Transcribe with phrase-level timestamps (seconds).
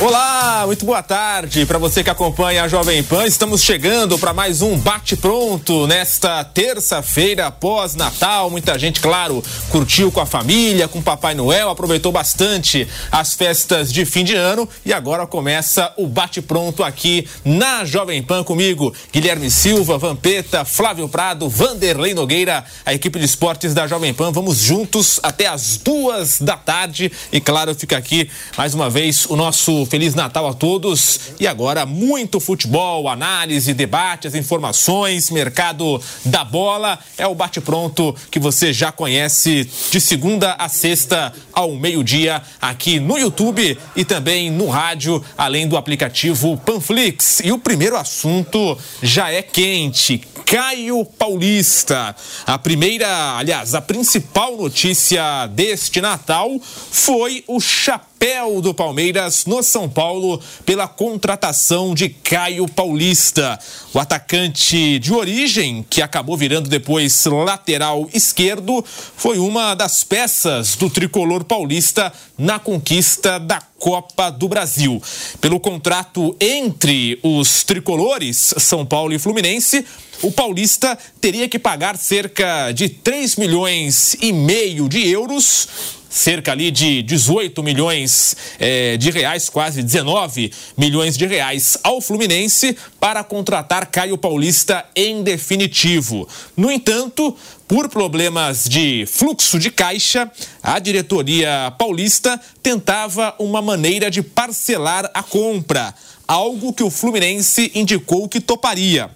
[0.00, 3.24] Olá, muito boa tarde para você que acompanha a Jovem Pan.
[3.26, 8.50] Estamos chegando para mais um bate pronto nesta terça-feira após Natal.
[8.50, 14.04] Muita gente, claro, curtiu com a família, com Papai Noel, aproveitou bastante as festas de
[14.04, 19.48] fim de ano e agora começa o bate pronto aqui na Jovem Pan comigo, Guilherme
[19.48, 24.32] Silva, Vampeta, Flávio Prado, Vanderlei Nogueira, a equipe de esportes da Jovem Pan.
[24.32, 28.28] Vamos juntos até as duas da tarde e claro, fica aqui
[28.58, 31.32] mais uma vez o nosso Feliz Natal a todos.
[31.40, 36.98] E agora, muito futebol, análise, debate, as informações, mercado da bola.
[37.18, 43.18] É o bate-pronto que você já conhece de segunda a sexta ao meio-dia aqui no
[43.18, 47.40] YouTube e também no rádio, além do aplicativo Panflix.
[47.40, 50.22] E o primeiro assunto já é quente.
[50.44, 52.14] Caio Paulista.
[52.46, 58.13] A primeira, aliás, a principal notícia deste Natal foi o chapéu
[58.62, 63.58] do Palmeiras no São Paulo pela contratação de Caio Paulista.
[63.92, 68.82] O atacante de origem, que acabou virando depois lateral esquerdo,
[69.14, 75.02] foi uma das peças do tricolor paulista na conquista da Copa do Brasil.
[75.38, 79.84] Pelo contrato entre os tricolores, São Paulo e Fluminense,
[80.22, 85.68] o Paulista teria que pagar cerca de 3 milhões e meio de euros
[86.14, 92.76] cerca ali de 18 milhões eh, de reais, quase 19 milhões de reais ao Fluminense
[93.00, 96.28] para contratar Caio Paulista em definitivo.
[96.56, 100.30] No entanto, por problemas de fluxo de caixa,
[100.62, 105.92] a diretoria paulista tentava uma maneira de parcelar a compra,
[106.28, 109.10] algo que o Fluminense indicou que toparia.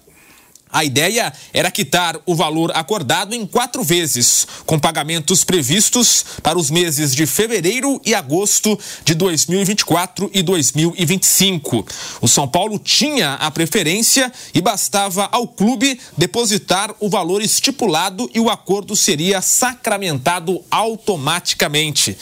[0.71, 6.69] A ideia era quitar o valor acordado em quatro vezes, com pagamentos previstos para os
[6.69, 11.85] meses de fevereiro e agosto de 2024 e 2025.
[12.21, 18.39] O São Paulo tinha a preferência e bastava ao clube depositar o valor estipulado e
[18.39, 22.15] o acordo seria sacramentado automaticamente.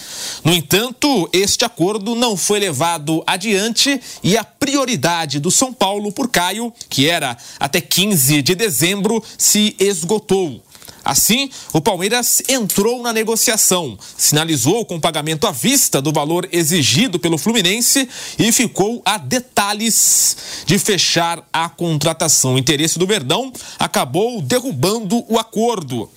[0.43, 6.27] No entanto, este acordo não foi levado adiante e a prioridade do São Paulo por
[6.27, 10.61] Caio, que era até 15 de dezembro se esgotou.
[11.05, 17.37] Assim, o Palmeiras entrou na negociação, sinalizou com pagamento à vista do valor exigido pelo
[17.37, 20.35] Fluminense e ficou a detalhes
[20.65, 22.55] de fechar a contratação.
[22.55, 26.09] O interesse do Verdão acabou derrubando o acordo.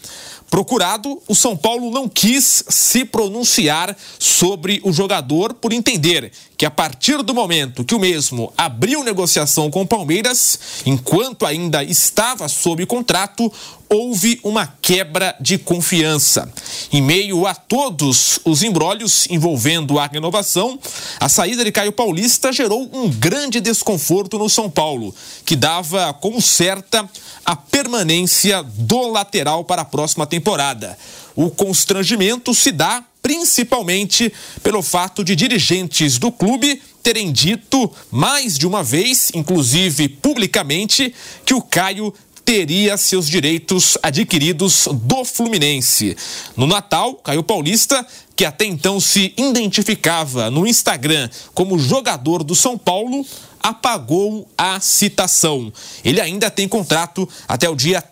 [0.50, 6.70] Procurado, o São Paulo não quis se pronunciar sobre o jogador por entender que a
[6.70, 12.84] partir do momento que o mesmo abriu negociação com o Palmeiras, enquanto ainda estava sob
[12.84, 13.50] contrato,
[13.92, 16.50] houve uma quebra de confiança.
[16.92, 20.78] Em meio a todos os embrólios envolvendo a renovação,
[21.18, 25.12] a saída de Caio Paulista gerou um grande desconforto no São Paulo,
[25.44, 27.08] que dava como certa
[27.44, 30.96] a permanência do lateral para a próxima temporada.
[31.34, 38.66] O constrangimento se dá principalmente pelo fato de dirigentes do clube terem dito mais de
[38.66, 41.14] uma vez, inclusive publicamente,
[41.44, 42.14] que o Caio
[42.44, 46.16] teria seus direitos adquiridos do Fluminense.
[46.56, 52.78] No Natal, Caio Paulista, que até então se identificava no Instagram como jogador do São
[52.78, 53.24] Paulo,
[53.62, 55.72] apagou a citação.
[56.04, 58.02] Ele ainda tem contrato até o dia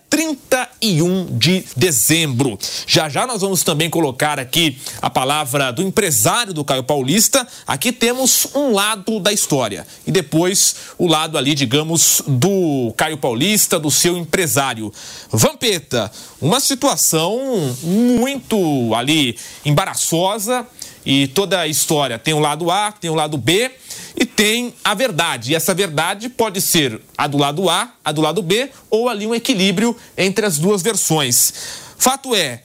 [0.81, 2.59] 31 de dezembro.
[2.87, 7.47] Já já nós vamos também colocar aqui a palavra do empresário do Caio Paulista.
[7.67, 13.79] Aqui temos um lado da história e depois o lado ali, digamos, do Caio Paulista,
[13.79, 14.93] do seu empresário.
[15.31, 16.11] Vampeta,
[16.41, 20.67] uma situação muito ali embaraçosa
[21.05, 23.71] e toda a história tem o lado A, tem o lado B
[24.17, 25.53] e tem a verdade.
[25.53, 29.27] E essa verdade pode ser a do lado A, a do lado B ou ali
[29.27, 31.53] um equilíbrio entre as duas versões.
[31.97, 32.63] Fato é,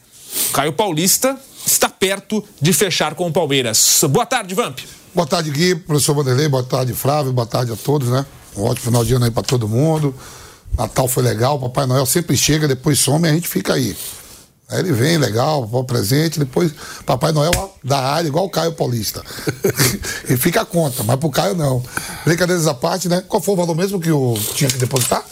[0.51, 4.01] Caio Paulista está perto de fechar com o Palmeiras.
[4.09, 4.79] Boa tarde, Vamp.
[5.13, 8.25] Boa tarde, Gui, professor Vanderlei, boa tarde, Flávio, boa tarde a todos, né?
[8.57, 10.13] Um ótimo final de ano aí para todo mundo.
[10.77, 13.95] Natal foi legal, Papai Noel sempre chega, depois some e a gente fica aí.
[14.73, 16.71] Aí ele vem, legal, o presente, depois
[17.05, 19.23] Papai Noel da área, igual o Caio Paulista.
[20.27, 21.83] e fica a conta, mas pro Caio não.
[22.25, 23.23] Brincadeiras à parte, né?
[23.27, 25.23] Qual foi o valor mesmo que o tinha que depositar?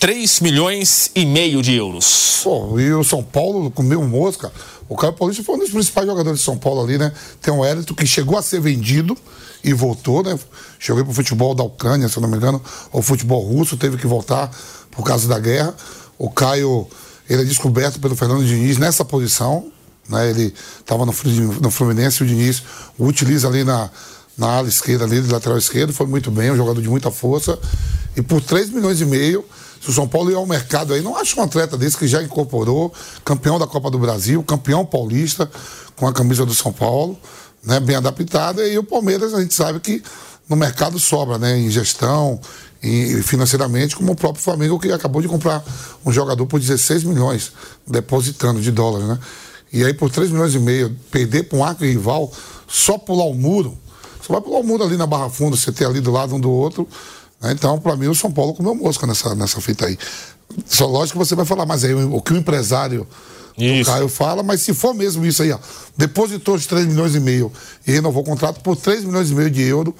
[0.00, 2.40] 3 milhões e meio de euros.
[2.42, 4.50] Pô, e o São Paulo comeu mosca.
[4.88, 7.12] O Caio Paulista foi um dos principais jogadores de São Paulo ali, né?
[7.40, 9.16] Tem o Hélito que chegou a ser vendido
[9.62, 10.36] e voltou, né?
[10.78, 12.60] Chegou pro futebol da Ucrânia, se eu não me engano,
[12.90, 14.50] ou futebol russo, teve que voltar
[14.90, 15.72] por causa da guerra.
[16.18, 16.88] O Caio,
[17.28, 19.70] ele é descoberto pelo Fernando Diniz nessa posição,
[20.08, 20.30] né?
[20.30, 21.12] Ele estava no,
[21.70, 22.62] Fluminense e o Diniz
[22.96, 23.90] o utiliza ali na,
[24.36, 27.58] na ala esquerda, ali, de lateral esquerdo, foi muito bem, um jogador de muita força.
[28.16, 29.44] E por 3 milhões e meio,
[29.80, 32.22] se o São Paulo ir ao mercado aí, não acho um atleta desse que já
[32.22, 32.92] incorporou,
[33.24, 35.48] campeão da Copa do Brasil, campeão paulista,
[35.96, 37.18] com a camisa do São Paulo,
[37.62, 38.66] né, bem adaptada.
[38.66, 40.02] E o Palmeiras, a gente sabe que
[40.48, 42.40] no mercado sobra, né, em gestão
[43.22, 45.64] financeiramente, como o próprio Flamengo, que acabou de comprar
[46.04, 47.52] um jogador por 16 milhões,
[47.86, 49.18] depositando de dólares, né?
[49.72, 52.32] E aí, por 3 milhões e meio, perder para um arco rival,
[52.66, 53.76] só pular o muro,
[54.20, 56.40] você vai pular o muro ali na Barra Funda, você ter ali do lado um
[56.40, 56.86] do outro,
[57.40, 57.52] né?
[57.52, 59.98] Então, para mim, o São Paulo comeu mosca nessa, nessa fita aí.
[60.66, 63.06] Só lógico que você vai falar, mas aí o que o empresário
[63.58, 65.58] do Caio fala, mas se for mesmo isso aí, ó,
[65.96, 67.52] depositou os 3 milhões e meio
[67.86, 69.94] e renovou o contrato por 3 milhões e meio de euro,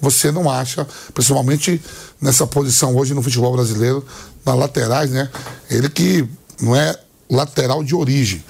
[0.00, 1.80] você não acha, principalmente
[2.20, 4.04] nessa posição hoje no futebol brasileiro,
[4.44, 5.30] nas laterais, né?
[5.70, 6.28] Ele que
[6.60, 6.98] não é
[7.30, 8.42] lateral de origem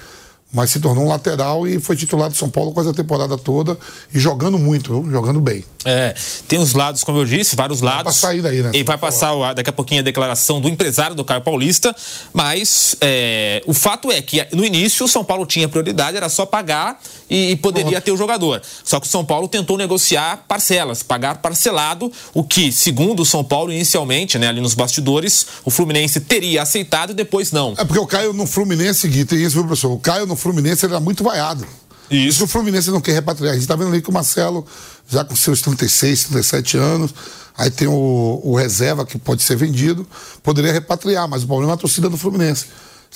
[0.55, 3.77] mas se tornou um lateral e foi titular do São Paulo quase a temporada toda
[4.15, 5.11] e jogando muito, viu?
[5.11, 5.65] jogando bem.
[5.85, 6.15] É,
[6.49, 8.21] tem os lados, como eu disse, vários lados.
[8.21, 8.71] Vai sair daí, né?
[8.73, 11.95] E vai passar daqui a pouquinho a declaração do empresário do Caio Paulista,
[12.33, 16.47] mas é, o fato é que no início o São Paulo tinha prioridade, era só
[16.47, 16.99] pagar
[17.35, 18.63] e, e poderia ter o jogador.
[18.85, 23.43] Só que o São Paulo tentou negociar parcelas, pagar parcelado, o que, segundo o São
[23.43, 27.75] Paulo, inicialmente, né, ali nos bastidores, o Fluminense teria aceitado e depois não.
[27.77, 29.91] É porque o Caio no Fluminense, Gui, tem isso, viu, professor?
[29.91, 31.67] O Caio no Fluminense era muito vaiado.
[32.09, 32.29] Isso.
[32.29, 33.55] Isso o Fluminense não quer repatriar.
[33.55, 34.65] A gente tá vendo ali que o Marcelo,
[35.09, 37.15] já com seus 36, 37 anos,
[37.57, 40.07] aí tem o, o reserva que pode ser vendido,
[40.43, 42.67] poderia repatriar, mas o problema é a torcida do Fluminense.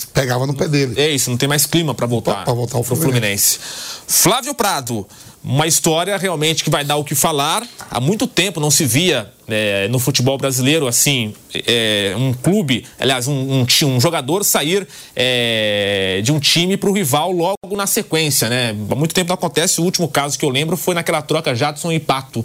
[0.06, 0.94] Pegava no pé dele.
[1.00, 3.58] É isso, não tem mais clima para voltar, Pra voltar ao pro Fluminense.
[4.06, 5.06] Flávio Prado,
[5.42, 7.66] uma história realmente que vai dar o que falar.
[7.90, 13.26] Há muito tempo não se via é, no futebol brasileiro assim é, um clube, aliás,
[13.28, 14.86] um, um, um jogador sair
[15.16, 18.76] é, de um time para o rival logo na sequência, né?
[18.90, 19.80] Há muito tempo não acontece.
[19.80, 22.44] O último caso que eu lembro foi naquela troca Jadson e Pato.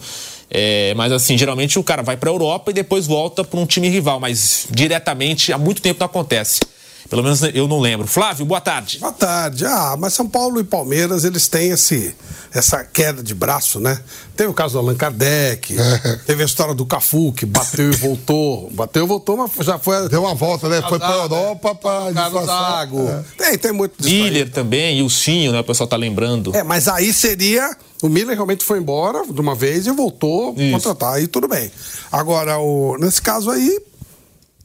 [0.49, 3.65] É, mas assim, geralmente o cara vai para a Europa e depois volta para um
[3.65, 6.59] time rival, mas diretamente há muito tempo não acontece.
[7.09, 8.07] Pelo menos eu não lembro.
[8.07, 8.99] Flávio, boa tarde.
[8.99, 9.65] Boa tarde.
[9.65, 12.15] Ah, mas São Paulo e Palmeiras, eles têm esse,
[12.53, 13.99] essa queda de braço, né?
[14.35, 15.75] Teve o caso do Allan Kardec,
[16.25, 18.69] teve a história do Cafu, que bateu e voltou.
[18.73, 20.09] Bateu e voltou, mas já foi.
[20.09, 20.81] Deu uma volta, né?
[20.87, 22.45] Foi pra Azar, Europa pra Carlos.
[22.45, 23.07] Zago.
[23.07, 23.23] É.
[23.37, 24.23] Tem, tem muito disso aí.
[24.23, 25.59] Miller também, e o Sinho, né?
[25.59, 26.55] O pessoal tá lembrando.
[26.55, 27.75] É, mas aí seria.
[28.01, 30.71] O Miller realmente foi embora de uma vez e voltou Isso.
[30.73, 31.71] contratar, aí tudo bem.
[32.11, 33.79] Agora, o, nesse caso aí,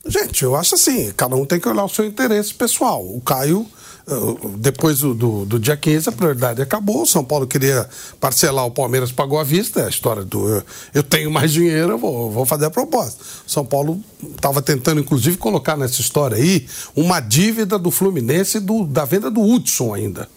[0.08, 3.04] gente, eu acho assim: cada um tem que olhar o seu interesse pessoal.
[3.04, 3.66] O Caio.
[4.08, 4.12] eh,
[4.58, 7.02] Depois do, do, do dia 15, a prioridade acabou.
[7.02, 7.88] O São Paulo queria
[8.20, 9.80] parcelar, o Palmeiras pagou à vista.
[9.80, 10.62] É a história do eu,
[10.94, 13.22] eu tenho mais dinheiro, eu vou, vou fazer a proposta.
[13.46, 14.00] São Paulo
[14.34, 16.66] estava tentando, inclusive, colocar nessa história aí
[16.96, 20.28] uma dívida do Fluminense do, da venda do Hudson ainda.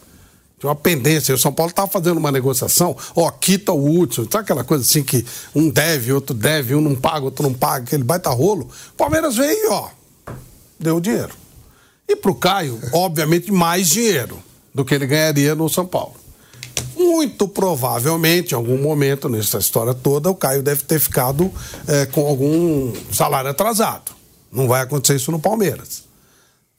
[0.61, 1.33] Tinha uma pendência.
[1.33, 5.01] O São Paulo estava fazendo uma negociação, ó, quita o Hudson, sabe aquela coisa assim
[5.01, 5.25] que
[5.55, 8.69] um deve, outro deve, um não paga, outro não paga, aquele baita rolo.
[8.91, 9.89] O Palmeiras veio e, ó,
[10.79, 11.33] deu o dinheiro.
[12.07, 14.37] E pro Caio, obviamente, mais dinheiro
[14.71, 16.13] do que ele ganharia no São Paulo.
[16.95, 21.51] Muito provavelmente, em algum momento nessa história toda, o Caio deve ter ficado
[21.87, 24.11] eh, com algum salário atrasado.
[24.51, 26.03] Não vai acontecer isso no Palmeiras.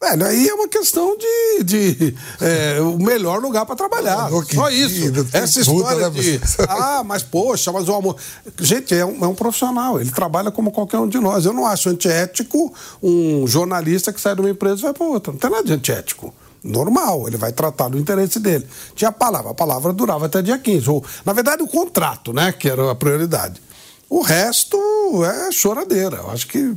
[0.03, 4.29] Velho, aí é uma questão de, de é, o melhor lugar para trabalhar.
[4.49, 5.01] Que Só isso.
[5.33, 6.39] Essa puta, história né, de.
[6.39, 6.57] você?
[6.69, 8.17] Ah, mas poxa, mas o amor.
[8.59, 10.01] Gente, é um, é um profissional.
[10.01, 11.45] Ele trabalha como qualquer um de nós.
[11.45, 15.33] Eu não acho antiético um jornalista que sai de uma empresa e vai para outra.
[15.33, 16.35] Não tem nada de antiético.
[16.65, 18.67] Normal, ele vai tratar do interesse dele.
[18.97, 20.91] Tinha a palavra, a palavra durava até dia 15.
[20.91, 22.51] Ou, na verdade, o contrato, né?
[22.51, 23.63] Que era a prioridade.
[24.11, 24.77] O resto
[25.25, 26.17] é choradeira.
[26.17, 26.75] Eu acho que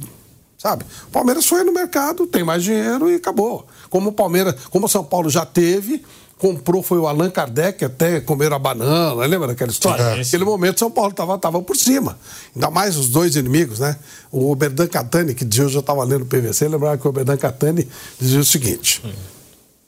[0.66, 0.84] Sabe?
[1.08, 3.68] O Palmeiras foi no mercado, tem mais dinheiro e acabou.
[3.88, 6.04] Como o Palmeiras, como o São Paulo já teve,
[6.40, 10.14] comprou foi o Allan Kardec, até comeram a banana, lembra daquela história?
[10.14, 10.18] Sim.
[10.22, 12.18] Naquele momento São Paulo estava tava por cima.
[12.56, 13.96] Ainda mais os dois inimigos, né?
[14.32, 17.88] O Oberdan Catani, que hoje eu estava lendo o PVC, lembrava que o Oberdan Catani
[18.20, 19.04] dizia o seguinte: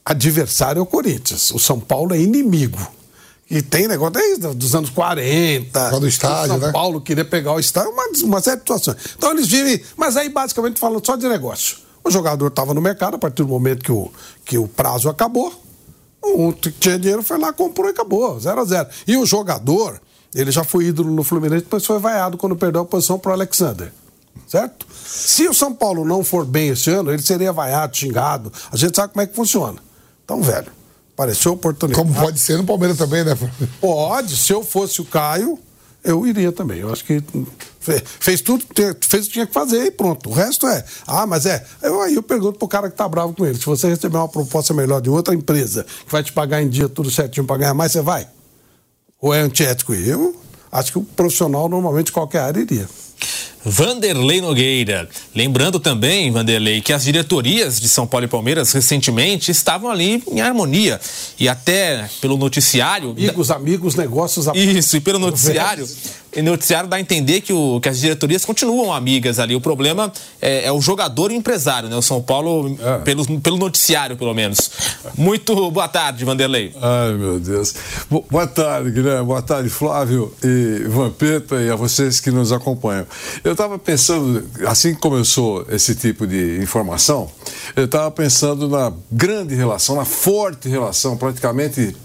[0.05, 2.77] adversário é o Corinthians, o São Paulo é inimigo.
[3.49, 5.79] E tem negócio desde os anos 40.
[5.79, 6.71] Negócio do estádio, São né?
[6.71, 8.97] Paulo queria pegar o estádio, uma, uma série de situações.
[9.17, 11.77] Então eles vivem, mas aí basicamente falando só de negócio.
[12.03, 14.11] O jogador estava no mercado, a partir do momento que o,
[14.43, 15.53] que o prazo acabou,
[16.23, 19.99] um que tinha dinheiro foi lá, comprou e acabou, 0 a 0 E o jogador,
[20.35, 23.33] ele já foi ídolo no Fluminense, depois foi vaiado quando perdeu a posição para o
[23.33, 23.93] Alexander.
[24.45, 24.85] Certo?
[25.05, 28.51] Se o São Paulo não for bem esse ano, ele seria vaiado, xingado.
[28.71, 29.79] A gente sabe como é que funciona.
[30.23, 30.71] Então, velho,
[31.17, 32.07] apareceu oportunidade.
[32.07, 33.35] Como pode ser no Palmeiras também, né?
[33.81, 35.57] Pode, se eu fosse o Caio,
[36.03, 36.79] eu iria também.
[36.79, 37.23] Eu acho que
[37.79, 38.63] fe- fez tudo,
[39.01, 40.29] fez o que tinha que fazer e pronto.
[40.29, 41.65] O resto é, ah, mas é.
[41.81, 44.29] Eu, aí eu pergunto pro cara que tá bravo com ele: se você receber uma
[44.29, 47.73] proposta melhor de outra empresa que vai te pagar em dia tudo certinho pra ganhar
[47.73, 48.27] mais, você vai?
[49.19, 49.95] Ou é antiético?
[49.95, 50.35] Eu
[50.71, 52.87] acho que o profissional, normalmente, qualquer área iria.
[53.65, 55.09] Vanderlei Nogueira.
[55.35, 60.39] Lembrando também, Vanderlei, que as diretorias de São Paulo e Palmeiras recentemente estavam ali em
[60.39, 60.99] harmonia.
[61.39, 63.09] E até pelo noticiário.
[63.11, 64.47] Amigos, amigos, negócios.
[64.55, 65.85] Isso, e pelo noticiário,
[66.35, 69.55] o noticiário dá a entender que, o, que as diretorias continuam amigas ali.
[69.55, 71.95] O problema é, é o jogador e o empresário, né?
[71.97, 74.71] O São Paulo, pelo, pelo noticiário, pelo menos.
[75.17, 76.73] Muito boa tarde, Vanderlei.
[76.81, 77.73] Ai, meu Deus.
[78.09, 79.25] Bo- Boa tarde, Guilherme.
[79.25, 83.06] Boa tarde, Flávio e Vampeta e a vocês que nos acompanham.
[83.43, 87.29] Eu estava pensando, assim que começou esse tipo de informação,
[87.75, 91.95] eu estava pensando na grande relação, na forte relação, praticamente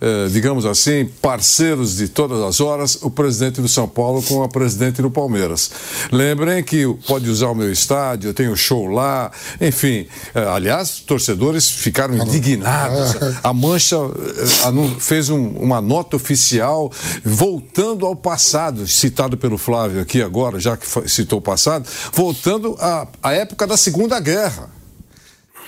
[0.00, 4.48] eh, digamos assim, parceiros de todas as horas, o presidente do São Paulo com a
[4.48, 5.70] presidente do Palmeiras.
[6.12, 10.06] Lembrem que pode usar o meu estádio, eu tenho show lá, enfim.
[10.34, 13.16] eh, aliás, torcedores ficaram indignados.
[13.42, 16.90] A Mancha eh, fez um- uma nota oficial
[17.24, 23.06] voltando ao passado, citado pelo Flávio aqui agora, já que citou o passado, voltando à,
[23.22, 24.77] à época da Segunda Guerra.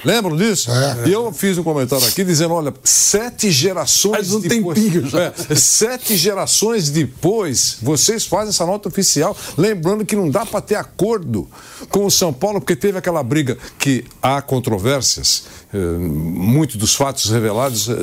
[0.04, 0.70] Lembram disso?
[0.70, 1.08] É.
[1.08, 4.78] E eu fiz um comentário aqui dizendo: olha, sete gerações Faz um depois.
[4.78, 5.20] tempinho já.
[5.22, 10.76] É, sete gerações depois, vocês fazem essa nota oficial, lembrando que não dá para ter
[10.76, 11.48] acordo
[11.90, 15.44] com o São Paulo, porque teve aquela briga que há controvérsias,
[15.78, 17.94] muitos dos fatos revelados, eh,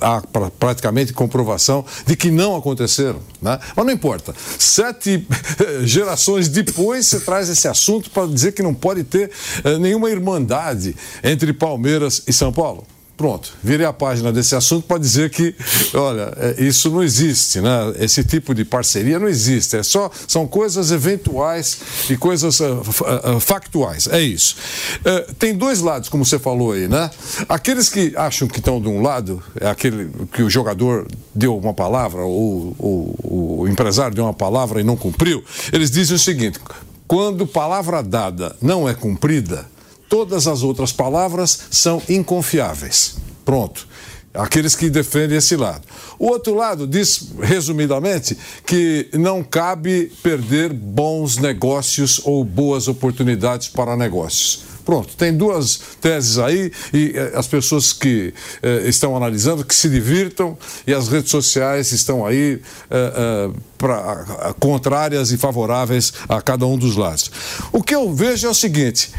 [0.00, 3.20] há pra- praticamente comprovação de que não aconteceram.
[3.42, 3.58] Né?
[3.76, 4.34] Mas não importa.
[4.58, 5.26] Sete
[5.58, 9.30] eh, gerações depois, você traz esse assunto para dizer que não pode ter
[9.64, 12.86] eh, nenhuma irmandade entre Palmeiras e São Paulo.
[13.20, 15.54] Pronto, virei a página desse assunto para dizer que,
[15.92, 17.92] olha, é, isso não existe, né?
[17.98, 19.76] Esse tipo de parceria não existe.
[19.76, 24.06] É só, são coisas eventuais e coisas ah, fa- ah, factuais.
[24.06, 24.56] É isso.
[25.04, 27.10] Eh, tem dois lados, como você falou aí, né?
[27.46, 31.74] Aqueles que acham que estão de um lado, é aquele que o jogador deu uma
[31.74, 36.58] palavra, ou, ou o empresário deu uma palavra e não cumpriu, eles dizem o seguinte:
[37.06, 39.66] quando palavra dada não é cumprida,
[40.10, 43.16] todas as outras palavras são inconfiáveis.
[43.46, 43.88] Pronto.
[44.32, 45.82] Aqueles que defendem esse lado.
[46.16, 53.96] O outro lado diz, resumidamente, que não cabe perder bons negócios ou boas oportunidades para
[53.96, 54.70] negócios.
[54.84, 59.88] Pronto, tem duas teses aí e eh, as pessoas que eh, estão analisando que se
[59.88, 66.66] divirtam e as redes sociais estão aí eh, eh, pra- contrárias e favoráveis a cada
[66.66, 67.30] um dos lados.
[67.72, 69.10] O que eu vejo é o seguinte: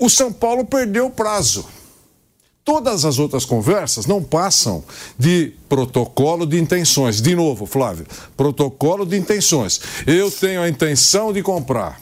[0.00, 1.66] o São Paulo perdeu o prazo.
[2.64, 4.84] Todas as outras conversas não passam
[5.18, 7.20] de protocolo de intenções.
[7.20, 9.80] De novo, Flávio, protocolo de intenções.
[10.06, 12.00] Eu tenho a intenção de comprar.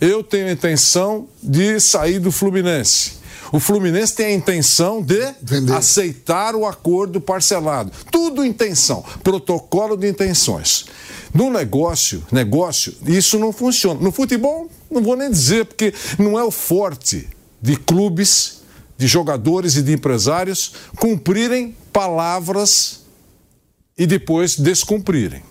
[0.00, 3.23] Eu tenho a intenção de sair do Fluminense.
[3.54, 5.76] O Fluminense tem a intenção de Vender.
[5.76, 7.92] aceitar o acordo parcelado.
[8.10, 10.86] Tudo intenção, protocolo de intenções.
[11.32, 14.00] No negócio, negócio, isso não funciona.
[14.00, 17.28] No futebol, não vou nem dizer, porque não é o forte
[17.62, 18.62] de clubes,
[18.98, 23.02] de jogadores e de empresários cumprirem palavras
[23.96, 25.44] e depois descumprirem.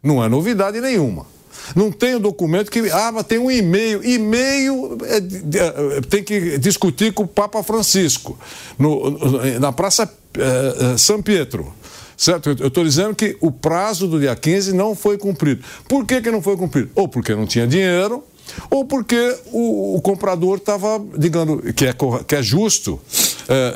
[0.00, 1.26] Não é novidade nenhuma.
[1.74, 2.80] Não tem o documento que.
[2.90, 4.04] Ah, mas tem um e-mail.
[4.04, 8.38] E-mail é, é, tem que discutir com o Papa Francisco,
[8.78, 11.72] no- na Praça é, é, São Pietro.
[12.16, 12.50] Certo?
[12.60, 15.64] Eu estou dizendo que o prazo do dia 15 não foi cumprido.
[15.88, 16.88] Por que, que não foi cumprido?
[16.94, 18.22] Ou porque não tinha dinheiro,
[18.70, 21.94] ou porque o, o comprador estava, digamos, que é,
[22.26, 23.00] que é justo,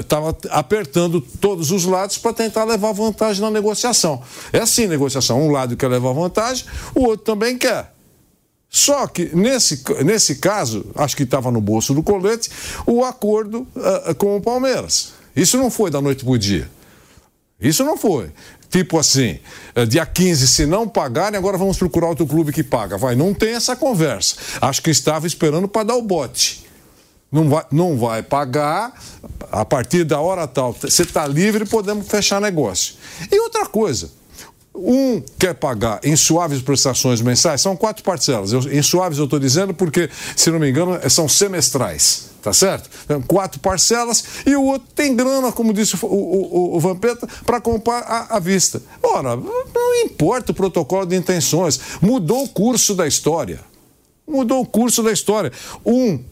[0.01, 4.23] estava apertando todos os lados para tentar levar vantagem na negociação.
[4.53, 5.41] É assim negociação.
[5.43, 7.93] Um lado quer levar vantagem, o outro também quer.
[8.71, 12.51] Só que nesse, nesse caso, acho que estava no bolso do colete,
[12.87, 15.13] o acordo ah, com o Palmeiras.
[15.35, 16.69] Isso não foi da noite para o dia.
[17.61, 18.31] Isso não foi.
[18.71, 19.39] Tipo assim,
[19.75, 22.97] eh, dia 15, se não pagarem, agora vamos procurar outro clube que paga.
[22.99, 24.37] Vai, não tem essa conversa.
[24.61, 26.67] Acho que estava esperando para dar o bote.
[27.33, 28.93] Não vai, não vai pagar,
[29.51, 32.95] a partir da hora tal, você está livre, podemos fechar negócio.
[33.31, 34.11] E outra coisa,
[34.75, 38.53] um quer pagar em suaves prestações mensais, são quatro parcelas.
[38.53, 42.28] Eu- em suaves eu estou dizendo porque, se não me engano, são semestrais.
[42.49, 42.89] Tá certo?
[43.05, 47.61] Então, quatro parcelas e o outro tem grana, como disse o, o, o Vampeta, para
[47.61, 48.81] comprar à vista.
[49.03, 53.61] Ora, não importa o protocolo de intenções, mudou o curso da história.
[54.27, 55.53] Mudou o curso da história.
[55.85, 56.25] Um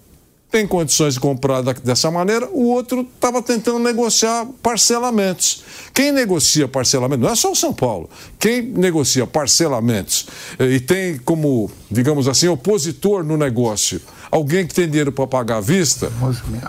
[0.56, 5.62] tem condições de comprar dessa maneira, o outro estava tentando negociar parcelamentos.
[5.92, 8.08] Quem negocia parcelamento, não é só o São Paulo,
[8.38, 10.26] quem negocia parcelamentos
[10.58, 15.58] eh, e tem como, digamos assim, opositor no negócio alguém que tem dinheiro para pagar
[15.58, 16.10] à vista,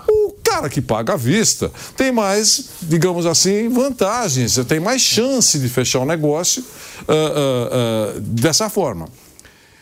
[0.09, 5.69] o cara que paga à vista tem mais, digamos assim, vantagens, tem mais chance de
[5.69, 6.61] fechar o negócio
[7.07, 9.07] uh, uh, uh, dessa forma.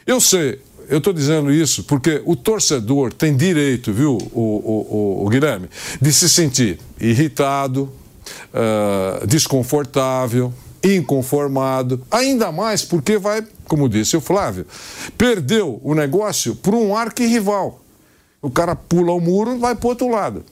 [0.05, 0.59] Eu sei,
[0.89, 5.69] eu estou dizendo isso porque o torcedor tem direito, viu, o, o, o, o Guilherme,
[6.01, 7.91] de se sentir irritado,
[8.53, 14.65] uh, desconfortável, inconformado, ainda mais porque vai, como disse o Flávio,
[15.17, 17.81] perdeu o negócio por um arquirrival.
[18.41, 20.43] O cara pula o muro e vai para o outro lado.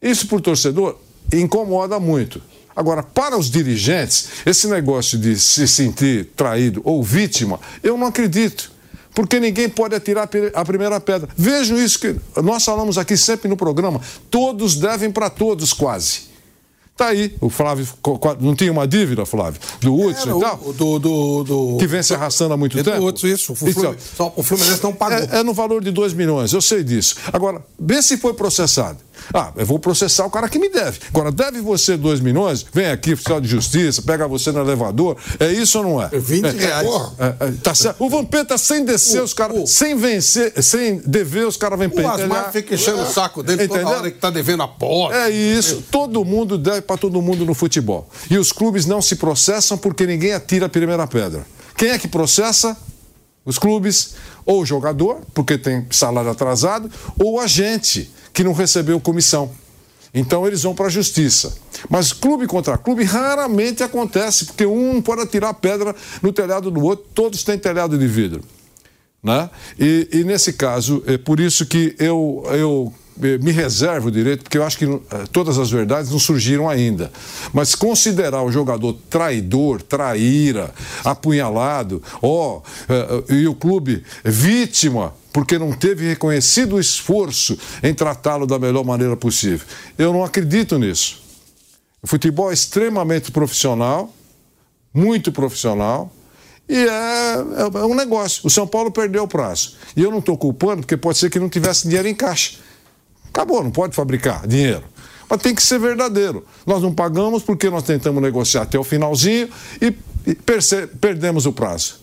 [0.00, 0.98] Isso para o torcedor
[1.32, 2.42] incomoda muito.
[2.74, 8.72] Agora, para os dirigentes, esse negócio de se sentir traído ou vítima, eu não acredito
[9.14, 11.28] porque ninguém pode atirar a primeira pedra.
[11.36, 14.00] Vejam isso que nós falamos aqui sempre no programa:
[14.30, 16.32] todos devem para todos, quase.
[16.94, 17.88] Tá aí, o Flávio
[18.38, 20.56] não tinha uma dívida, Flávio, do Hudson e tal?
[20.74, 22.98] Do, do, do, que vem se arrastando há muito é tempo?
[22.98, 23.52] Do Hudson, isso.
[23.52, 25.18] O Fluminense, então, só, o Fluminense não pagou.
[25.18, 27.16] É, é no valor de 2 milhões, eu sei disso.
[27.32, 28.98] Agora, vê se foi processado.
[29.32, 31.00] Ah, eu vou processar o cara que me deve.
[31.08, 32.64] Agora, deve você 2 milhões?
[32.72, 35.16] Vem aqui, oficial de justiça, pega você no elevador.
[35.38, 36.08] É isso ou não é?
[36.08, 36.88] 20 é, reais.
[37.18, 38.02] É, é, tá certo.
[38.04, 39.70] O Vampeta, sem descer, o, os caras.
[39.70, 42.18] Sem vencer, sem dever, os caras vêm pentelhar.
[42.18, 43.84] O Asmar fica enchendo o saco dele Entendeu?
[43.84, 45.16] toda hora que tá devendo a porta.
[45.16, 45.82] É isso.
[45.90, 48.08] Todo mundo deve para todo mundo no futebol.
[48.30, 51.46] E os clubes não se processam porque ninguém atira a primeira pedra.
[51.76, 52.76] Quem é que processa?
[53.44, 59.00] Os clubes, ou o jogador, porque tem salário atrasado, ou o agente que não recebeu
[59.00, 59.50] comissão.
[60.14, 61.56] Então eles vão para a justiça.
[61.88, 67.06] Mas clube contra clube raramente acontece, porque um pode atirar pedra no telhado do outro,
[67.14, 68.42] todos têm telhado de vidro.
[69.22, 69.48] Né?
[69.78, 74.58] E, e nesse caso, é por isso que eu, eu me reservo o direito, porque
[74.58, 74.98] eu acho que eh,
[75.30, 77.12] todas as verdades não surgiram ainda.
[77.52, 80.72] Mas considerar o jogador traidor, traíra,
[81.04, 88.46] apunhalado, ó, oh, e o clube vítima porque não teve reconhecido o esforço em tratá-lo
[88.46, 89.66] da melhor maneira possível.
[89.96, 91.22] Eu não acredito nisso.
[92.02, 94.12] O futebol é extremamente profissional,
[94.92, 96.12] muito profissional,
[96.68, 98.42] e é, é, é um negócio.
[98.44, 99.76] O São Paulo perdeu o prazo.
[99.96, 102.58] E eu não estou culpando, porque pode ser que não tivesse dinheiro em caixa.
[103.32, 104.84] Acabou, não pode fabricar dinheiro.
[105.28, 106.44] Mas tem que ser verdadeiro.
[106.66, 109.48] Nós não pagamos porque nós tentamos negociar até o finalzinho
[109.80, 109.90] e,
[111.00, 112.02] perdemos o prazo.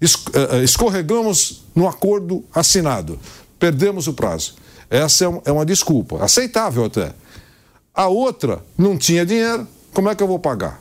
[0.00, 3.18] Eh, eh, escorregamos no acordo assinado,
[3.58, 4.54] perdemos o prazo.
[4.88, 7.12] Essa é, é uma desculpa, aceitável até.
[7.94, 10.80] A outra não tinha dinheiro, como é que eu vou pagar?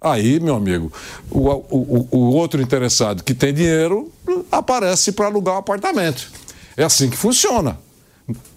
[0.00, 0.92] Aí, meu amigo,
[1.28, 4.12] o, o, o outro interessado que tem dinheiro
[4.52, 6.30] aparece para alugar o um apartamento.
[6.76, 7.76] É assim que funciona.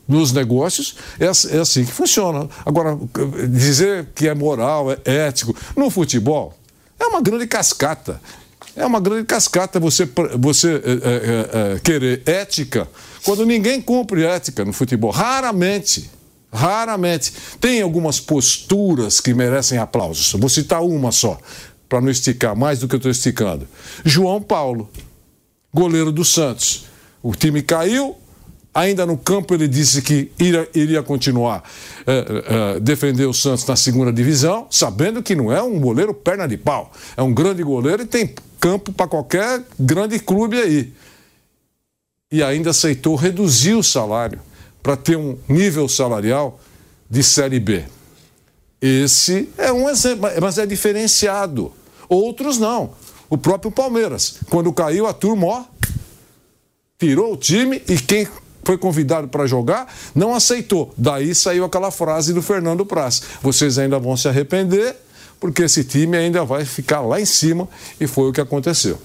[0.07, 2.49] Nos negócios, é, é assim que funciona.
[2.65, 2.97] Agora,
[3.49, 6.57] dizer que é moral, é ético, no futebol,
[6.99, 8.19] é uma grande cascata.
[8.75, 12.87] É uma grande cascata você, você é, é, querer ética
[13.23, 15.11] quando ninguém cumpre ética no futebol.
[15.11, 16.09] Raramente.
[16.51, 17.33] Raramente.
[17.59, 20.31] Tem algumas posturas que merecem aplausos.
[20.33, 21.37] Vou citar uma só,
[21.87, 23.67] para não esticar mais do que eu estou esticando.
[24.03, 24.89] João Paulo,
[25.73, 26.85] goleiro do Santos.
[27.21, 28.15] O time caiu,
[28.73, 31.63] Ainda no campo, ele disse que iria, iria continuar
[32.05, 36.55] é, defender o Santos na segunda divisão, sabendo que não é um goleiro perna de
[36.55, 36.91] pau.
[37.17, 40.93] É um grande goleiro e tem campo para qualquer grande clube aí.
[42.31, 44.39] E ainda aceitou reduzir o salário
[44.83, 46.59] para ter um nível salarial
[47.09, 47.83] de Série B.
[48.79, 51.73] Esse é um exemplo, mas é diferenciado.
[52.07, 52.91] Outros não.
[53.29, 55.63] O próprio Palmeiras, quando caiu a turma, ó,
[56.97, 58.27] tirou o time e quem
[58.69, 60.93] foi convidado para jogar, não aceitou.
[60.95, 64.95] Daí saiu aquela frase do Fernando Praz: vocês ainda vão se arrepender,
[65.39, 67.67] porque esse time ainda vai ficar lá em cima,
[67.99, 69.01] e foi o que aconteceu.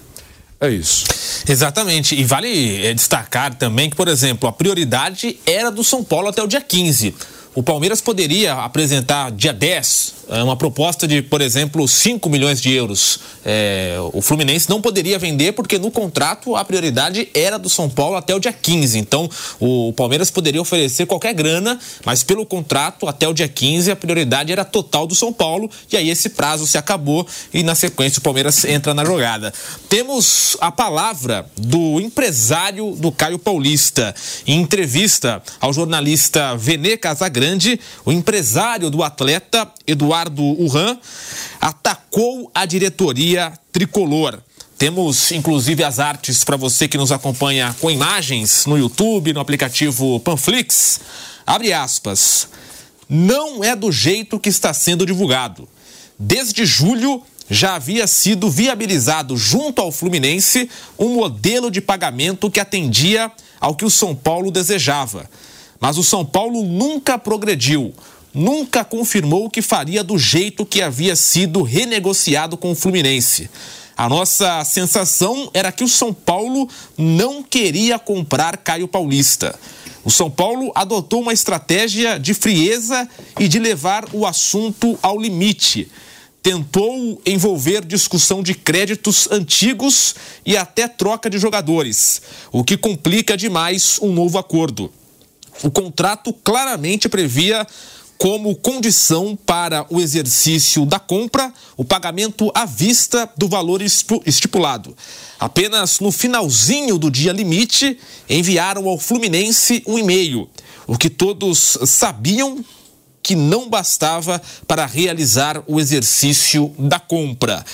[0.61, 1.07] É isso.
[1.48, 2.14] Exatamente.
[2.14, 6.42] E vale é, destacar também que, por exemplo, a prioridade era do São Paulo até
[6.42, 7.14] o dia 15.
[7.55, 12.73] O Palmeiras poderia apresentar dia 10 é, uma proposta de, por exemplo, 5 milhões de
[12.73, 13.21] euros.
[13.45, 18.17] É, o Fluminense não poderia vender porque no contrato a prioridade era do São Paulo
[18.17, 18.99] até o dia 15.
[18.99, 19.29] Então
[19.61, 24.51] o Palmeiras poderia oferecer qualquer grana, mas pelo contrato até o dia 15 a prioridade
[24.51, 28.23] era total do São Paulo e aí esse prazo se acabou e na sequência o
[28.23, 29.53] Palmeiras entra na jogada.
[29.89, 34.15] Temos a palavra do empresário do Caio Paulista.
[34.47, 40.96] Em entrevista ao jornalista Vene Casagrande, o empresário do atleta Eduardo Eduardo Urran,
[41.61, 44.38] atacou a diretoria tricolor.
[44.79, 50.20] Temos inclusive as artes para você que nos acompanha com imagens no YouTube, no aplicativo
[50.20, 51.00] Panflix.
[51.44, 52.48] Abre aspas.
[53.09, 55.68] Não é do jeito que está sendo divulgado.
[56.18, 63.31] Desde julho já havia sido viabilizado junto ao Fluminense um modelo de pagamento que atendia
[63.61, 65.29] ao que o São Paulo desejava.
[65.81, 67.92] Mas o São Paulo nunca progrediu
[68.35, 73.49] nunca confirmou que faria do jeito que havia sido renegociado com o Fluminense.
[73.97, 76.68] A nossa sensação era que o São Paulo
[76.99, 79.57] não queria comprar Caio Paulista.
[80.05, 85.88] O São Paulo adotou uma estratégia de frieza e de levar o assunto ao limite.
[86.42, 92.20] Tentou envolver discussão de créditos antigos e até troca de jogadores,
[92.53, 94.92] o que complica demais um novo acordo.
[95.62, 97.66] O contrato claramente previa
[98.18, 104.96] como condição para o exercício da compra o pagamento à vista do valor estipulado.
[105.38, 107.98] Apenas no finalzinho do dia limite
[108.29, 110.48] enviaram ao Fluminense um e-mail,
[110.87, 112.64] o que todos sabiam
[113.22, 117.64] que não bastava para realizar o exercício da compra.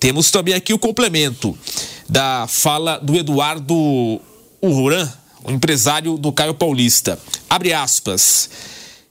[0.00, 1.56] Temos também aqui o complemento
[2.08, 4.20] da fala do Eduardo
[4.62, 5.08] Uran,
[5.44, 7.18] o empresário do Caio Paulista.
[7.48, 8.48] Abre aspas.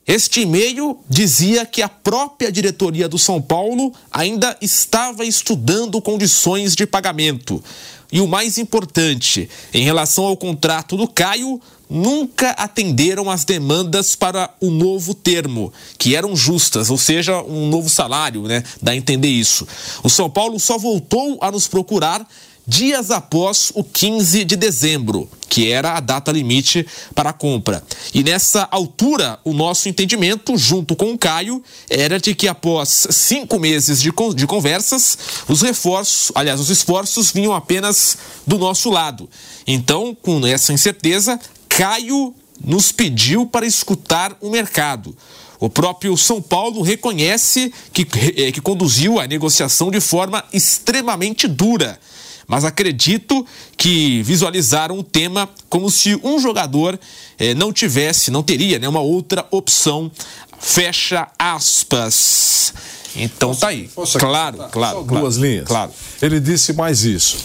[0.07, 6.87] Este e-mail dizia que a própria diretoria do São Paulo ainda estava estudando condições de
[6.87, 7.61] pagamento.
[8.09, 14.49] E o mais importante, em relação ao contrato do Caio, nunca atenderam as demandas para
[14.61, 18.63] o novo termo, que eram justas, ou seja, um novo salário, né?
[18.81, 19.67] Dá a entender isso.
[20.03, 22.25] O São Paulo só voltou a nos procurar
[22.67, 27.81] dias após o 15 de dezembro, que era a data limite para a compra.
[28.13, 33.57] E nessa altura, o nosso entendimento, junto com o Caio, era de que após cinco
[33.57, 39.29] meses de, de conversas, os reforços, aliás, os esforços vinham apenas do nosso lado.
[39.65, 45.15] Então, com essa incerteza, Caio nos pediu para escutar o mercado.
[45.59, 51.99] O próprio São Paulo reconhece que, eh, que conduziu a negociação de forma extremamente dura
[52.47, 56.97] mas acredito que visualizaram o tema como se um jogador
[57.37, 60.09] eh, não tivesse, não teria né, uma outra opção.
[60.57, 62.73] Fecha aspas.
[63.15, 63.89] Então posso, tá aí.
[64.17, 65.03] Claro, claro, claro.
[65.03, 65.65] Duas linhas.
[65.65, 65.91] Claro.
[66.21, 67.37] Ele disse mais isso.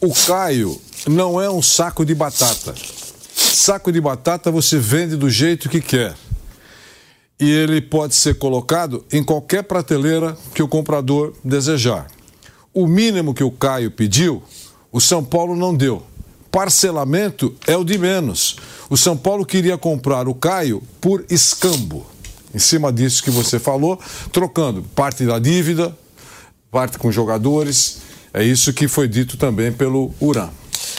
[0.00, 2.74] O Caio não é um saco de batata.
[3.34, 6.14] Saco de batata você vende do jeito que quer.
[7.38, 12.06] E ele pode ser colocado em qualquer prateleira que o comprador desejar.
[12.72, 14.42] O mínimo que o Caio pediu,
[14.92, 16.04] o São Paulo não deu.
[16.52, 18.56] Parcelamento é o de menos.
[18.88, 22.06] O São Paulo queria comprar o Caio por escambo.
[22.54, 23.98] Em cima disso que você falou,
[24.32, 25.96] trocando parte da dívida,
[26.70, 28.02] parte com jogadores.
[28.32, 30.50] É isso que foi dito também pelo Uran.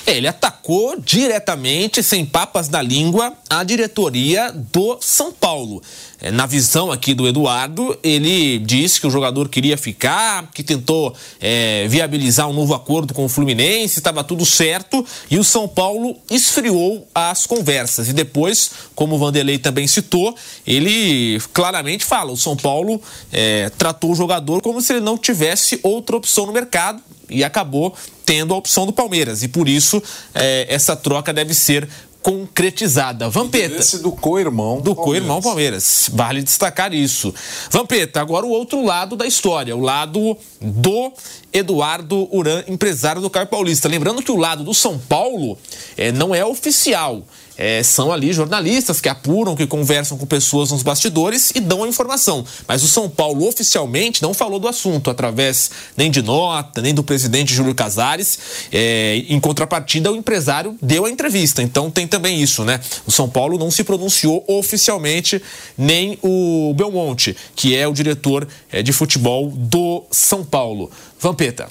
[0.05, 0.60] Ele atacou
[1.03, 5.81] diretamente, sem papas na língua, a diretoria do São Paulo.
[6.21, 11.15] É, na visão aqui do Eduardo, ele disse que o jogador queria ficar, que tentou
[11.39, 16.15] é, viabilizar um novo acordo com o Fluminense, estava tudo certo, e o São Paulo
[16.29, 18.07] esfriou as conversas.
[18.07, 24.11] E depois, como o Vanderlei também citou, ele claramente fala: o São Paulo é, tratou
[24.11, 27.95] o jogador como se ele não tivesse outra opção no mercado e acabou
[28.25, 29.41] tendo a opção do Palmeiras.
[29.41, 30.01] E por isso
[30.33, 31.87] é, essa troca deve ser
[32.21, 33.29] concretizada.
[33.29, 33.77] Vampeta.
[33.77, 34.79] Esse do co-irmão.
[34.79, 36.09] Do co-irmão Palmeiras.
[36.13, 37.33] Vale destacar isso.
[37.69, 41.11] Vampeta, agora o outro lado da história, o lado do
[41.51, 43.89] Eduardo Uran, empresário do Caio Paulista.
[43.89, 45.57] Lembrando que o lado do São Paulo
[45.97, 47.23] é, não é oficial
[47.57, 51.87] é, são ali jornalistas que apuram, que conversam com pessoas nos bastidores e dão a
[51.87, 52.45] informação.
[52.67, 57.03] Mas o São Paulo oficialmente não falou do assunto através nem de nota, nem do
[57.03, 58.39] presidente Júlio Casares.
[58.71, 61.61] É, em contrapartida, o empresário deu a entrevista.
[61.61, 62.79] Então tem também isso, né?
[63.05, 65.41] O São Paulo não se pronunciou oficialmente,
[65.77, 70.89] nem o Belmonte, que é o diretor é, de futebol do São Paulo.
[71.19, 71.69] Vampeta.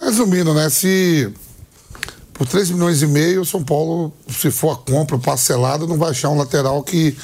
[0.00, 0.68] Resumindo, né?
[0.70, 1.32] Se
[2.36, 6.10] por 3 milhões e meio, o São Paulo, se for a compra parcelada, não vai
[6.10, 7.16] achar um lateral que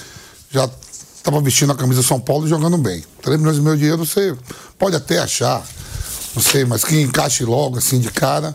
[0.50, 0.68] já
[1.14, 3.04] estava vestindo a camisa do São Paulo e jogando bem.
[3.20, 4.34] 3 milhões e meio de euros você
[4.78, 5.62] pode até achar,
[6.34, 8.54] não sei, mas que encaixe logo assim de cara,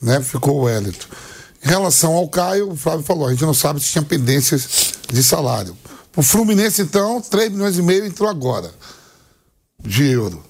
[0.00, 0.20] né?
[0.20, 1.06] Ficou o Wellington.
[1.64, 5.24] Em relação ao Caio, o Flávio falou, a gente não sabe se tinha pendências de
[5.24, 5.74] salário.
[6.14, 8.70] O Fluminense, então, 3 milhões e meio entrou agora
[9.82, 10.44] de euro.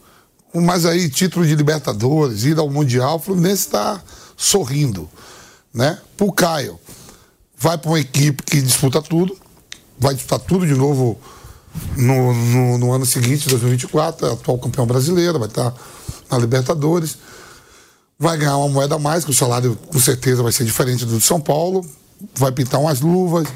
[0.52, 4.02] Mas aí, título de Libertadores, ida ao Mundial, o Fluminense está
[4.36, 5.08] sorrindo.
[5.74, 5.98] Né?
[6.16, 6.78] Pro Caio,
[7.58, 9.36] vai para uma equipe que disputa tudo,
[9.98, 11.18] vai disputar tudo de novo
[11.96, 15.74] no, no, no ano seguinte, 2024, é atual campeão brasileiro, vai estar
[16.30, 17.18] na Libertadores.
[18.18, 21.18] Vai ganhar uma moeda a mais, que o salário com certeza vai ser diferente do
[21.18, 21.84] de São Paulo.
[22.34, 23.46] Vai pintar umas luvas.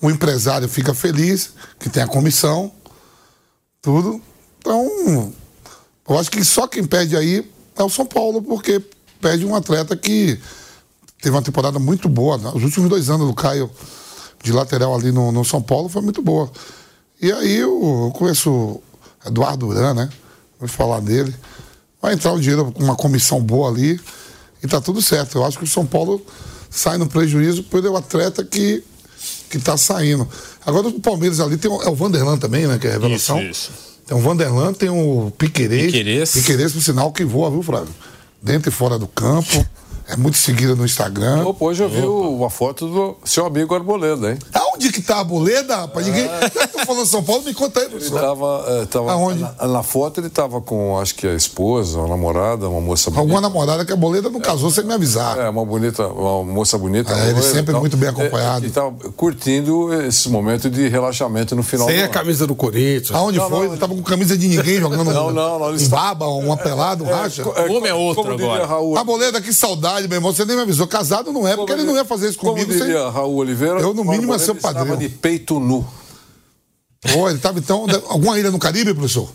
[0.00, 2.70] O empresário fica feliz, que tem a comissão,
[3.82, 4.20] tudo.
[4.58, 5.32] Então,
[6.08, 8.80] eu acho que só quem perde aí é o São Paulo, porque
[9.20, 10.38] perde um atleta que
[11.24, 12.36] teve uma temporada muito boa.
[12.36, 12.50] Né?
[12.54, 13.70] Os últimos dois anos do Caio
[14.42, 16.50] de lateral ali no, no São Paulo foi muito boa.
[17.20, 17.70] E aí eu,
[18.04, 18.82] eu conheço o
[19.26, 20.10] Eduardo Duran, né?
[20.60, 21.34] Vou falar dele.
[22.00, 23.98] Vai entrar o dinheiro com uma comissão boa ali
[24.62, 25.38] e tá tudo certo.
[25.38, 26.20] Eu acho que o São Paulo
[26.68, 28.84] sai no prejuízo pelo atleta que,
[29.48, 30.28] que tá saindo.
[30.66, 32.78] Agora o Palmeiras ali tem o, é o Vanderlan também, né?
[32.78, 33.40] Que é a revelação.
[33.40, 33.72] Isso, isso.
[34.06, 35.86] Tem o Vanderlan, tem o Piquerez.
[35.86, 36.32] Piquerez.
[36.32, 37.94] Piquerez, por sinal, que voa, viu, Flávio?
[38.42, 39.66] Dentro e fora do campo.
[40.06, 41.44] É muito seguida no Instagram.
[41.46, 44.38] Opa, Hoje eu vi o- uma foto do seu amigo Arboleda, hein?
[44.52, 46.06] Aonde que tá a boleda, rapaz?
[46.06, 46.24] Ninguém.
[46.26, 48.20] Eu tô falando São Paulo, me conta aí, Ele professor.
[48.20, 49.40] tava, eh, tava Aonde?
[49.40, 53.20] Na, na foto ele tava com, acho que a esposa, a namorada, uma moça bonita.
[53.22, 55.38] Alguma namorada que a boleda não casou sem me avisar.
[55.38, 57.10] É, uma bonita, uma moça bonita.
[57.14, 57.80] É, ele sempre tal.
[57.80, 58.66] muito bem acompanhado.
[58.66, 62.54] É, e tava curtindo esse momento de relaxamento no final Sem do a camisa do
[62.54, 63.12] Corinthians.
[63.12, 63.58] Aonde Não, foi?
[63.58, 66.58] não, ele tava com camisa de ninguém jogando Não, não, não, ele um baba, uma
[66.58, 67.42] pelada, um racha.
[67.42, 68.66] O homem é outro como diria agora.
[68.66, 70.32] Raul, A boleda, que saudade, meu irmão.
[70.34, 70.86] Você nem me avisou.
[70.86, 72.70] Casado não é, porque ele não ia fazer isso Como comigo.
[72.72, 74.96] sem- diria Raul Oliveira, Eu, no mínimo, é seu estava padrinho.
[74.98, 75.86] de peito nu.
[77.12, 77.86] Pô, ele tava então.
[78.08, 79.28] Alguma ilha no Caribe, professor?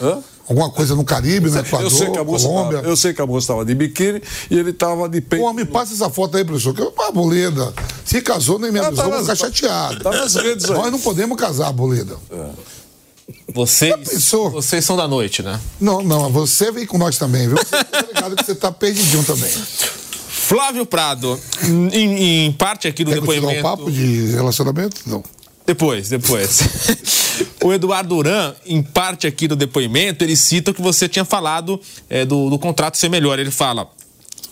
[0.00, 0.18] Hã?
[0.48, 2.76] Alguma coisa no Caribe, no Equador, eu sei que a moça Colômbia.
[2.78, 5.52] tava, eu sei que a moça estava de biquíni e ele estava de peito Pô,
[5.54, 6.74] me passa essa foto aí, professor.
[6.74, 7.72] Que eu, a boleda.
[8.04, 10.00] Se casou, nem me Ah, avisou, tá vou nas- ficar chateado.
[10.02, 10.76] tá nas redes aí.
[10.76, 12.18] Nós não podemos casar, boleda.
[13.54, 14.50] Vocês, pensou?
[14.50, 15.60] vocês são da noite, né?
[15.80, 17.56] Não, não, você vem com nós também, viu?
[17.56, 19.50] Você tá que você tá perdidinho também.
[20.28, 21.40] Flávio Prado,
[21.92, 23.62] em, em parte aqui do Quer depoimento.
[23.62, 25.00] papo de relacionamento?
[25.06, 25.22] Não.
[25.64, 26.60] Depois, depois.
[27.62, 31.80] o Eduardo Duran, em parte aqui do depoimento, ele cita o que você tinha falado
[32.10, 33.38] é, do, do contrato ser melhor.
[33.38, 33.88] Ele fala.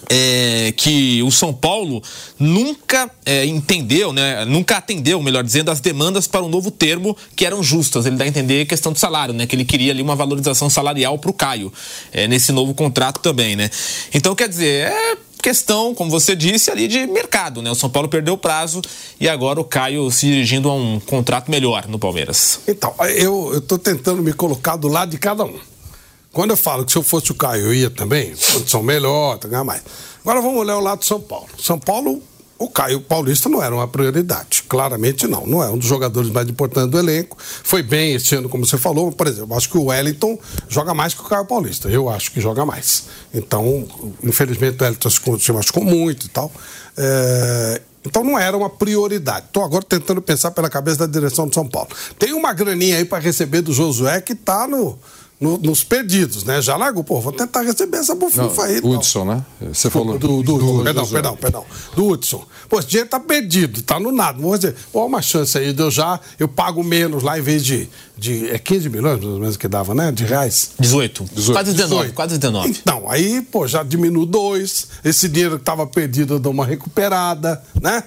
[0.09, 2.03] É, que o São Paulo
[2.39, 4.45] nunca é, entendeu, né?
[4.45, 8.07] Nunca atendeu, melhor dizendo, as demandas para um novo termo que eram justas.
[8.07, 9.47] Ele dá a entender a questão do salário, né?
[9.47, 11.73] Que ele queria ali uma valorização salarial para o Caio
[12.13, 13.71] é, nesse novo contrato também, né?
[14.13, 17.71] Então, quer dizer, é questão, como você disse, ali de mercado, né?
[17.71, 18.81] O São Paulo perdeu o prazo
[19.19, 22.61] e agora o Caio se dirigindo a um contrato melhor no Palmeiras.
[22.67, 25.59] Então, eu estou tentando me colocar do lado de cada um.
[26.33, 29.49] Quando eu falo que se eu fosse o Caio, eu ia também, condição melhor, tá
[29.49, 29.83] ganhar mais.
[30.23, 31.49] Agora vamos olhar o lado de São Paulo.
[31.61, 32.23] São Paulo,
[32.59, 34.63] o Caio Paulista não era uma prioridade.
[34.69, 35.47] Claramente não.
[35.47, 37.37] Não é um dos jogadores mais importantes do elenco.
[37.39, 39.13] Foi bem esse ano, como você falou.
[39.13, 41.89] Por exemplo, acho que o Wellington joga mais que o Caio Paulista.
[41.89, 43.05] Eu acho que joga mais.
[43.35, 43.87] Então,
[44.23, 46.51] infelizmente, o Wellington se machucou muito e tal.
[46.97, 49.47] É, Então não era uma prioridade.
[49.47, 51.89] Estou agora tentando pensar pela cabeça da direção de São Paulo.
[52.19, 54.99] Tem uma graninha aí para receber do Josué que está no,
[55.43, 56.63] no- nos perdidos, né?
[56.63, 58.79] Já largou, pô, vou tentar receber essa bufufa aí.
[58.83, 59.45] Hudson, né?
[59.73, 60.19] Você falou.
[60.19, 61.21] Do, do, do- perdão, Josué.
[61.21, 61.65] perdão, perdão.
[61.97, 62.45] Do Hudson.
[62.69, 64.39] Pô, esse dinheiro tá perdido, tá no nada.
[64.41, 67.65] Vamos dizer, pô, uma chance aí de eu já, eu pago menos lá em vez
[67.65, 70.13] de, de é 15 milhões, mais ou menos, que dava, né?
[70.13, 70.71] De reais.
[70.79, 71.25] 18.
[71.35, 71.53] 18.
[71.53, 72.15] Quase 19, 18.
[72.15, 72.69] quase 19.
[72.71, 74.87] Então, aí, pô, já diminuo dois.
[75.05, 78.05] Esse dinheiro que estava perdido eu dou uma recuperada, né?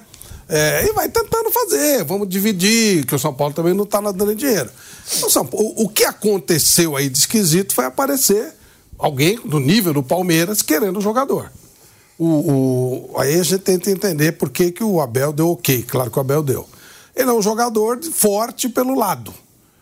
[0.47, 4.35] É, e vai tentando fazer, vamos dividir, que o São Paulo também não está dando
[4.35, 4.69] dinheiro.
[5.23, 8.53] O, o- o que aconteceu aí de esquisito foi aparecer
[8.97, 11.51] alguém do nível do Palmeiras querendo o jogador.
[12.17, 15.83] O, o- aí a gente tenta entender por que, que o Abel deu ok.
[15.83, 16.67] Claro que o Abel deu.
[17.15, 19.33] Ele é um jogador forte pelo lado.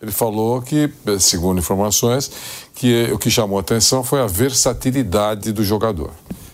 [0.02, 2.30] Ele falou que, segundo informações,
[2.76, 6.12] que o que chamou a atenção foi a versatilidade do jogador.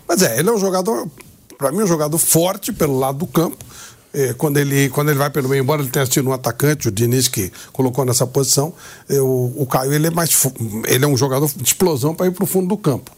[0.07, 1.07] Mas é, ele é um jogador,
[1.57, 3.57] para mim, um jogador forte pelo lado do campo.
[4.13, 6.91] É, quando, ele, quando ele vai pelo meio, embora ele tenha sido um atacante, o
[6.91, 8.73] Diniz que colocou nessa posição,
[9.07, 10.31] é, o, o Caio ele é mais
[10.87, 13.11] ele é um jogador de explosão para ir para o fundo do campo.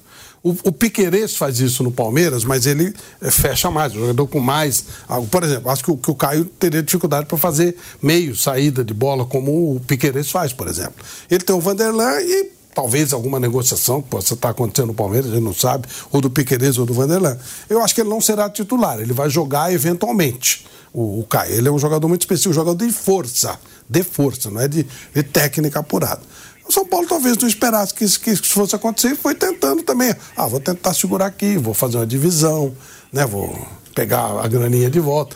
[0.44, 4.40] O, o Piquerez faz isso no Palmeiras, mas ele é, fecha mais, um jogador com
[4.40, 4.86] mais.
[5.08, 5.28] algo.
[5.28, 8.94] Por exemplo, acho que o, que o Caio teria dificuldade para fazer meio saída de
[8.94, 11.06] bola, como o Piquerez faz, por exemplo.
[11.30, 15.36] Ele tem o Vanderlan e talvez alguma negociação que possa estar acontecendo no Palmeiras, a
[15.36, 17.38] gente não sabe, ou do Piquerez ou do Vanderlan.
[17.70, 20.66] Eu acho que ele não será titular, ele vai jogar eventualmente.
[20.94, 21.54] O, o Caio.
[21.54, 24.86] Ele é um jogador muito específico, um jogador de força, de força, não é de,
[25.14, 26.22] de técnica apurada.
[26.68, 29.84] O São Paulo talvez não esperasse que isso, que isso fosse acontecer e foi tentando
[29.84, 30.16] também.
[30.36, 32.74] Ah, vou tentar segurar aqui, vou fazer uma divisão,
[33.12, 33.26] né?
[33.26, 33.54] Vou
[33.94, 35.36] pegar a graninha de volta.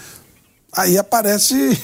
[0.72, 1.78] Aí aparece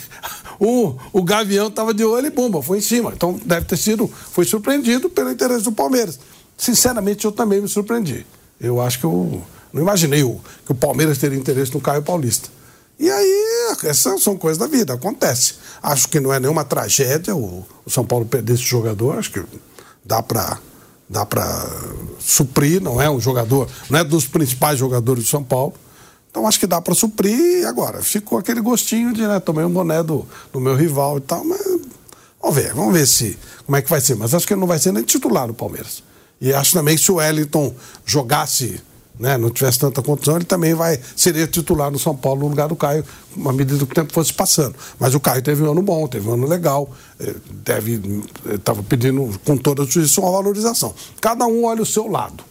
[0.60, 3.12] o, o Gavião estava de olho e bomba, foi em cima.
[3.14, 6.20] Então deve ter sido, foi surpreendido pelo interesse do Palmeiras.
[6.58, 8.26] Sinceramente, eu também me surpreendi.
[8.60, 9.42] Eu acho que eu
[9.74, 12.50] não imaginei o, que o Palmeiras teria interesse no Caio Paulista.
[13.02, 15.56] E aí, essas são coisas da vida, acontece.
[15.82, 19.44] Acho que não é nenhuma tragédia o, o São Paulo perder esse jogador, acho que
[20.06, 20.60] dá para
[21.10, 21.44] dá para
[22.20, 25.74] suprir, não é um jogador, não é dos principais jogadores do São Paulo.
[26.30, 27.68] Então acho que dá para suprir.
[27.68, 31.44] Agora, ficou aquele gostinho de, né, tomei um boné do, do meu rival e tal,
[31.44, 31.60] mas
[32.40, 33.36] vamos ver, vamos ver se
[33.66, 34.16] como é que vai ser.
[34.16, 36.04] Mas acho que ele não vai ser nem titular no Palmeiras.
[36.40, 37.74] E acho também que se o Wellington
[38.06, 38.80] jogasse
[39.22, 42.68] né, não tivesse tanta condição, ele também vai seria titular no São Paulo no lugar
[42.68, 43.06] do Caio,
[43.46, 44.74] à medida que o tempo fosse passando.
[45.00, 48.02] Mas o Caio teve um ano bom, teve um ano legal, eh, deve
[48.52, 50.92] estava pedindo com toda a justiça uma valorização.
[51.22, 52.51] Cada um olha o seu lado.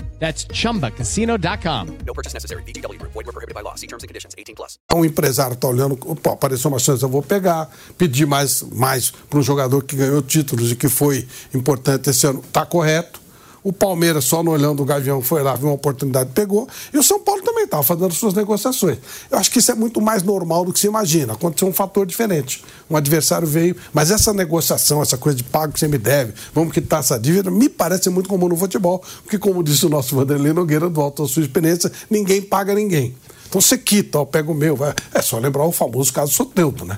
[0.21, 1.97] That's chumbacasino.com.
[2.05, 2.61] No purchase necessary.
[2.63, 3.11] Group.
[3.13, 3.75] Void were prohibited by law.
[3.75, 4.35] See terms and conditions.
[4.37, 4.77] 18 plus.
[4.93, 9.39] Um empresário está olhando, opa, apareceu uma chance, eu vou pegar, pedir mais, mais para
[9.39, 12.39] um jogador que ganhou títulos e que foi importante esse ano.
[12.39, 13.20] Está correto.
[13.63, 16.67] O Palmeiras, só no olhando o Gavião, foi lá, viu uma oportunidade, pegou.
[16.91, 18.97] E o São Paulo também estava fazendo suas negociações.
[19.29, 21.33] Eu acho que isso é muito mais normal do que se imagina.
[21.33, 22.63] Aconteceu um fator diferente.
[22.89, 26.73] Um adversário veio, mas essa negociação, essa coisa de pago que você me deve, vamos
[26.73, 30.53] quitar essa dívida, me parece muito comum no futebol, porque, como disse o nosso Vanderlei
[30.53, 33.15] Nogueira, do alto da sua experiência, ninguém paga ninguém.
[33.47, 34.75] Então você quita, ó, pega o meu.
[34.75, 34.95] Vai.
[35.13, 36.97] É só lembrar o famoso caso Soteldo, né?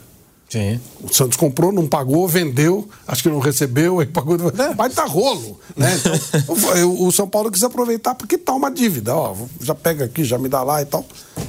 [0.54, 0.80] Sim.
[1.02, 4.38] O Santos comprou, não pagou, vendeu, acho que não recebeu, aí pagou.
[4.78, 5.60] Vai dar rolo.
[5.76, 5.92] Né?
[5.96, 9.16] Então, o, São Paulo quis aproveitar porque tá uma dívida.
[9.16, 11.04] Ó, já pega aqui, já me dá lá e tal.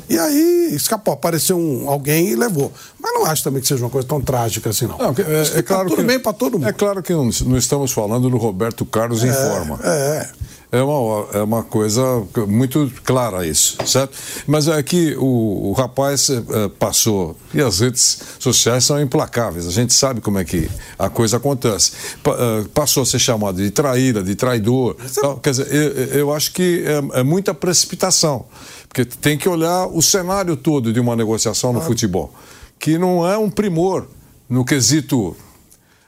[0.09, 2.73] E aí escapou, apareceu um, alguém e levou.
[2.99, 4.97] Mas não acho também que seja uma coisa tão trágica assim, não.
[4.97, 6.67] Não, é, é tá claro tudo que, bem para todo mundo.
[6.67, 9.79] É claro que não, não estamos falando do Roberto Carlos em forma.
[9.85, 10.29] É,
[10.77, 12.03] É uma, é uma coisa
[12.49, 14.17] muito clara isso, certo?
[14.47, 16.43] Mas é que o, o rapaz eh,
[16.79, 21.37] passou, e as redes sociais são implacáveis, a gente sabe como é que a coisa
[21.37, 21.93] acontece.
[22.25, 24.97] Pa- eh, passou a ser chamado de traíra, de traidor.
[25.21, 25.37] tal.
[25.39, 28.45] Quer dizer, eu, eu acho que é, é muita precipitação,
[28.89, 32.35] porque tem que olhar o cenário todo de uma negociação no futebol,
[32.81, 34.07] que não é um primor
[34.49, 35.37] no quesito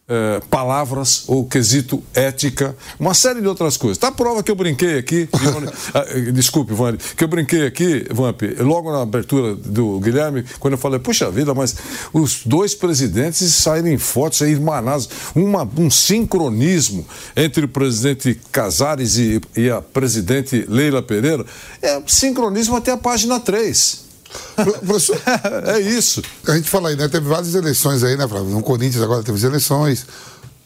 [0.08, 3.98] eh, palavras ou quesito ética, uma série de outras coisas.
[3.98, 5.28] Tá a prova que eu brinquei aqui,
[5.92, 10.74] ah, eh, desculpe, Vani, que eu brinquei aqui, Vamp, logo na abertura do Guilherme, quando
[10.74, 11.74] eu falei, puxa vida, mas
[12.12, 19.16] os dois presidentes saírem em fotos aí irmanados, uma, um sincronismo entre o presidente Casares
[19.16, 21.44] e, e a presidente Leila Pereira,
[21.82, 24.05] é sincronismo até a página 3.
[24.84, 25.20] Professor,
[25.66, 26.22] é isso.
[26.46, 27.08] a gente fala aí, né?
[27.08, 28.50] Teve várias eleições aí, né, Flávio?
[28.50, 30.06] No Corinthians agora teve as eleições.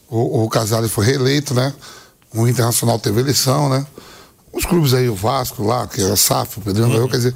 [0.08, 1.72] O, o Casares foi reeleito, né?
[2.34, 3.86] O Internacional teve eleição, né?
[4.52, 7.34] Os clubes aí, o Vasco lá, que era SAF, o Pedrinho ganhou, quer dizer.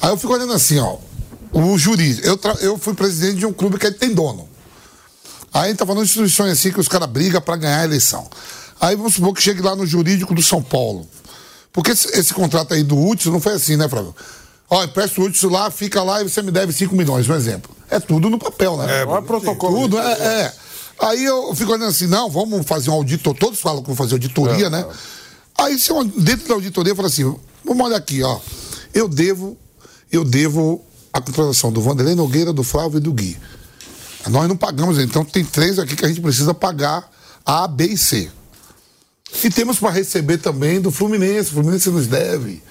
[0.00, 0.96] Aí eu fico olhando assim, ó.
[1.52, 2.26] O jurídico.
[2.26, 4.48] Eu, eu fui presidente de um clube que tem dono.
[5.52, 8.28] Aí tá falando de instituições assim que os caras brigam para ganhar a eleição.
[8.80, 11.08] Aí vamos supor que chegue lá no jurídico do São Paulo.
[11.72, 14.14] Porque esse, esse contrato aí do Hudson não foi assim, né, Flávio?
[14.68, 17.74] Ó, peço o Hudson lá, fica lá e você me deve 5 milhões, um exemplo.
[17.88, 18.98] É tudo no papel, né?
[18.98, 19.82] É, é protocolo.
[19.82, 20.52] Tudo, é, é.
[20.98, 24.14] Aí eu fico olhando assim, não, vamos fazer um auditor, todos falam que vão fazer
[24.14, 24.84] auditoria, né?
[25.58, 27.22] Aí se eu, dentro da auditoria eu falo assim,
[27.64, 28.40] vamos olhar aqui, ó.
[28.92, 29.56] Eu devo,
[30.10, 33.38] eu devo a contratação do Vanderlei Nogueira, do Flávio e do Gui.
[34.28, 37.08] Nós não pagamos, então tem três aqui que a gente precisa pagar
[37.44, 38.30] A, B e C.
[39.44, 41.50] E temos para receber também do Fluminense.
[41.50, 42.62] O Fluminense nos deve.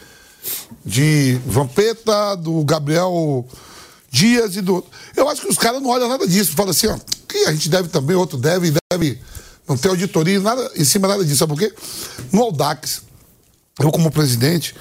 [0.86, 3.46] De Vampeta, do Gabriel
[4.10, 4.84] Dias e do.
[5.16, 6.54] Eu acho que os caras não olham nada disso.
[6.54, 9.20] Falam assim, ó, que a gente deve também, outro deve, deve.
[9.68, 11.40] Não tem auditoria, nada, em cima nada disso.
[11.40, 11.74] Sabe por quê?
[12.32, 13.02] No Audax,
[13.80, 14.76] eu como presidente,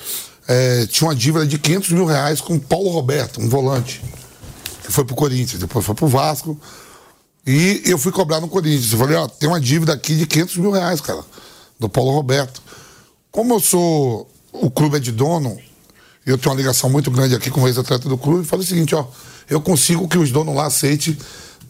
[0.47, 4.03] eh, tinha uma dívida de 500 mil reais com Paulo Roberto, um volante.
[4.83, 6.59] Que foi pro Corinthians, depois foi pro Vasco.
[7.47, 8.93] E eu fui cobrar no Corinthians.
[8.93, 11.25] Eu falei, ó, tem uma dívida aqui de 500 mil reais, cara,
[11.79, 12.63] do Paulo Roberto.
[13.31, 15.59] Como eu sou, o clube é de dono,
[16.25, 18.69] eu tenho uma ligação muito grande aqui com o ex-atleta do clube, eu falei o
[18.69, 19.05] seguinte, ó,
[19.51, 21.19] eu consigo que os donos lá aceitem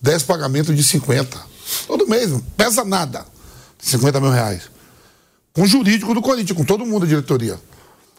[0.03, 1.41] 10 pagamentos de 50.
[1.87, 3.25] Todo mês, pesa nada.
[3.79, 4.63] 50 mil reais.
[5.55, 7.59] Com o jurídico do Corinthians, com todo mundo, a diretoria.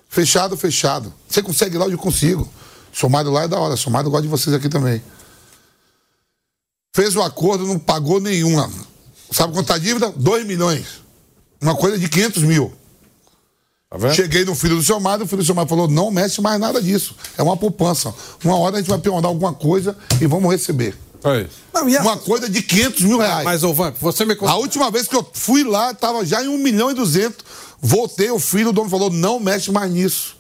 [0.10, 1.14] Fechado, fechado.
[1.28, 2.50] Você consegue lá, eu consigo.
[2.92, 5.02] Somado lá é da hora, somado gosta de vocês aqui também.
[6.96, 8.72] Fez o acordo, não pagou nenhuma.
[9.32, 10.12] Sabe quanto tá a dívida?
[10.16, 10.86] 2 milhões.
[11.62, 12.74] Uma coisa de 500 mil.
[13.90, 14.14] Tá vendo?
[14.16, 16.60] Cheguei no filho do seu Mário, o filho do seu Mário falou: não mexe mais
[16.60, 17.16] nada disso.
[17.38, 18.14] É uma poupança.
[18.44, 20.98] Uma hora a gente vai perguntar alguma coisa e vamos receber.
[21.74, 23.44] Não, essa- Uma coisa de 500 mil reais.
[23.44, 24.54] Mas, ô, Vamp, você me A conta.
[24.56, 27.44] última vez que eu fui lá, tava já em 1 milhão e 200.
[27.82, 30.36] Voltei, o filho do dono falou: não mexe mais nisso.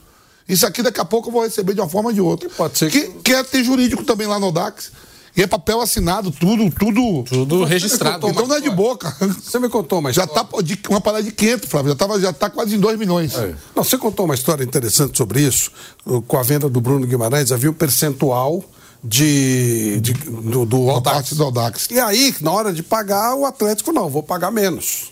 [0.48, 2.50] Isso aqui daqui a pouco eu vou receber de uma forma ou de outra.
[2.50, 3.08] Pode ser que.
[3.24, 4.92] Que é ter jurídico também lá no Dax.
[5.38, 7.24] E é papel assinado, tudo, tudo.
[7.24, 8.28] Tudo registrado.
[8.30, 9.14] Então não é de boca.
[9.44, 10.50] Você me contou uma Já história.
[10.50, 11.90] tá de, uma parada de 500, Flávio.
[11.92, 13.34] Já, tava, já tá quase em 2 milhões.
[13.76, 15.72] Não, você contou uma história interessante sobre isso.
[16.06, 18.64] Uh, Com a venda do Bruno Guimarães, havia um percentual
[19.04, 21.16] de, de- do, do A Audax.
[21.16, 21.88] parte do Audax.
[21.92, 25.12] E aí, na hora de pagar, o Atlético não, vou pagar menos.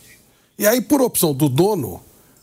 [0.57, 1.99] E aí, por opção do dono,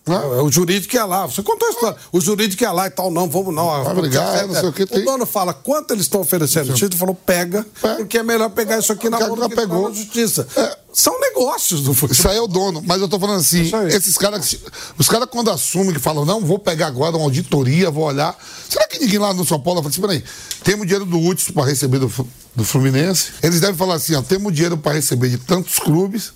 [0.06, 0.14] Ah.
[0.14, 1.26] é, o jurídico ia lá.
[1.26, 1.96] Você contou a história.
[2.10, 3.84] O jurídico ia lá e tal, não, vamos não.
[3.84, 5.04] Vai brigar, não sei o que O tem.
[5.04, 6.70] dono fala quanto eles estão oferecendo.
[6.70, 7.96] O título falou, pega, Pega.
[7.96, 9.88] porque é melhor pegar isso aqui na mão do que pegou.
[9.88, 10.46] na justiça.
[10.56, 10.76] É.
[10.92, 12.18] São negócios do futebol.
[12.18, 12.82] Isso aí é o dono.
[12.84, 14.56] Mas eu tô falando assim, esses caras,
[14.98, 18.36] os caras quando assumem que falam, não, vou pegar agora uma auditoria, vou olhar.
[18.68, 20.24] Será que ninguém lá no São Paulo fala assim, peraí,
[20.64, 22.10] temos dinheiro do Hudson para receber do,
[22.56, 23.32] do Fluminense?
[23.42, 26.32] Eles devem falar assim, ó, temos dinheiro para receber de tantos clubes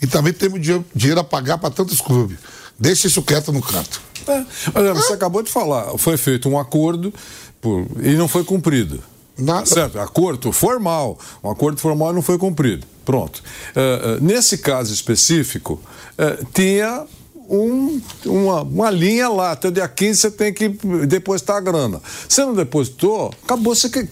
[0.00, 2.38] e também temos dinheiro, dinheiro a pagar para tantos clubes.
[2.80, 4.00] Deixa isso quieto no canto.
[4.26, 4.44] É.
[4.74, 7.12] Olha, você acabou de falar, foi feito um acordo
[7.60, 9.00] por- e não foi cumprido.
[9.38, 9.66] Nada.
[9.66, 11.18] Certo, acordo formal.
[11.44, 12.86] Um acordo formal não foi cumprido.
[13.04, 13.42] Pronto.
[13.74, 15.80] Eh, eh, nesse caso específico,
[16.18, 17.06] eh, tinha
[17.48, 19.52] um- uma, uma linha lá.
[19.52, 20.68] Até o dia 15 você tem que
[21.06, 22.00] depositar a grana.
[22.28, 24.08] Você não depositou, acabou, você que-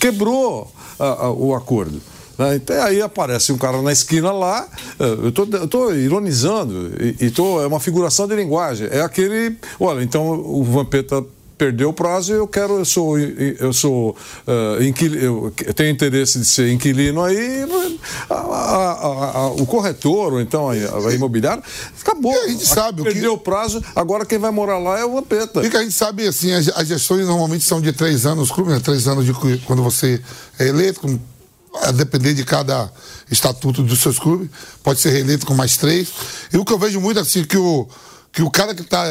[0.00, 2.00] quebrou ah, ah, o acordo.
[2.38, 2.56] Né?
[2.56, 4.66] Então aí aparece um cara na esquina lá,
[4.98, 8.88] eh, eu tô, eu tô ironizando, e, e tô, é uma figuração de linguagem.
[8.90, 9.56] É aquele.
[9.78, 11.24] Olha, então o Vampeta
[11.56, 16.36] perdeu o prazo e eu quero, eu sou, eu sou eh, inquili- eu tenho interesse
[16.40, 17.64] de ser inquilino aí,
[18.28, 20.76] a- a- a- o corretor, ou então a,
[21.14, 21.62] imobiliária,
[22.00, 22.32] acabou.
[22.32, 25.04] E a gente sabe o que- Perdeu o prazo, agora quem vai morar lá é
[25.04, 25.64] o Vampeta.
[25.64, 28.80] E que a gente sabe, assim, as, as gestões normalmente são de três anos, né?
[28.82, 29.32] Três anos de
[29.64, 30.20] quando você
[30.58, 31.20] é eleito,
[31.82, 32.90] a depender de cada
[33.30, 34.48] estatuto dos seus clubes,
[34.82, 36.08] pode ser reeleito com mais três.
[36.52, 37.88] E o que eu vejo muito, assim, que o,
[38.32, 39.04] que o cara que está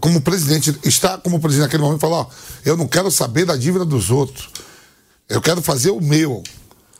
[0.00, 2.26] como presidente, está como presidente naquele momento, fala, ó,
[2.64, 4.50] eu não quero saber da dívida dos outros.
[5.28, 6.42] Eu quero fazer o meu.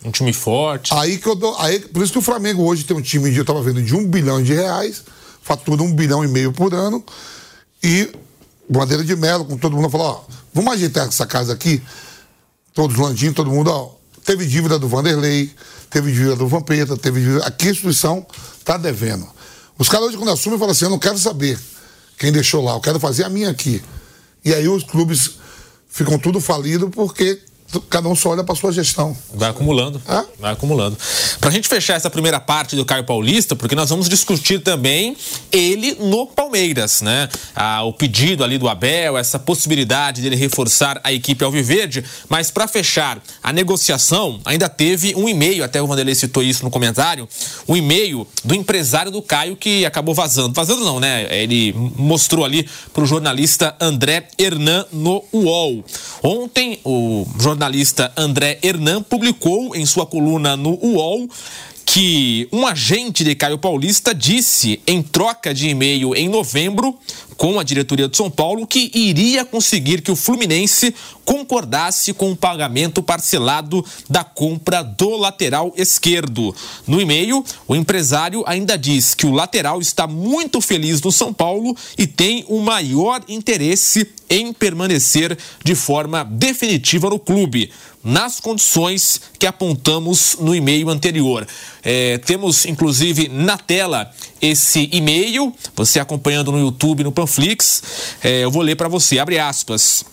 [0.04, 0.94] Um time forte.
[0.94, 1.56] Aí que eu dou.
[1.58, 3.94] Aí, por isso que o Flamengo hoje tem um time de, eu tava vendo, de
[3.94, 5.02] um bilhão de reais,
[5.42, 7.04] fatura um bilhão e meio por ano.
[7.82, 8.12] E
[8.68, 11.82] bandeira de melo, com todo mundo falou, ó, vamos ajeitar essa casa aqui.
[12.72, 14.01] Todos landinhos, todo mundo, ó.
[14.24, 15.52] Teve dívida do Vanderlei,
[15.90, 17.46] teve dívida do Vampeta, teve dívida.
[17.46, 18.26] Aqui a instituição
[18.64, 19.28] tá devendo.
[19.78, 21.58] Os caras hoje, quando assumem, falam assim, eu não quero saber
[22.18, 23.82] quem deixou lá, eu quero fazer a minha aqui.
[24.44, 25.32] E aí os clubes
[25.88, 27.40] ficam tudo falidos porque
[27.80, 29.16] cada um só olha para sua gestão.
[29.34, 30.00] Vai acumulando.
[30.08, 30.24] Hã?
[30.38, 30.96] Vai acumulando.
[31.40, 35.16] Pra gente fechar essa primeira parte do Caio Paulista, porque nós vamos discutir também
[35.50, 37.28] ele no Palmeiras, né?
[37.54, 42.04] Ah, o pedido ali do Abel, essa possibilidade dele reforçar a equipe Alviverde.
[42.28, 46.70] Mas pra fechar a negociação, ainda teve um e-mail, até o Vanderlei citou isso no
[46.70, 47.28] comentário,
[47.66, 50.52] um e-mail do empresário do Caio que acabou vazando.
[50.54, 51.26] Vazando não, né?
[51.34, 55.84] Ele mostrou ali pro jornalista André Hernan no UOL.
[56.22, 57.61] Ontem, o jornalista
[58.16, 61.28] André Hernan publicou em sua coluna no UOL
[61.84, 66.96] que um agente de Caio Paulista disse, em troca de e-mail em novembro,
[67.36, 72.36] com a diretoria de São Paulo, que iria conseguir que o Fluminense concordasse com o
[72.36, 76.54] pagamento parcelado da compra do lateral esquerdo.
[76.86, 81.76] No e-mail, o empresário ainda diz que o lateral está muito feliz no São Paulo
[81.98, 87.70] e tem o maior interesse em permanecer de forma definitiva no clube,
[88.02, 91.46] nas condições que apontamos no e-mail anterior.
[91.82, 97.82] É, temos, inclusive, na tela esse e-mail, você acompanhando no YouTube, no Panflix,
[98.22, 100.04] é, eu vou ler para você, abre aspas.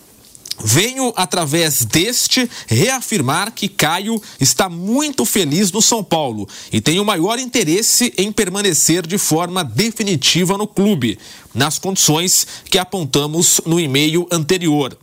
[0.62, 7.04] Venho, através deste, reafirmar que Caio está muito feliz no São Paulo e tem o
[7.04, 11.18] maior interesse em permanecer de forma definitiva no clube,
[11.54, 14.96] nas condições que apontamos no e-mail anterior.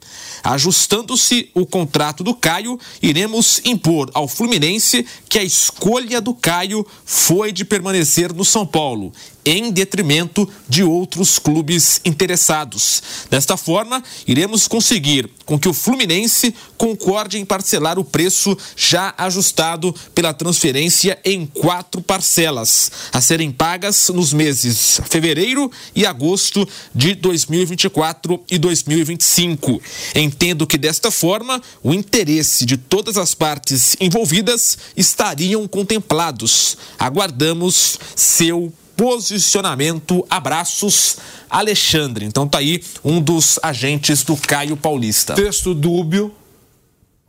[0.44, 7.52] Ajustando-se o contrato do Caio, iremos impor ao Fluminense que a escolha do Caio foi
[7.52, 9.12] de permanecer no São Paulo,
[9.46, 13.02] em detrimento de outros clubes interessados.
[13.30, 19.96] Desta forma, iremos conseguir com que o Fluminense concorde em parcelar o preço já ajustado
[20.14, 28.44] pela transferência em quatro parcelas, a serem pagas nos meses fevereiro e agosto de 2024
[28.52, 29.82] e 2025.
[30.28, 36.78] Entendo que desta forma o interesse de todas as partes envolvidas estariam contemplados.
[37.00, 40.26] Aguardamos seu posicionamento.
[40.30, 41.16] Abraços,
[41.50, 42.26] Alexandre.
[42.26, 45.34] Então tá aí um dos agentes do Caio Paulista.
[45.34, 46.36] Texto dúbio,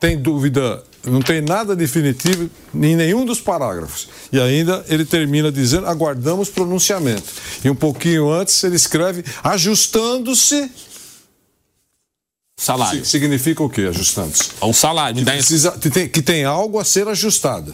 [0.01, 4.09] tem dúvida, não tem nada definitivo em nenhum dos parágrafos.
[4.33, 7.31] E ainda ele termina dizendo: aguardamos pronunciamento.
[7.65, 10.69] E um pouquinho antes ele escreve: ajustando-se.
[12.59, 13.05] Salário.
[13.05, 14.51] Significa o quê, ajustando-se?
[14.61, 15.25] O salário.
[15.25, 17.73] Que, precisa, que, tem, que tem algo a ser ajustado.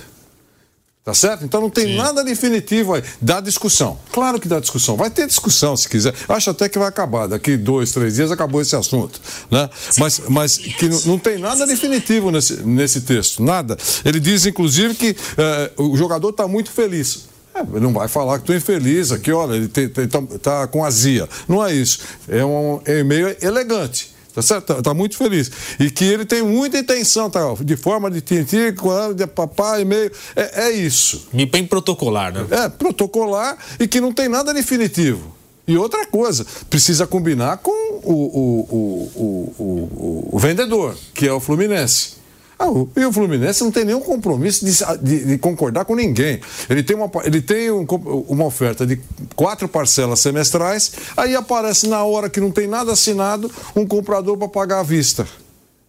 [1.03, 1.45] Tá certo?
[1.45, 1.97] Então não tem Sim.
[1.97, 3.03] nada definitivo aí.
[3.21, 3.99] Dá discussão.
[4.13, 4.95] Claro que dá discussão.
[4.95, 6.15] Vai ter discussão se quiser.
[6.29, 7.27] Acho até que vai acabar.
[7.27, 9.21] Daqui dois, três dias acabou esse assunto.
[9.51, 9.69] Né?
[9.99, 13.43] Mas, mas que não, não tem nada definitivo nesse, nesse texto.
[13.43, 13.79] Nada.
[14.05, 17.25] Ele diz, inclusive, que eh, o jogador está muito feliz.
[17.55, 21.29] É, não vai falar que estou infeliz aqui, olha, ele está tá com azia.
[21.49, 22.01] Não é isso.
[22.29, 24.14] É um e-mail elegante.
[24.35, 24.67] Tá certo?
[24.67, 25.51] Tá, tá, muito feliz.
[25.79, 27.41] E que ele tem muita intenção, tá?
[27.61, 28.75] De forma de tintim,
[29.15, 30.11] de papai, e-mail.
[30.35, 31.29] É, é isso.
[31.33, 32.45] Me bem protocolar, né?
[32.51, 35.33] É, protocolar e que não tem nada definitivo.
[35.67, 41.41] E outra coisa, precisa combinar com o, o, o, o, o vendedor, que é o
[41.41, 42.24] Fluminense.
[42.59, 46.41] Ah, e o Fluminense não tem nenhum compromisso de, de, de concordar com ninguém.
[46.69, 47.85] Ele tem, uma, ele tem um,
[48.29, 49.01] uma oferta de
[49.35, 54.49] quatro parcelas semestrais, aí aparece na hora que não tem nada assinado um comprador para
[54.49, 55.27] pagar à vista.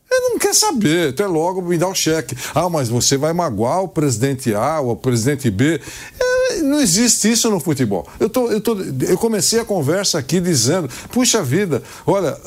[0.09, 2.35] Ele não quer saber, até logo me dá o cheque.
[2.53, 5.79] Ah, mas você vai magoar o presidente A ou o presidente B.
[6.19, 8.07] É, não existe isso no futebol.
[8.19, 12.37] Eu, tô, eu, tô, eu comecei a conversa aqui dizendo: puxa vida, olha,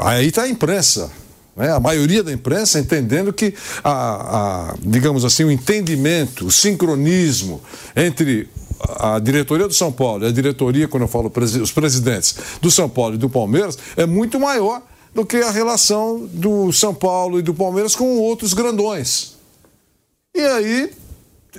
[0.00, 1.10] aí está a imprensa
[1.60, 1.70] né?
[1.72, 3.54] a maioria da imprensa entendendo que,
[3.84, 7.60] a, a, digamos assim, o entendimento, o sincronismo
[7.94, 8.48] entre
[8.98, 11.30] a diretoria do São Paulo e a diretoria, quando eu falo
[11.62, 14.82] os presidentes do São Paulo e do Palmeiras, é muito maior
[15.14, 19.34] do que a relação do São Paulo e do Palmeiras com outros grandões.
[20.34, 20.90] E aí,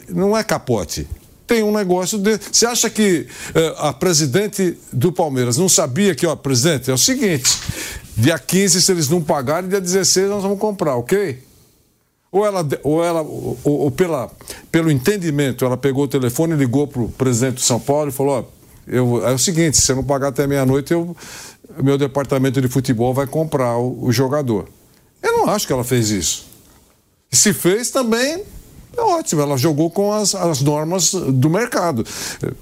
[0.09, 1.07] não é capote.
[1.45, 2.39] Tem um negócio de.
[2.49, 6.97] Você acha que eh, a presidente do Palmeiras não sabia que, ó, presidente, é o
[6.97, 7.59] seguinte:
[8.21, 11.41] Dia 15, se eles não pagarem, dia 16 nós vamos comprar, ok?
[12.31, 14.29] Ou ela, ou ela ou, ou pela,
[14.71, 18.47] pelo entendimento, ela pegou o telefone, ligou para o presidente de São Paulo e falou:
[18.85, 21.17] eu, é o seguinte, se você não pagar até meia-noite, eu,
[21.81, 24.69] meu departamento de futebol vai comprar o, o jogador.
[25.19, 26.45] Eu não acho que ela fez isso.
[27.31, 28.43] E se fez também,
[28.95, 32.05] é ótimo, ela jogou com as, as normas do mercado.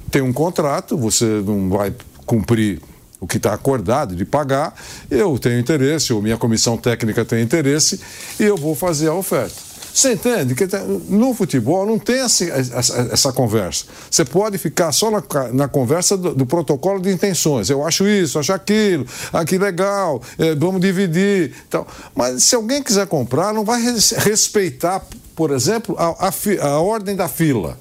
[0.10, 1.93] Tem um contrato, você não vai
[2.26, 2.82] cumprir
[3.20, 4.74] o que está acordado de pagar,
[5.09, 7.99] eu tenho interesse, ou minha comissão técnica tem interesse,
[8.39, 9.70] e eu vou fazer a oferta.
[9.93, 10.65] Você entende que
[11.09, 13.86] no futebol não tem essa, essa, essa conversa.
[14.09, 17.70] Você pode ficar só na, na conversa do, do, protocolo de intenções.
[17.70, 21.53] Eu acho isso, acho aquilo, ah, que legal, é, vamos dividir.
[21.67, 21.86] Então.
[22.15, 23.82] Mas se alguém quiser comprar, não vai
[24.17, 25.05] respeitar,
[25.36, 27.78] por exemplo, a, a, a ordem da fila.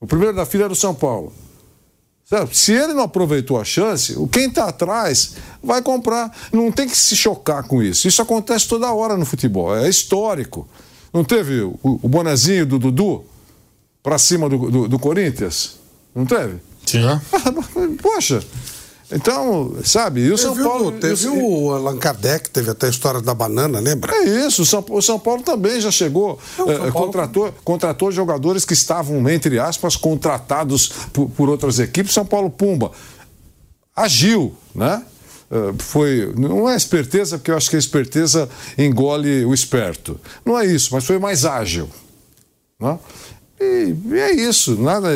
[0.00, 1.32] O primeiro da fila era o São Paulo.
[2.52, 6.30] Se ele não aproveitou a chance, quem está atrás vai comprar.
[6.52, 8.06] Não tem que se chocar com isso.
[8.06, 10.68] Isso acontece toda hora no futebol, é histórico.
[11.12, 13.24] Não teve o, o bonezinho do Dudu
[14.00, 15.76] para cima do, do, do, Corinthians?
[16.14, 16.58] Não teve?
[16.86, 17.02] Sim.
[18.00, 18.42] Poxa,
[19.12, 20.92] então, sabe, e o São Paulo.
[20.92, 24.14] Teve o Allan Kardec, teve até a história da banana, lembra?
[24.14, 28.64] É isso, o São, o São Paulo também já chegou, Não, é, contratou, contratou jogadores
[28.64, 32.12] que estavam, entre aspas, contratados por, por outras equipes.
[32.12, 32.92] São Paulo Pumba
[33.94, 35.02] agiu, né?
[35.50, 38.48] Uh, foi, não é esperteza, porque eu acho que a esperteza
[38.78, 40.20] engole o esperto.
[40.44, 41.88] Não é isso, mas foi mais ágil.
[42.78, 42.96] Né?
[43.60, 45.08] E, e é isso, nada.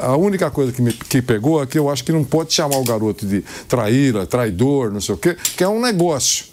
[0.00, 2.52] A, a única coisa que me que pegou é que eu acho que não pode
[2.52, 6.46] chamar o garoto de traíra, traidor, não sei o quê, que é um negócio.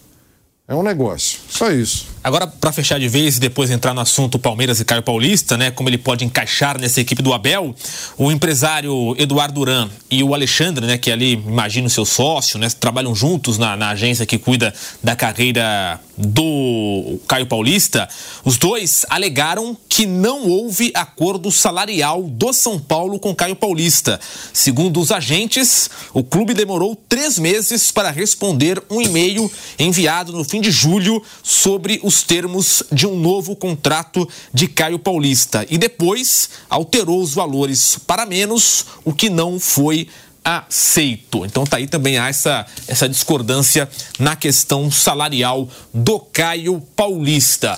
[0.67, 1.39] É um negócio.
[1.49, 2.05] Só isso.
[2.21, 5.71] Agora, para fechar de vez e depois entrar no assunto Palmeiras e Caio Paulista, né?
[5.71, 7.73] Como ele pode encaixar nessa equipe do Abel,
[8.17, 10.97] o empresário Eduardo Duran e o Alexandre, né?
[10.97, 12.67] Que ali, imagino, seu sócio, né?
[12.77, 18.09] Trabalham juntos na, na agência que cuida da carreira do Caio Paulista.
[18.43, 24.19] Os dois alegaram que não houve acordo salarial do São Paulo com Caio Paulista.
[24.51, 30.59] Segundo os agentes, o clube demorou três meses para responder um e-mail enviado no fim
[30.59, 36.49] de julho sobre o os termos de um novo contrato de Caio Paulista e depois
[36.67, 40.07] alterou os valores para menos, o que não foi
[40.43, 41.45] aceito.
[41.45, 43.87] Então tá aí também essa, essa discordância
[44.17, 47.77] na questão salarial do Caio Paulista.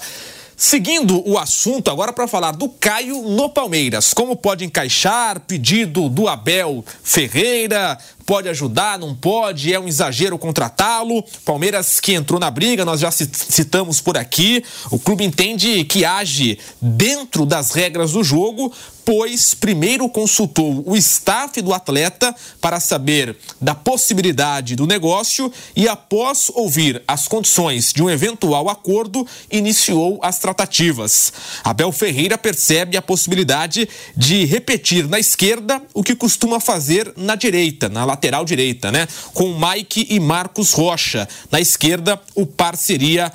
[0.55, 4.13] Seguindo o assunto agora para falar do Caio no Palmeiras.
[4.13, 7.97] Como pode encaixar pedido do Abel Ferreira?
[8.25, 9.73] Pode ajudar, não pode?
[9.73, 11.23] É um exagero contratá-lo?
[11.43, 14.63] Palmeiras que entrou na briga, nós já citamos por aqui.
[14.89, 18.71] O clube entende que age dentro das regras do jogo,
[19.03, 26.49] pois primeiro consultou o staff do atleta para saber da possibilidade do negócio e, após
[26.53, 31.33] ouvir as condições de um eventual acordo, iniciou as tratativas.
[31.63, 37.89] Abel Ferreira percebe a possibilidade de repetir na esquerda o que costuma fazer na direita,
[37.89, 39.07] na lateral direita, né?
[39.33, 41.27] Com Mike e Marcos Rocha.
[41.51, 43.31] Na esquerda, o par seria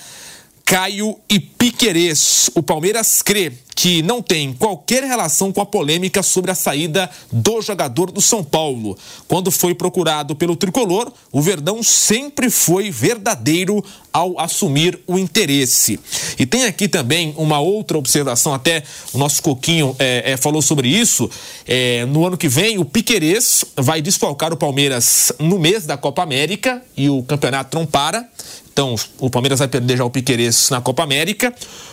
[0.67, 2.51] Caio e Piquerez.
[2.53, 7.63] O Palmeiras crê que não tem qualquer relação com a polêmica sobre a saída do
[7.63, 8.99] jogador do São Paulo.
[9.29, 16.01] Quando foi procurado pelo tricolor, o Verdão sempre foi verdadeiro ao assumir o interesse.
[16.37, 20.89] E tem aqui também uma outra observação, até o nosso Coquinho é, é, falou sobre
[20.89, 21.31] isso.
[21.65, 26.25] É, no ano que vem, o Piquerez vai desfalcar o Palmeiras no mês da Copa
[26.25, 28.29] América e o campeonato não para.
[28.77, 31.51] Então, o Palmeiras vai perder já o Piquerez na Copa América.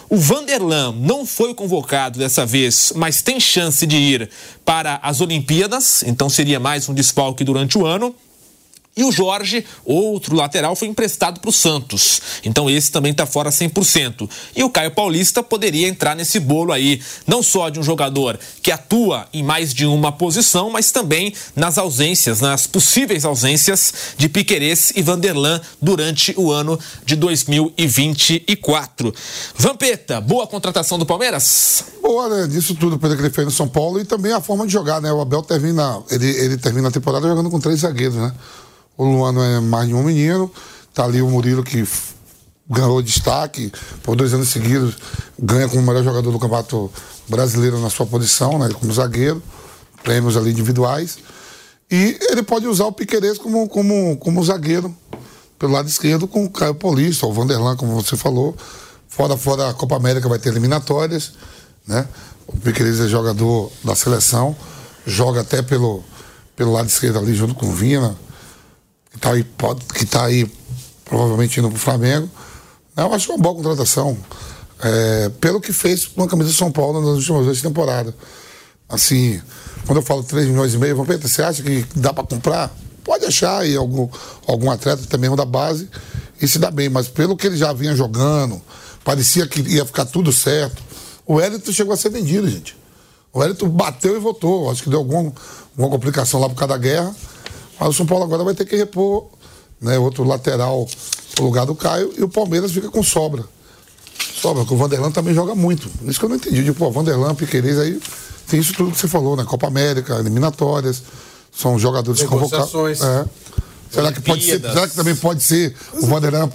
[0.10, 4.30] O Vanderlan não foi convocado dessa vez, mas tem chance de ir
[4.66, 8.14] para as Olimpíadas, então seria mais um desfalque durante o ano.
[8.96, 12.22] E o Jorge, outro lateral, foi emprestado para o Santos.
[12.44, 14.30] Então esse também está fora 100%.
[14.56, 18.72] E o Caio Paulista poderia entrar nesse bolo aí, não só de um jogador que
[18.72, 24.94] atua em mais de uma posição, mas também nas ausências, nas possíveis ausências de Piquerez
[24.96, 29.12] e Vanderlan durante o ano de 2024.
[29.56, 31.86] Vampeta, boa contratação do Palmeiras?
[32.00, 32.48] Boa, né?
[32.48, 35.02] Disso tudo, pelo que ele fez no São Paulo e também a forma de jogar,
[35.02, 35.12] né?
[35.12, 38.32] O Abel termina, ele, ele termina a temporada jogando com três zagueiros, né?
[38.98, 40.52] O Luano é mais de um menino.
[40.94, 41.88] Tá ali o Murilo que
[42.70, 43.72] ganhou destaque
[44.02, 44.96] por dois anos seguidos,
[45.38, 46.92] ganha como melhor jogador do campeonato
[47.28, 49.42] brasileiro na sua posição, né, como zagueiro,
[50.04, 51.18] prêmios ali individuais.
[51.92, 54.96] E ele pode usar o Piqueires como, como, como zagueiro
[55.60, 58.56] pelo lado esquerdo com o Caio Paulista, o Vanderlan, como você falou.
[59.08, 61.34] Fora, fora a Copa América vai ter eliminatórias,
[61.88, 62.08] né?
[62.48, 64.56] O Piqueires é jogador da seleção,
[65.06, 66.04] joga até pelo,
[66.56, 68.16] pelo lado esquerdo ali junto com o Vina,
[69.14, 70.52] que está aí, pode, que tá aí
[71.06, 72.30] provavelmente indo para o Flamengo.
[72.98, 74.18] Eu acho uma boa contratação.
[74.82, 78.14] É, pelo que fez com a camisa de São Paulo nas últimas duas temporadas.
[78.90, 79.42] Assim,
[79.86, 82.76] quando eu falo 3 milhões e meio, Vampeta, você acha que dá para comprar?
[83.04, 84.10] Pode achar aí algum,
[84.46, 85.90] algum atleta também da base
[86.42, 88.62] e se dá bem, mas pelo que ele já vinha jogando,
[89.04, 90.84] parecia que ia ficar tudo certo.
[91.26, 92.76] O Wellington chegou a ser vendido, gente.
[93.32, 94.70] O Wellington bateu e voltou.
[94.70, 95.32] Acho que deu algum,
[95.72, 97.16] alguma complicação lá por causa da guerra.
[97.80, 99.28] Mas o São Paulo agora vai ter que repor
[99.82, 100.88] né, outro lateral
[101.38, 103.44] no lugar do Caio e o Palmeiras fica com sobra.
[104.36, 105.90] Sobra, porque o Vanderlan também joga muito.
[106.06, 106.64] Isso que eu não entendi.
[106.64, 108.00] Tipo, o Vanderlan, Piqueires, aí
[108.48, 109.44] tem isso tudo que você falou, né?
[109.44, 111.04] Copa América, eliminatórias,
[111.52, 113.02] são jogadores convocados.
[113.02, 113.26] É.
[113.90, 116.50] Será que pode ser, será que também pode ser o Vanderlan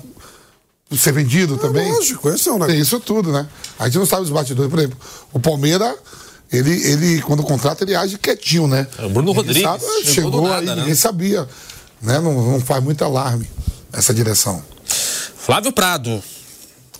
[0.96, 1.92] ser vendido é, também?
[1.92, 2.74] Lógico, esse é um negócio.
[2.74, 3.46] Tem isso tudo, né?
[3.78, 4.70] A gente não sabe os batidores.
[4.70, 4.98] Por exemplo,
[5.32, 5.94] o Palmeiras
[6.52, 8.86] ele, ele, quando contrata, ele age quietinho, né?
[8.98, 10.76] É, o Bruno Rodrigues sabe, chegou, chegou nada, aí, né?
[10.76, 11.46] ninguém sabia.
[12.00, 12.18] Né?
[12.20, 13.48] Não, não faz muito alarme
[13.92, 14.62] essa direção.
[15.36, 16.22] Flávio Prado,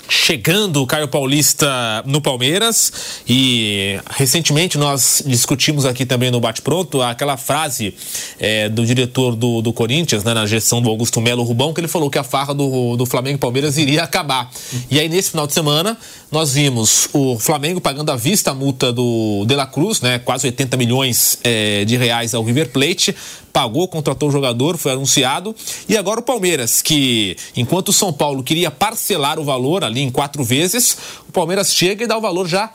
[0.09, 2.93] chegando o Caio Paulista no Palmeiras
[3.29, 7.95] e recentemente nós discutimos aqui também no Bate Pronto aquela frase
[8.39, 11.89] é, do diretor do, do Corinthians, né, na gestão do Augusto Melo Rubão, que ele
[11.89, 14.51] falou que a farra do, do Flamengo e Palmeiras iria acabar.
[14.91, 15.97] E aí nesse final de semana
[16.33, 20.47] nós vimos o Flamengo pagando à vista a multa do De La Cruz, né, quase
[20.47, 23.15] 80 milhões é, de reais ao River Plate,
[23.53, 25.55] pagou, contratou o jogador, foi anunciado.
[25.89, 30.11] E agora o Palmeiras, que enquanto o São Paulo queria parcelar o valor ali em
[30.11, 30.97] quatro vezes,
[31.29, 32.73] o Palmeiras chega e dá o valor já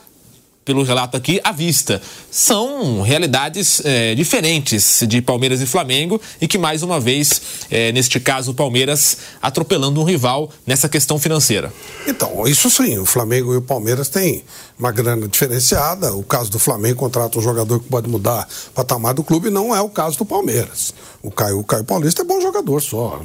[0.65, 2.01] pelo relato aqui, à vista.
[2.31, 8.19] São realidades é, diferentes de Palmeiras e Flamengo e que, mais uma vez, é, neste
[8.19, 11.71] caso, o Palmeiras atropelando um rival nessa questão financeira.
[12.07, 14.43] Então, isso sim, o Flamengo e o Palmeiras têm
[14.77, 16.13] uma grana diferenciada.
[16.13, 19.75] O caso do Flamengo contrata um jogador que pode mudar o patamar do clube, não
[19.75, 20.93] é o caso do Palmeiras.
[21.21, 23.21] O Caio, o Caio Paulista é bom jogador só.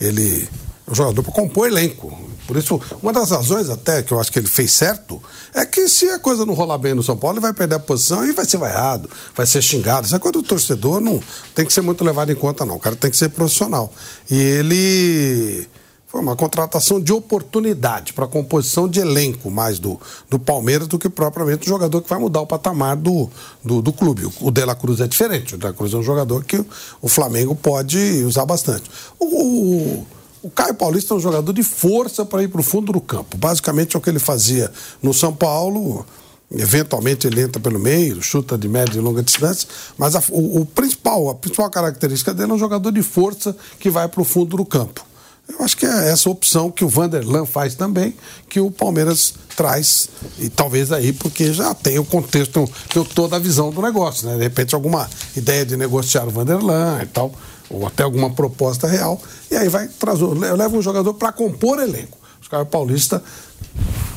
[0.00, 0.48] Ele
[0.94, 2.16] jogador para compor elenco.
[2.46, 5.22] Por isso, uma das razões até que eu acho que ele fez certo
[5.52, 7.78] é que se a coisa não rolar bem no São Paulo, ele vai perder a
[7.78, 10.06] posição e vai ser vaiado, vai ser xingado.
[10.06, 11.22] Essa coisa do torcedor não
[11.54, 12.76] tem que ser muito levado em conta, não.
[12.76, 13.92] O cara tem que ser profissional.
[14.30, 15.68] E ele
[16.08, 21.10] Foi uma contratação de oportunidade para composição de elenco mais do, do Palmeiras do que
[21.10, 23.28] propriamente o jogador que vai mudar o patamar do,
[23.62, 24.24] do, do clube.
[24.24, 25.54] O, o De La Cruz é diferente.
[25.54, 26.64] O De La Cruz é um jogador que
[27.02, 28.90] o Flamengo pode usar bastante.
[29.18, 30.06] O, o,
[30.42, 33.36] o Caio Paulista é um jogador de força para ir para o fundo do campo.
[33.36, 34.70] Basicamente é o que ele fazia
[35.02, 36.06] no São Paulo.
[36.50, 39.68] Eventualmente ele entra pelo meio, chuta de média e longa distância,
[39.98, 43.90] mas a, o, o principal, a principal característica dele é um jogador de força que
[43.90, 45.04] vai para o fundo do campo.
[45.48, 48.14] Eu acho que é essa opção que o Vanderlan faz também,
[48.50, 50.08] que o Palmeiras traz.
[50.38, 54.36] E talvez aí, porque já tem o contexto, tem toda a visão do negócio, né?
[54.36, 57.32] De repente, alguma ideia de negociar o Vanderlan e tal,
[57.70, 59.20] ou até alguma proposta real.
[59.50, 62.18] E aí vai trazer, leva um jogador para compor elenco.
[62.40, 63.22] Os caras Paulista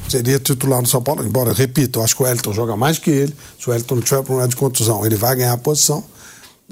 [0.08, 3.10] seria titular no São Paulo, embora, repito, eu acho que o Elton joga mais que
[3.10, 3.36] ele.
[3.60, 6.04] Se o Elton não tiver problema de contusão, ele vai ganhar a posição.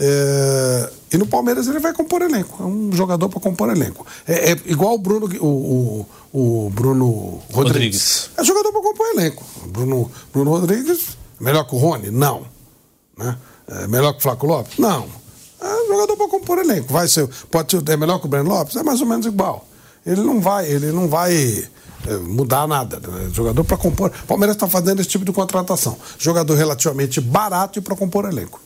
[0.01, 2.63] É, e no Palmeiras ele vai compor elenco.
[2.63, 4.05] É um jogador para compor elenco.
[4.27, 7.55] É, é, igual o Bruno, o, o, o Bruno Rodrigues.
[7.55, 8.29] Rodrigues.
[8.37, 9.45] É jogador para compor elenco.
[9.67, 12.11] Bruno, Bruno Rodrigues, melhor que o Rony?
[12.11, 12.45] Não.
[13.17, 13.37] Né?
[13.67, 14.77] É melhor que o Flaco Lopes?
[14.77, 15.18] Não.
[15.61, 16.91] É jogador para compor elenco.
[16.91, 18.75] Vai ser, pode ser, é melhor que o Breno Lopes?
[18.75, 19.67] É mais ou menos igual.
[20.05, 21.67] Ele não vai, ele não vai
[22.07, 22.99] é, mudar nada.
[22.99, 23.29] Né?
[23.33, 24.11] Jogador para compor.
[24.23, 25.97] O Palmeiras está fazendo esse tipo de contratação.
[26.17, 28.61] Jogador relativamente barato e para compor elenco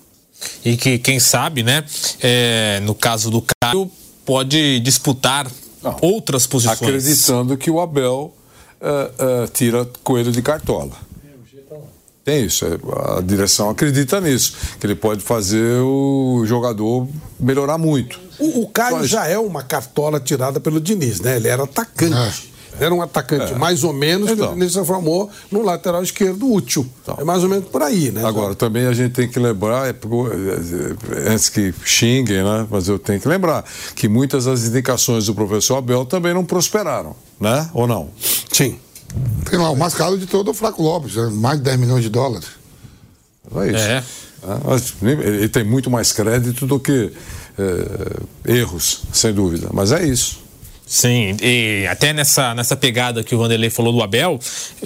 [0.64, 1.84] e que, quem sabe, né,
[2.22, 3.90] é, no caso do Caio,
[4.26, 5.50] pode disputar
[5.82, 6.82] Não, outras posições.
[6.82, 8.34] Acreditando que o Abel
[8.82, 10.92] uh, uh, tira coelho de cartola.
[12.24, 12.78] Tem isso, é,
[13.18, 17.08] a direção acredita nisso, que ele pode fazer o jogador
[17.38, 18.18] melhorar muito.
[18.40, 19.06] O, o Caio Só...
[19.06, 21.36] já é uma cartola tirada pelo Diniz, né?
[21.36, 22.50] Ele era atacante.
[22.50, 22.54] É.
[22.80, 23.56] Era um atacante é.
[23.56, 24.54] mais ou menos então.
[24.54, 26.88] que ele se transformou no lateral esquerdo útil.
[27.02, 27.18] Então.
[27.20, 28.26] É mais ou menos por aí, né?
[28.26, 29.96] Agora, também a gente tem que lembrar, é,
[31.30, 32.66] antes que xinguem, né?
[32.70, 33.64] Mas eu tenho que lembrar
[33.96, 37.70] que muitas das indicações do professor Abel também não prosperaram, né?
[37.74, 38.10] Ou não?
[38.52, 38.80] Sim.
[39.50, 41.30] Tem lá o mais caro de todo o Flaco Lopes, né?
[41.32, 42.48] mais de 10 milhões de dólares.
[43.56, 43.78] É isso.
[43.78, 44.04] É.
[45.02, 47.12] Ele tem muito mais crédito do que
[47.58, 49.70] é, erros, sem dúvida.
[49.72, 50.43] Mas é isso.
[50.86, 54.38] Sim, e até nessa, nessa pegada que o Vanderlei falou do Abel,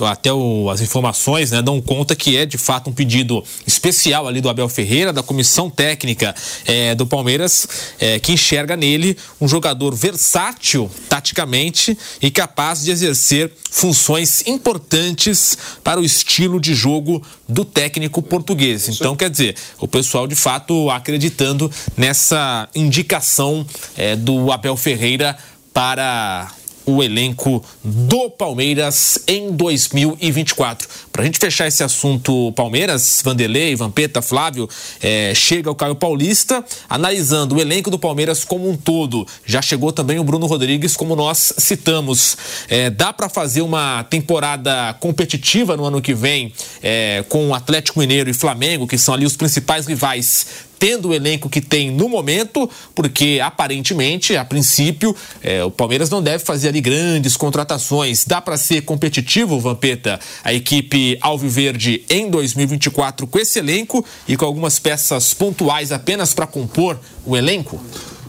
[0.02, 4.40] até o, as informações né, dão conta que é de fato um pedido especial ali
[4.40, 6.36] do Abel Ferreira, da comissão técnica
[6.66, 7.68] é, do Palmeiras,
[8.00, 16.00] é, que enxerga nele um jogador versátil taticamente e capaz de exercer funções importantes para
[16.00, 18.88] o estilo de jogo do técnico português.
[18.88, 23.66] Então, quer dizer, o pessoal de fato acreditando nessa indicação
[23.98, 25.38] é, do Abel Ferreira
[25.78, 26.50] para
[26.88, 30.88] o elenco do Palmeiras em 2024.
[31.12, 34.68] Para a gente fechar esse assunto Palmeiras, Vanderlei, Vampeta, Flávio,
[35.00, 39.28] é, chega o Caio Paulista, analisando o elenco do Palmeiras como um todo.
[39.46, 42.36] Já chegou também o Bruno Rodrigues, como nós citamos.
[42.68, 46.52] É, dá para fazer uma temporada competitiva no ano que vem
[46.82, 51.14] é, com o Atlético Mineiro e Flamengo, que são ali os principais rivais tendo o
[51.14, 56.70] elenco que tem no momento, porque aparentemente, a princípio, é, o Palmeiras não deve fazer
[56.70, 58.26] ali grandes contratações.
[58.26, 64.46] Dá para ser competitivo, Vampeta, a equipe Alviverde em 2024 com esse elenco e com
[64.46, 67.80] algumas peças pontuais apenas para compor o elenco?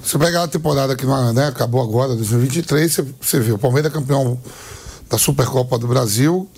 [0.03, 3.95] Você pegar a temporada que né, acabou agora, 2023, você, você vê o Palmeiras é
[3.95, 4.41] campeão
[5.11, 6.49] da Supercopa do Brasil,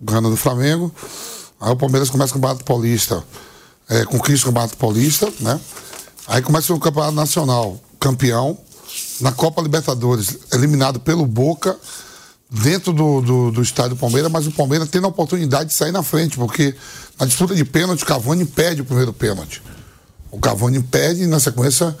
[0.00, 0.94] ganhando do Flamengo.
[1.60, 3.22] Aí o Palmeiras começa com o Campeonato Paulista
[3.88, 5.60] é, conquista o Campeonato Paulista, né?
[6.26, 8.58] Aí começa o Campeonato Nacional, campeão.
[9.20, 11.76] Na Copa Libertadores, eliminado pelo Boca,
[12.50, 16.02] dentro do, do, do estádio Palmeiras, mas o Palmeiras tendo a oportunidade de sair na
[16.02, 16.74] frente, porque
[17.18, 19.62] na disputa de pênalti, o Cavani perde o primeiro pênalti.
[20.30, 21.96] O Cavani perde e na sequência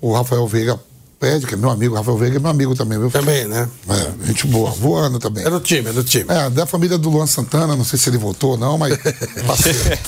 [0.00, 0.78] o Rafael Veiga
[1.18, 3.10] perde, que é meu amigo, o Rafael Veiga é meu amigo também, viu?
[3.10, 3.68] Também, né?
[3.88, 5.44] É, gente boa, voando também.
[5.44, 6.26] É do time, é do time.
[6.28, 8.92] É, da família do Luan Santana, não sei se ele voltou ou não, mas.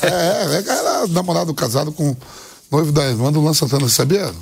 [0.02, 2.14] é, é, era namorado casado com
[2.70, 4.32] noivo da irmã do Luan Santana, você sabia?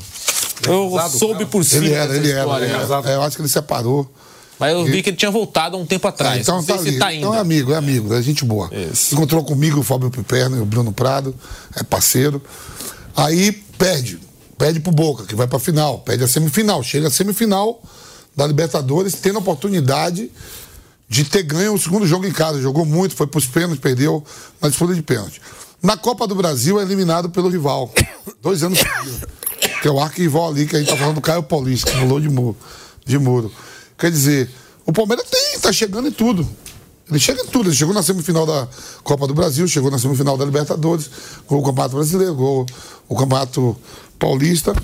[0.67, 1.47] Eu casado, soube cara.
[1.47, 1.85] por cima.
[1.85, 2.49] Ele era, ele era.
[2.65, 4.11] É, é, eu acho que ele separou.
[4.59, 6.39] Mas eu vi que ele tinha voltado há um tempo atrás.
[6.39, 7.27] É, então, não sei tá se tá ainda.
[7.27, 8.71] Então é amigo, é amigo, é gente boa.
[8.73, 9.15] Isso.
[9.15, 11.35] Encontrou comigo o Fábio Piperno e o Bruno Prado,
[11.77, 12.41] é parceiro.
[13.17, 14.21] Aí perde
[14.59, 17.83] pede pro Boca, que vai pra final, pede a semifinal, chega a semifinal
[18.37, 20.31] da Libertadores, tendo a oportunidade
[21.09, 22.61] de ter ganho o segundo jogo em casa.
[22.61, 24.25] Jogou muito, foi pros pênaltis, perdeu
[24.61, 25.41] na disputa de pênalti.
[25.83, 27.93] Na Copa do Brasil é eliminado pelo rival.
[28.43, 29.21] Dois anos seguidos.
[29.81, 32.21] Que é o arco-rival ali que a gente tá falando do Caio Paulista, que rolou
[32.21, 32.57] de muro,
[33.05, 33.53] de muro.
[33.99, 34.51] Quer dizer,
[34.87, 36.49] o Palmeiras tem, tá chegando em tudo.
[37.09, 37.69] Ele chega em tudo.
[37.69, 38.67] Ele chegou na semifinal da
[39.03, 41.11] Copa do Brasil, chegou na semifinal da Libertadores,
[41.47, 42.67] com o Campeonato Brasileiro, com
[43.09, 43.77] o Campeonato
[44.19, 44.75] Paulista.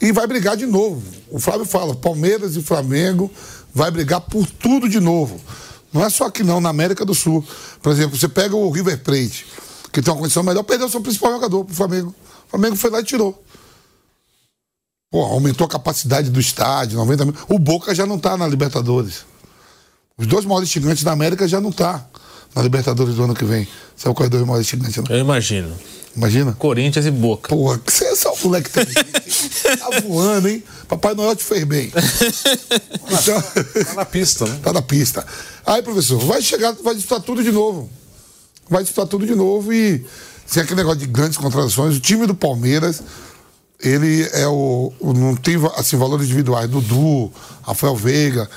[0.00, 1.02] e vai brigar de novo.
[1.30, 3.30] O Flávio fala, Palmeiras e Flamengo
[3.72, 5.40] vai brigar por tudo de novo.
[5.92, 7.44] Não é só aqui não, na América do Sul.
[7.82, 9.46] Por exemplo, você pega o River Plate,
[9.92, 12.14] que tem uma condição melhor, perdeu seu principal jogador pro Flamengo.
[12.46, 13.42] O Flamengo foi lá e tirou.
[15.10, 17.34] Pô, aumentou a capacidade do estádio, 90 mil.
[17.48, 19.24] O Boca já não tá na Libertadores.
[20.18, 22.04] Os dois maiores gigantes da América já não tá
[22.54, 23.66] na Libertadores do ano que vem.
[23.96, 24.96] Sabe qual é os dois maiores gigantes?
[24.96, 25.04] Não?
[25.16, 25.72] Eu imagino.
[26.16, 26.52] Imagina?
[26.52, 27.48] Corinthians e Boca.
[27.48, 28.70] Porra, que você é só um moleque.
[28.70, 30.62] Tá voando, hein?
[30.86, 31.92] Papai Noel te fez bem.
[33.10, 33.42] Então,
[33.84, 34.60] Tá na pista, né?
[34.62, 35.26] tá na pista.
[35.66, 37.90] Aí, professor, vai chegar, vai disputar tudo de novo.
[38.68, 40.04] Vai disputar tudo de novo e
[40.46, 43.02] sem aquele negócio de grandes contratações, o time do Palmeiras,
[43.80, 44.92] ele é o.
[45.00, 46.68] o- não tem assim, valores individuais.
[46.70, 47.32] Dudu,
[47.62, 48.48] Rafael Veiga.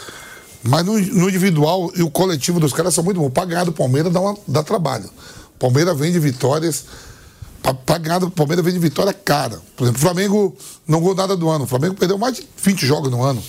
[0.67, 3.29] Mas no, no individual e o coletivo dos caras são muito bons.
[3.31, 5.09] Pra ganhar do Palmeiras dá, uma- dá trabalho.
[5.55, 6.85] O Palmeiras vem de vitórias.
[7.85, 9.59] Pra ganhar do Palmeiras vem de vitória cara.
[9.75, 10.55] Por exemplo, o Flamengo
[10.87, 11.65] não ganhou nada do ano.
[11.65, 13.41] O Flamengo perdeu mais de 20 jogos no ano.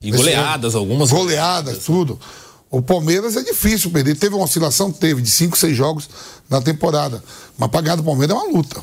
[0.00, 1.10] E goleadas, algumas.
[1.10, 2.18] Goleadas, tudo.
[2.70, 4.16] O Palmeiras é difícil perder.
[4.16, 4.90] Teve uma oscilação?
[4.90, 6.08] Teve, de 5, 6 jogos
[6.48, 7.22] na temporada.
[7.58, 8.80] Mas pra ganhar do Palmeiras é uma luta.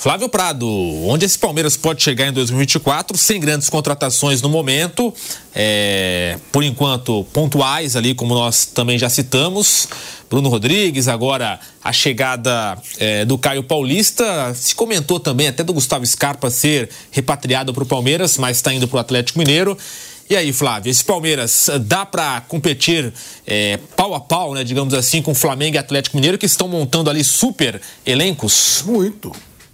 [0.00, 5.12] Flávio Prado, onde esse Palmeiras pode chegar em 2024 sem grandes contratações no momento,
[5.54, 9.86] é, por enquanto pontuais ali, como nós também já citamos.
[10.30, 14.54] Bruno Rodrigues, agora a chegada é, do Caio Paulista.
[14.54, 18.88] Se comentou também até do Gustavo Scarpa ser repatriado para o Palmeiras, mas está indo
[18.88, 19.76] para o Atlético Mineiro.
[20.30, 23.12] E aí, Flávio, esse Palmeiras eh, dá para competir
[23.46, 27.10] é, pau a pau, né, digamos assim, com Flamengo e Atlético Mineiro, que estão montando
[27.10, 28.82] ali super elencos?
[28.86, 29.30] Muito.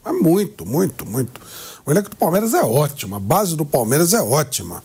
[0.07, 1.41] É muito, muito, muito.
[1.85, 4.83] O elenco do Palmeiras é ótimo, a base do Palmeiras é ótima.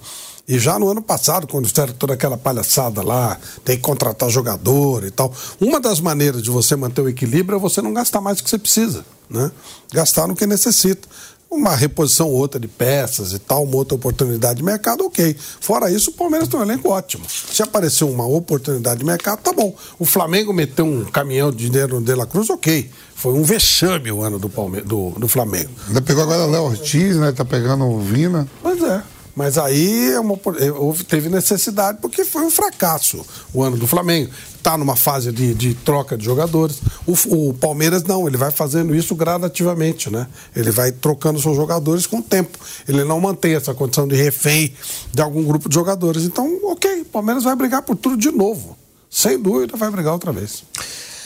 [0.47, 5.05] E já no ano passado, quando fizeram toda aquela palhaçada lá, tem que contratar jogador
[5.05, 5.31] e tal.
[5.61, 8.49] Uma das maneiras de você manter o equilíbrio é você não gastar mais do que
[8.49, 9.51] você precisa, né?
[9.93, 11.07] Gastar no que necessita.
[11.51, 15.35] Uma reposição ou outra de peças e tal, uma outra oportunidade de mercado, ok.
[15.59, 17.25] Fora isso, o Palmeiras tem um elenco ótimo.
[17.29, 19.75] Se aparecer uma oportunidade de mercado, tá bom.
[19.99, 22.89] O Flamengo meteu um caminhão de dinheiro no De La Cruz, ok.
[23.13, 25.69] Foi um vexame o ano do, Palme do, do Flamengo.
[25.89, 27.33] Ainda pegou agora o Léo Ortiz, né?
[27.33, 28.47] Tá pegando o Vina.
[28.63, 29.03] Pois é.
[29.35, 34.31] Mas aí é uma, é, teve necessidade, porque foi um fracasso o ano do Flamengo.
[34.61, 36.79] Está numa fase de, de troca de jogadores.
[37.07, 40.27] O, o Palmeiras não, ele vai fazendo isso gradativamente, né?
[40.55, 42.59] Ele vai trocando seus jogadores com o tempo.
[42.87, 44.71] Ele não mantém essa condição de refém
[45.11, 46.25] de algum grupo de jogadores.
[46.25, 48.77] Então, ok, o Palmeiras vai brigar por tudo de novo.
[49.09, 50.63] Sem dúvida, vai brigar outra vez.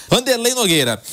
[0.09, 1.03] Vanderlei Nogueira.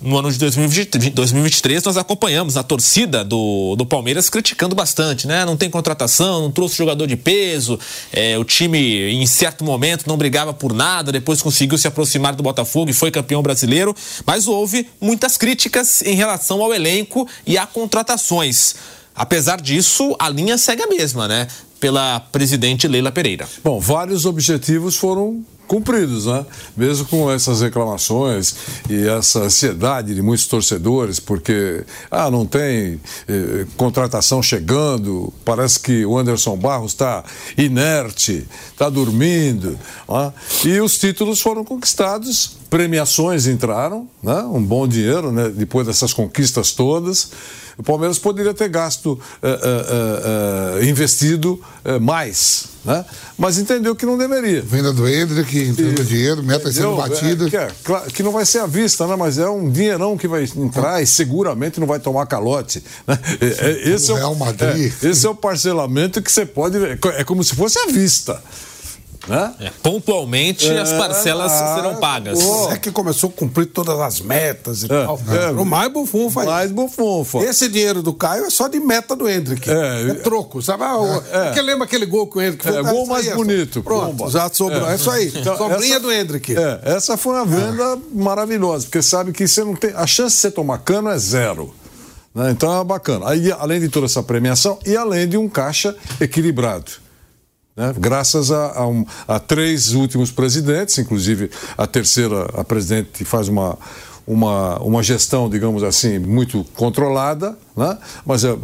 [0.00, 5.44] No ano de 2020 2023, nós acompanhamos a torcida do, do Palmeiras criticando bastante, né?
[5.44, 7.78] Não tem contratação, não trouxe jogador de peso,
[8.12, 8.78] é, o time
[9.10, 13.10] em certo momento não brigava por nada, depois conseguiu se aproximar do Botafogo e foi
[13.10, 13.94] campeão brasileiro,
[14.24, 18.76] mas houve muitas críticas em relação ao elenco e a contratações.
[19.16, 21.48] Apesar disso, a linha segue a mesma, né?
[21.80, 23.48] Pela presidente Leila Pereira.
[23.64, 26.44] Bom, vários objetivos foram cumpridos, né?
[26.76, 28.56] Mesmo com essas reclamações
[28.88, 36.04] e essa ansiedade de muitos torcedores, porque ah, não tem eh, contratação chegando, parece que
[36.04, 37.22] o Anderson Barros está
[37.56, 40.32] inerte, está dormindo, né?
[40.64, 44.42] e os títulos foram conquistados, premiações entraram, né?
[44.42, 45.48] Um bom dinheiro, né?
[45.48, 47.30] Depois dessas conquistas todas.
[47.78, 51.62] O Palmeiras poderia ter gasto, eh, eh, eh, investido
[52.00, 53.04] mais, né?
[53.38, 54.60] mas entendeu que não deveria.
[54.60, 57.46] Venda do Hendrick, entrando dinheiro, metas sendo batidas.
[57.46, 59.14] É, que, é, claro, que não vai ser à vista, né?
[59.14, 62.82] mas é um dinheirão que vai entrar e seguramente não vai tomar calote.
[63.06, 63.16] Né?
[63.84, 64.92] Esse, é o, Real Madrid.
[65.00, 66.76] é, esse é o parcelamento que você pode.
[67.16, 68.42] É como se fosse à vista.
[69.60, 72.42] É, pontualmente as parcelas ah, serão pagas.
[72.42, 72.70] pô.
[72.72, 75.20] É que começou a cumprir todas as metas e É, tal.
[75.30, 75.50] é.
[75.50, 76.46] o mais bufunfa aí.
[76.46, 77.38] Mais bufunfa.
[77.38, 79.70] Esse dinheiro do Caio é só de meta do Hendrick.
[79.70, 80.84] É, É, troco, sabe?
[80.84, 81.44] Ah, o- é.
[81.46, 84.12] Porque lembra aquele gol que o Hendrick É, Ah, gol isso mais é, bonito, Pronto,
[84.14, 84.30] bomba.
[84.30, 84.88] já sobrou.
[84.88, 85.32] É, isso aí.
[85.34, 86.56] Então, Sobrinha essa- do Hendrick.
[86.56, 89.92] É, essa foi uma venda maravilhosa, porque sabe que você não tem.
[89.94, 91.74] A chance de você tomar cano é zero.
[92.34, 92.50] né?
[92.50, 93.28] Então é bacana.
[93.30, 96.92] Aí, além de toda essa premiação, e além de um caixa equilibrado.
[97.78, 97.94] Né?
[97.98, 103.78] Graças a, a um- a três últimos presidentes, inclusive a terceira, a presidente faz uma,
[104.26, 107.96] uma, uma gestão, digamos assim, muito controlada, né?
[108.26, 108.60] mas eu,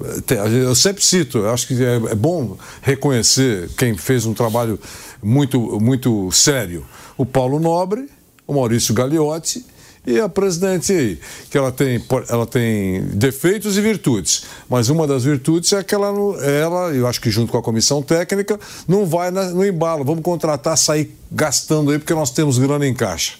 [0.67, 4.79] eu sempre cito, eu acho que é, é bom reconhecer quem fez um trabalho
[5.23, 6.85] muito, muito sério.
[7.17, 8.09] O Paulo Nobre,
[8.47, 9.65] o Maurício Gagliotti
[10.07, 11.19] e a presidente aí,
[11.51, 16.09] que ela tem, ela tem defeitos e virtudes, mas uma das virtudes é que ela,
[16.45, 20.23] ela, eu acho que junto com a comissão técnica, não vai na- no embalo, vamos
[20.23, 23.35] contratar, sair gastando aí, porque nós temos grana em caixa.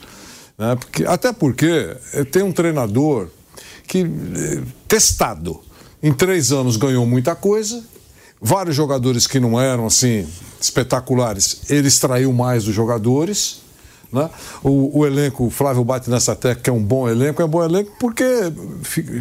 [0.57, 0.75] né?
[0.77, 3.29] Porque, até porque eh, tem um treinador
[3.87, 5.61] que eh, testado.
[6.03, 7.83] em três anos ganhou muita coisa.
[8.41, 10.27] Vários jogadores que não eram assim
[10.61, 13.64] espetaculares, ele extraiu mais dos jogadores.
[14.15, 14.31] Né?
[14.63, 17.49] O, o, elenco, o Flávio bate nessa tecla que é um bom elenco, é um
[17.49, 18.25] bom elenco porque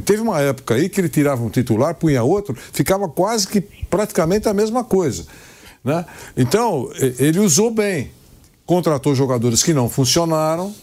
[0.05, 4.47] teve uma época aí que ele tirava um titular, punha outro, ficava quase que praticamente
[4.47, 5.25] a mesma coisa.
[5.83, 6.05] Né?
[6.37, 8.11] Então, ele usou bem.
[8.67, 10.73] Contratou jogadores que não funcionaram,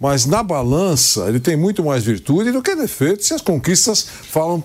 [0.00, 4.62] mas na balança ele tem muito mais virtude do que defeito se as conquistas falam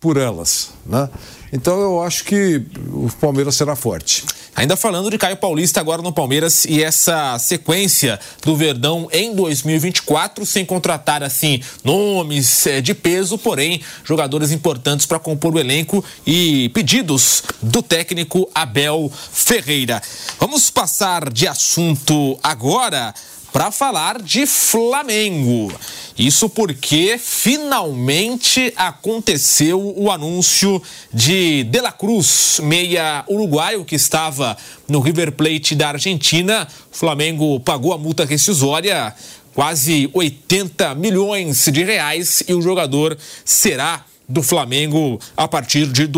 [0.00, 0.70] por elas.
[0.84, 1.08] Né?
[1.54, 2.60] Então eu acho que
[2.92, 4.24] o Palmeiras será forte.
[4.56, 10.44] Ainda falando de Caio Paulista agora no Palmeiras e essa sequência do Verdão em 2024,
[10.44, 16.70] sem contratar assim nomes eh, de peso, porém jogadores importantes para compor o elenco e
[16.70, 20.02] pedidos do técnico Abel Ferreira.
[20.40, 23.14] Vamos passar de assunto agora
[23.54, 25.72] para falar de Flamengo.
[26.18, 30.82] Isso porque finalmente aconteceu o anúncio
[31.12, 34.56] de De La Cruz, meia uruguaio que estava
[34.88, 36.66] no River Plate da Argentina.
[36.92, 39.14] O Flamengo pagou a multa rescisória,
[39.54, 46.08] quase 80 milhões de reais, e o jogador será do Flamengo a partir de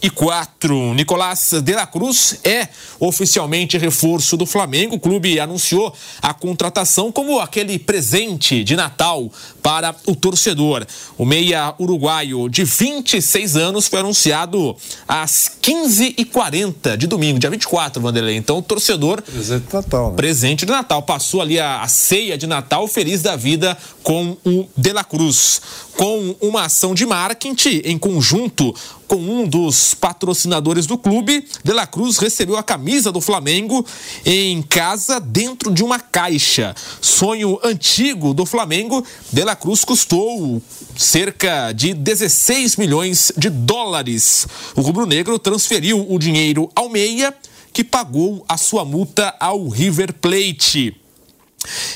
[0.00, 0.94] 2024.
[0.94, 4.96] Nicolás de la Cruz é oficialmente reforço do Flamengo.
[4.96, 9.30] O clube anunciou a contratação como aquele presente de Natal
[9.62, 10.86] para o torcedor.
[11.18, 14.74] O meia uruguaio de 26 anos foi anunciado
[15.06, 18.36] às 15h40 de domingo, dia 24, Vanderlei.
[18.36, 19.22] Então, o torcedor.
[19.22, 20.16] Presente de Natal, né?
[20.16, 21.02] Presente de Natal.
[21.02, 25.60] Passou ali a, a ceia de Natal feliz da vida com o De La Cruz
[26.00, 28.74] com uma ação de marketing em conjunto
[29.10, 33.84] com um dos patrocinadores do clube, De La Cruz recebeu a camisa do Flamengo
[34.24, 36.76] em casa dentro de uma caixa.
[37.00, 40.62] Sonho antigo do Flamengo, De La Cruz custou
[40.96, 44.46] cerca de 16 milhões de dólares.
[44.76, 47.34] O rubro-negro transferiu o dinheiro ao Meia,
[47.72, 50.96] que pagou a sua multa ao River Plate.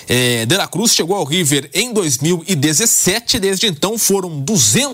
[0.08, 4.93] É, De La Cruz chegou ao River em 2017, desde então foram 200.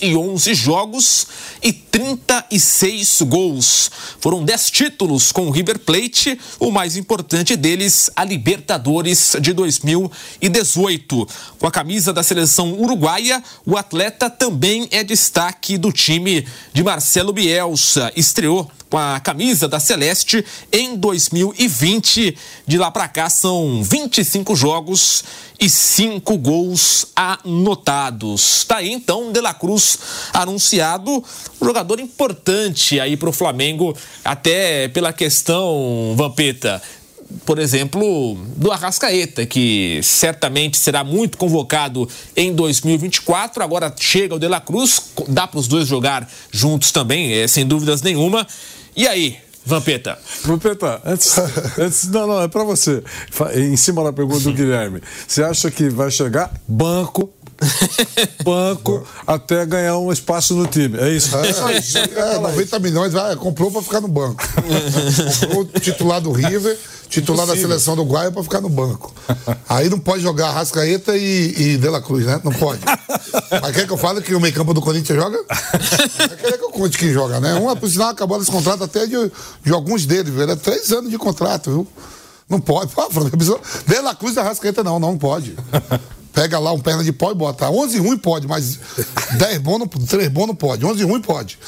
[0.00, 1.26] E 11 jogos
[1.62, 3.90] e 36 gols.
[4.20, 11.28] Foram 10 títulos com o River Plate, o mais importante deles, a Libertadores de 2018.
[11.58, 17.32] Com a camisa da seleção uruguaia, o atleta também é destaque do time de Marcelo
[17.32, 18.12] Bielsa.
[18.16, 22.36] Estreou com a camisa da Celeste em 2020.
[22.66, 25.24] De lá para cá são 25 jogos
[25.58, 28.64] e 5 gols anotados.
[28.64, 29.98] Tá aí então De La Cruz
[30.32, 31.22] anunciado,
[31.60, 36.82] um jogador importante aí para o Flamengo, até pela questão Vampeta
[37.46, 43.62] por exemplo, do Arrascaeta, que certamente será muito convocado em 2024.
[43.62, 47.64] Agora chega o De La Cruz, dá para os dois jogar juntos também, é, sem
[47.64, 48.46] dúvidas nenhuma.
[48.96, 50.18] E aí, Vampeta?
[50.44, 51.36] Vampeta, antes,
[51.78, 53.02] antes não, não, é para você.
[53.54, 57.30] Em cima da pergunta do Guilherme, você acha que vai chegar banco
[58.42, 60.98] banco até ganhar um espaço no time.
[60.98, 61.30] É isso?
[61.36, 64.42] É, é 90 milhões, vai, comprou para ficar no banco.
[65.40, 67.68] comprou titular do River, titular Impossível.
[67.68, 69.12] da seleção do Guaia para ficar no banco.
[69.68, 72.40] Aí não pode jogar Rascaeta e, e De La Cruz, né?
[72.42, 72.80] Não pode.
[73.62, 75.38] Mas quer que eu fale que o meio campo do Corinthians joga?
[76.42, 77.54] Quer que eu conte quem joga, né?
[77.54, 79.30] Um, por sinal, acabou esse contrato até de,
[79.62, 80.48] de alguns deles, viu?
[80.48, 81.86] É três anos de contrato, viu?
[82.48, 82.90] Não pode.
[83.86, 85.54] De La Cruz e Rascaeta não, não pode.
[86.32, 87.68] Pega lá um perna de pau e bota.
[87.68, 88.78] 11 ruim pode, mas
[89.36, 90.84] 10 bom, não, 3 bom não pode.
[90.84, 91.58] 11 ruim pode.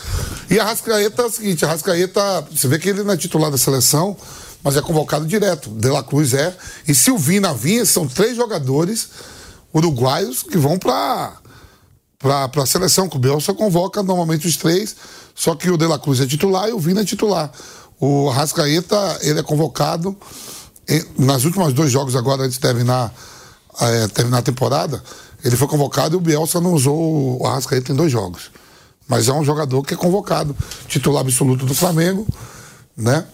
[0.49, 3.51] E a Rascaeta é o seguinte: a Rascaeta, você vê que ele não é titular
[3.51, 4.17] da seleção,
[4.63, 5.71] mas é convocado direto.
[5.71, 6.57] De La Cruz é.
[6.87, 9.09] E Silvina Vinha são três jogadores
[9.75, 11.33] uruguaios que vão para
[12.19, 13.09] para a seleção.
[13.09, 14.95] Que o Bielsa convoca normalmente os três,
[15.35, 17.51] só que o De La Cruz é titular e o Vina é titular.
[17.99, 20.17] O Rascaeta, ele é convocado
[21.19, 23.13] nas últimas dois jogos agora antes de terminar
[23.81, 25.03] é, terminar a temporada,
[25.45, 28.51] ele foi convocado e o Bielsa não usou o Arrascaeta em dois jogos.
[29.09, 30.57] Mas é um jogador que é convocado,
[30.87, 32.27] titular absoluto do Flamengo,
[32.97, 33.25] né?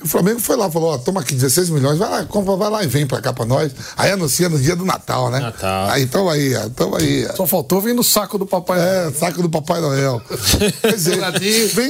[0.00, 2.70] E o Flamengo foi lá, falou, ó, toma aqui 16 milhões, vai lá, compra, vai
[2.70, 3.72] lá e vem pra cá pra nós.
[3.96, 5.40] Aí anuncia no dia do Natal, né?
[5.40, 5.90] Natal.
[5.90, 7.26] Aí tamo aí, ó, tamo aí.
[7.28, 7.34] ó.
[7.34, 8.78] Só faltou vir no saco do papai.
[8.78, 10.22] É, saco do Papai Noel.
[10.80, 11.18] Quer dizer,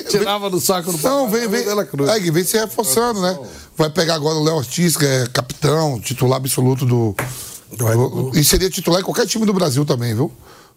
[0.08, 1.64] tirava do saco do Não, papai vem, Noel vem.
[1.66, 2.08] Dela Cruz.
[2.08, 3.38] Aí, vem se reforçando, né?
[3.76, 7.14] Vai pegar agora o Léo Ortiz, que é capitão, titular absoluto do.
[8.34, 10.30] E seria titular em qualquer time do Brasil também, viu?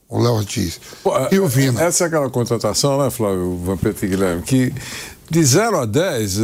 [0.09, 0.79] O Léo Ortiz.
[1.03, 1.81] Pô, e o Vina.
[1.81, 4.73] Essa é aquela contratação, né, Flávio Vampeta e Guilherme, que
[5.29, 6.37] de 0 a 10,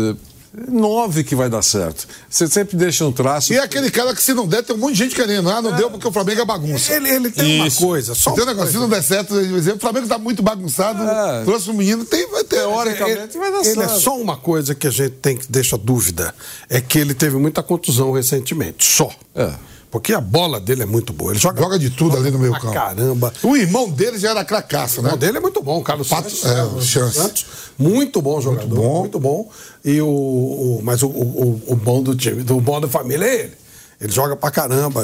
[0.70, 2.08] 9 que vai dar certo.
[2.30, 3.52] Você sempre deixa um traço.
[3.54, 5.50] E é aquele cara que se não der, tem um monte de gente querendo.
[5.50, 6.94] Ah, não deu porque o Flamengo é bagunça.
[6.94, 7.82] Ele, ele tem Isso.
[7.84, 10.42] uma coisa, só Tem um negócio, se não der certo, ele o Flamengo tá muito
[10.42, 11.44] bagunçado, É.
[11.44, 12.58] trouxe um menino, tem, vai ter.
[12.62, 14.00] Teoricamente vai dar Ele é certo.
[14.00, 16.34] só uma coisa que a gente tem que deixa dúvida.
[16.70, 18.86] É que ele teve muita contusão recentemente.
[18.86, 19.12] Só.
[19.36, 19.54] É.
[19.90, 21.32] Porque a bola dele é muito boa.
[21.32, 22.74] Ele joga, Joga de tudo ali no meio campo.
[22.74, 23.32] Caramba.
[23.42, 25.08] O irmão dele já era cracaço, O né?
[25.10, 26.46] irmão dele é muito bom, o Carlos Pato- Santos.
[26.46, 27.16] é, o Chance.
[27.18, 27.46] Santos.
[27.80, 29.00] Muito bom jogador, bom.
[29.00, 29.50] muito bom.
[29.86, 33.40] E o, o- mas o, o, o bom do time, do bom da família é
[33.46, 33.54] ele.
[34.00, 35.04] Ele joga pra caramba.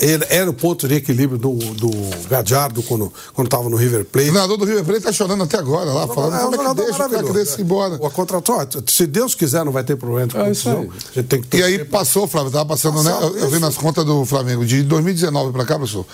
[0.00, 1.90] Ele era o ponto de equilíbrio do, do
[2.28, 4.28] Gadiardo quando, quando tava no River O Plate.
[4.30, 6.74] treinador do River Plate tá chorando até agora lá, falando É como é que jogador
[6.82, 7.32] deixa o craque maravilhoso.
[7.50, 7.94] desse ir embora.
[7.94, 10.90] O contratou, se Deus quiser, não vai ter problema de É isso aí.
[11.14, 13.16] Gente tem que E aí passou, Flávio, tava passando, né?
[13.22, 16.04] Eu, eu vi nas contas do Flamengo, de 2019 pra cá, pessoal,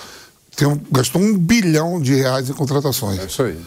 [0.57, 3.19] tem um- gastou um bilhão de reais em contratações.
[3.19, 3.59] É isso aí.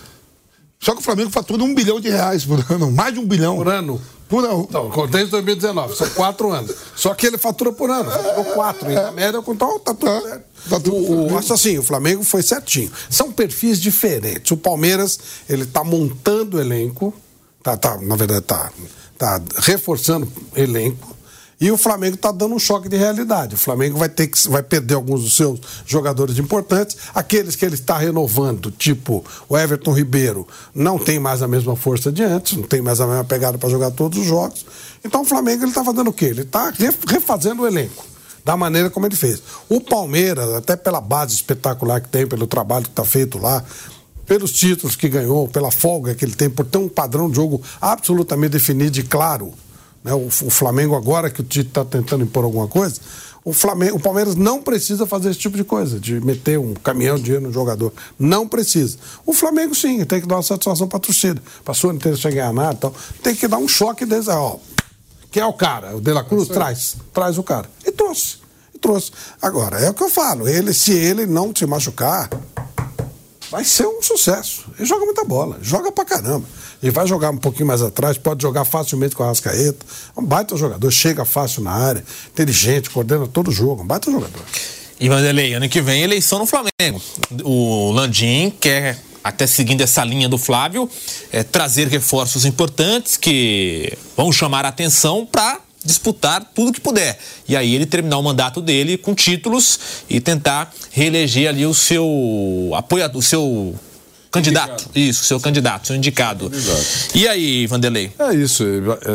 [0.80, 3.55] Só que o Flamengo fatura um bilhão de reais por ano, mais de um bilhão.
[3.57, 3.99] Por ano.
[4.32, 4.65] Por ano.
[4.71, 6.73] Não, desde 2019, são quatro anos.
[6.95, 8.89] Só que ele fatura por ano, faturou quatro.
[8.89, 10.45] E na média, tá tudo É, certo.
[10.69, 12.89] tá tudo o, o, acho assim, o Flamengo foi certinho.
[13.09, 14.49] São perfis diferentes.
[14.49, 15.19] O Palmeiras,
[15.49, 17.13] ele tá montando o elenco,
[17.61, 18.71] tá, tá, na verdade, tá,
[19.17, 20.25] tá reforçando
[20.55, 21.13] o elenco.
[21.62, 23.53] E o Flamengo está dando um choque de realidade.
[23.53, 26.97] O Flamengo vai ter que vai perder alguns dos seus jogadores importantes.
[27.14, 32.12] Aqueles que ele está renovando, tipo o Everton Ribeiro, não tem mais a mesma força
[32.12, 34.66] de antes, não tem mais a mesma pegada para jogar todos os jogos.
[35.05, 36.26] Então o Flamengo ele está fazendo o quê?
[36.26, 36.74] Ele está
[37.07, 38.05] refazendo o elenco
[38.43, 39.43] da maneira como ele fez.
[39.70, 43.64] O Palmeiras, até pela base espetacular que tem, pelo trabalho que está feito lá,
[44.26, 47.62] pelos títulos que ganhou, pela folga que ele tem, por ter um padrão de jogo
[47.80, 49.53] absolutamente definido e claro.
[50.04, 50.14] Né?
[50.14, 52.99] O, o Flamengo, agora que o Tite está tentando impor alguma coisa,
[53.43, 57.16] o, Flamengo, o Palmeiras não precisa fazer esse tipo de coisa, de meter um caminhão
[57.16, 57.91] de dinheiro no jogador.
[58.18, 58.97] Não precisa.
[59.26, 61.41] O Flamengo, sim, tem que dar uma satisfação para a torcida.
[61.66, 62.93] Passou inteiro sem ganhar nada então
[63.24, 64.30] Tem que dar um choque desse.
[64.30, 64.58] Ó,
[65.32, 65.95] quem é o cara?
[65.95, 66.49] O De La Cruz?
[66.49, 66.97] Traz.
[67.14, 67.68] Traz o cara.
[67.86, 68.38] E trouxe.
[68.76, 69.12] E trouxe.
[69.41, 70.47] Agora, é o que eu falo.
[70.47, 72.30] Ele, se ele não se machucar,
[73.52, 74.66] vai ser um sucesso.
[74.80, 76.45] Ele joga muita bola, joga pra caramba.
[76.82, 79.86] Ele vai jogar um pouquinho mais atrás, pode jogar facilmente com a Rascaeta.
[80.16, 84.10] É um baita jogador, chega fácil na área, inteligente, coordena todo o jogo, um baita
[84.10, 84.41] jogador.
[84.99, 87.02] E Vanderlei, ano que vem eleição no Flamengo.
[87.43, 90.89] O Landim quer, até seguindo essa linha do Flávio,
[91.32, 97.17] é, trazer reforços importantes que vão chamar a atenção para disputar tudo que puder.
[97.47, 99.79] E aí ele terminar o mandato dele com títulos
[100.09, 103.75] e tentar reeleger ali o seu apoiador, o seu
[104.32, 104.89] candidato.
[104.95, 106.51] Isso, seu candidato, seu indicado.
[107.13, 108.11] E aí, Vanderlei?
[108.17, 108.63] É isso,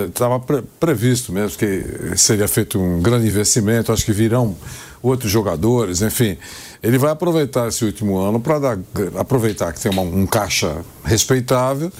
[0.08, 0.38] estava
[0.78, 4.56] previsto mesmo que seria feito um grande investimento, acho que virão
[5.02, 6.36] outros jogadores, enfim.
[6.82, 8.78] Ele vai aproveitar esse último ano para
[9.18, 11.90] aproveitar que tem uma, um caixa respeitável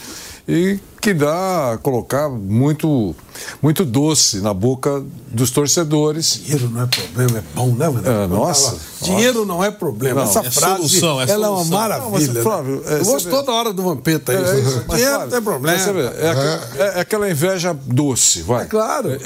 [0.49, 3.15] e que dá colocar muito
[3.63, 6.41] muito doce na boca dos torcedores.
[6.45, 7.87] Dinheiro não é problema, é bom, né?
[8.05, 10.23] É, nossa, Dinheiro não é problema.
[10.23, 11.79] Não, Essa é frase solução, é ela é uma solução.
[11.79, 12.27] maravilha.
[12.29, 12.43] Não, né?
[12.43, 14.51] Flávio, é, Eu gosto toda hora do Vampeta É, isso.
[14.53, 15.79] é isso, mas, Dinheiro não tem problema.
[15.79, 18.65] é, é- é aquela inveja doce, vai.
[18.65, 19.13] É claro.
[19.13, 19.19] É,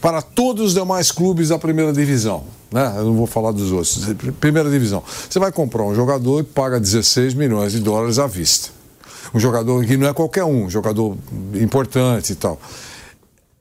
[0.00, 2.42] Para todos os demais clubes da primeira divisão,
[2.72, 2.94] né?
[2.96, 4.00] Eu não vou falar dos outros.
[4.40, 5.02] Primeira divisão.
[5.30, 8.70] Você vai comprar um jogador e paga 16 milhões de dólares à vista.
[9.34, 11.16] Um jogador que não é qualquer um, um jogador
[11.54, 12.60] importante e tal.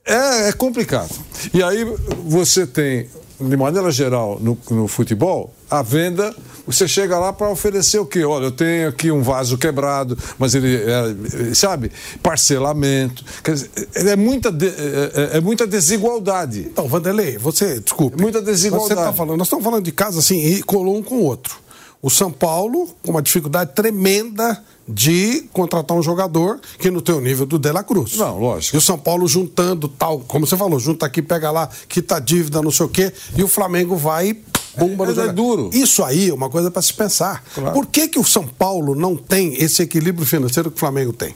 [0.05, 1.13] É, é complicado.
[1.53, 1.85] E aí
[2.25, 3.07] você tem,
[3.39, 8.23] de maneira geral, no, no futebol, a venda, você chega lá para oferecer o quê?
[8.25, 11.91] Olha, eu tenho aqui um vaso quebrado, mas ele é, sabe,
[12.21, 13.23] parcelamento.
[13.43, 16.61] Quer dizer, é muita, de- é, é- é muita desigualdade.
[16.71, 18.19] Então, Vanderlei, você, desculpe.
[18.21, 18.95] Muita desigualdade.
[18.95, 21.55] Você está falando, nós estamos falando de casos assim, e colou um com o outro.
[22.01, 27.21] O São Paulo, com uma dificuldade tremenda de contratar um jogador que não tem o
[27.21, 28.17] nível do De La Cruz.
[28.17, 28.75] Não, lógico.
[28.75, 32.61] E o São Paulo juntando tal, como você falou, junta aqui, pega lá, quita dívida,
[32.61, 34.35] não sei o quê, e o Flamengo vai.
[34.77, 35.69] Bumba no É, é duro.
[35.73, 37.43] Isso aí é uma coisa para se pensar.
[37.53, 37.73] Claro.
[37.73, 41.35] Por que, que o São Paulo não tem esse equilíbrio financeiro que o Flamengo tem?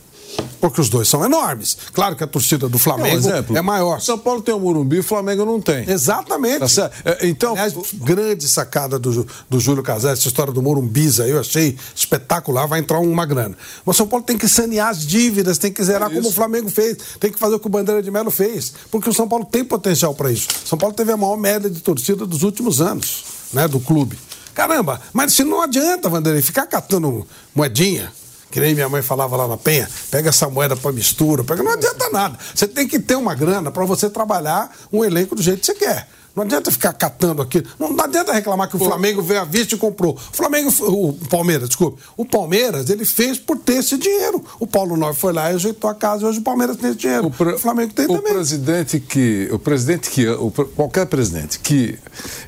[0.59, 1.77] Porque os dois são enormes.
[1.93, 4.01] Claro que a torcida do Flamengo exemplo, é maior.
[4.01, 5.87] São Paulo tem o Morumbi, o Flamengo não tem.
[5.89, 6.75] Exatamente.
[6.75, 6.91] Tá?
[7.03, 11.39] É, Então, Aliás, grande sacada do, do Júlio Casares, essa história do Morumbis aí, eu
[11.39, 13.55] achei espetacular, vai entrar uma grana.
[13.85, 16.97] Mas São Paulo tem que sanear as dívidas, tem que zerar como o Flamengo fez,
[17.19, 19.63] tem que fazer o que o Bandeira de Melo fez, porque o São Paulo tem
[19.63, 20.47] potencial para isso.
[20.65, 24.17] São Paulo teve a maior média de torcida dos últimos anos, né, do clube.
[24.53, 28.11] Caramba, mas se não adianta, Vanderlei, ficar catando moedinha,
[28.55, 31.73] que nem minha mãe falava lá na Penha, pega essa moeda para mistura, pega, não
[31.73, 32.39] adianta nada.
[32.55, 35.73] Você tem que ter uma grana para você trabalhar um elenco do jeito que você
[35.75, 36.07] quer.
[36.33, 37.61] Não adianta ficar catando aqui.
[37.77, 40.13] Não, não adianta reclamar que o Flamengo veio à vista e comprou.
[40.15, 42.01] O Flamengo, o Palmeiras, desculpe.
[42.15, 44.41] O Palmeiras, ele fez por ter esse dinheiro.
[44.57, 46.99] O Paulo Nobre foi lá e ajeitou a casa e hoje o Palmeiras tem esse
[46.99, 47.27] dinheiro.
[47.27, 48.33] O, pre- Flamengo tem o também.
[48.33, 51.97] presidente que o presidente que o qualquer presidente que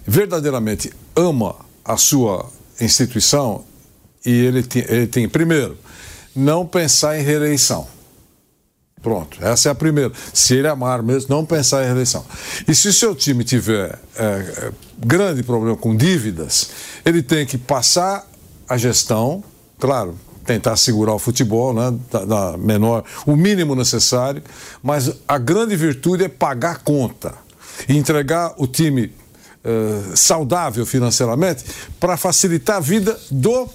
[0.05, 2.45] verdadeiramente ama a sua
[2.79, 3.63] instituição
[4.25, 5.77] e ele tem, ele tem primeiro
[6.37, 7.87] não pensar em reeleição.
[9.01, 10.11] Pronto, essa é a primeira.
[10.33, 12.25] Se ele amar mesmo, não pensar em reeleição.
[12.67, 16.69] E se o seu time tiver é, é, grande problema com dívidas,
[17.05, 18.27] ele tem que passar
[18.67, 19.43] a gestão,
[19.79, 24.41] claro, tentar segurar o futebol, né, da, da menor, o mínimo necessário,
[24.81, 27.33] mas a grande virtude é pagar a conta
[27.87, 29.13] e entregar o time
[29.63, 31.65] eh, saudável financeiramente
[31.99, 33.69] para facilitar a vida do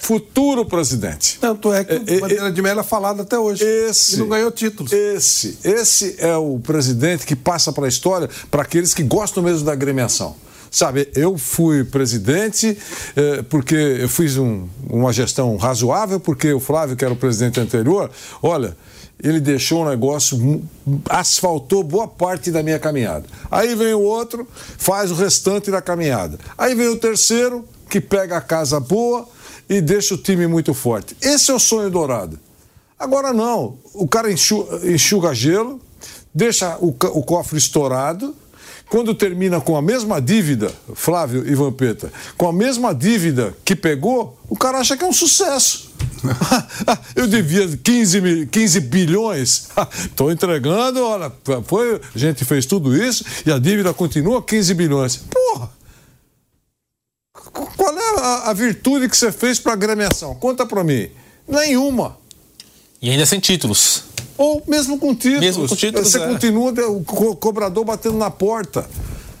[0.00, 1.38] futuro presidente.
[1.40, 3.62] Tanto é que o Bandeira de Melo é falado até hoje.
[3.64, 4.92] Esse, E não ganhou títulos.
[4.92, 9.64] Esse, esse é o presidente que passa para a história para aqueles que gostam mesmo
[9.64, 10.34] da agremiação.
[10.70, 12.76] Sabe, eu fui presidente
[13.16, 17.58] eh, porque eu fiz um- uma gestão razoável, porque o Flávio, que era o presidente
[17.58, 18.10] anterior,
[18.42, 18.76] olha,
[19.22, 20.62] ele deixou um negócio,
[21.08, 23.24] asfaltou boa parte da minha caminhada.
[23.50, 24.46] Aí vem o outro,
[24.76, 26.38] faz o restante da caminhada.
[26.56, 29.26] Aí vem o terceiro, que pega a casa boa
[29.68, 31.16] e deixa o time muito forte.
[31.20, 32.38] Esse é o sonho dourado.
[32.98, 35.80] Agora não, o cara enxu- enxuga gelo,
[36.34, 38.34] deixa o, o cofre estourado.
[38.90, 44.38] Quando termina com a mesma dívida, Flávio e Vampeta, com a mesma dívida que pegou,
[44.48, 45.90] o cara acha que é um sucesso.
[47.14, 49.68] Eu devia 15, mil- 15 bilhões.
[50.06, 51.30] Estou entregando, olha,
[51.66, 55.16] foi, a gente fez tudo isso e a dívida continua 15 bilhões.
[55.16, 55.70] Porra!
[57.52, 60.34] Qual é a, a virtude que você fez para a agremiação?
[60.34, 61.08] Conta para mim.
[61.46, 62.16] Nenhuma.
[63.00, 64.04] E ainda sem títulos.
[64.36, 65.40] Ou mesmo com títulos.
[65.40, 66.26] Mesmo com títulos, Você é.
[66.28, 68.88] continua o co- cobrador batendo na porta.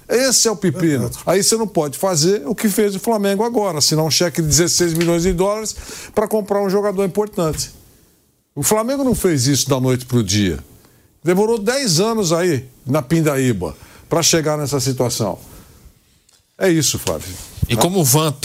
[0.08, 1.10] Esse é o pepino.
[1.26, 4.48] Aí você não pode fazer o que fez o Flamengo agora, assinar um cheque de
[4.48, 5.76] 16 milhões de dólares
[6.14, 7.70] para comprar um jogador importante.
[8.54, 10.58] O Flamengo não fez isso da noite para o dia.
[11.22, 13.76] Demorou 10 anos aí na Pindaíba
[14.08, 15.38] para chegar nessa situação.
[16.56, 17.34] É isso, Flávio.
[17.68, 18.44] E como o Vamp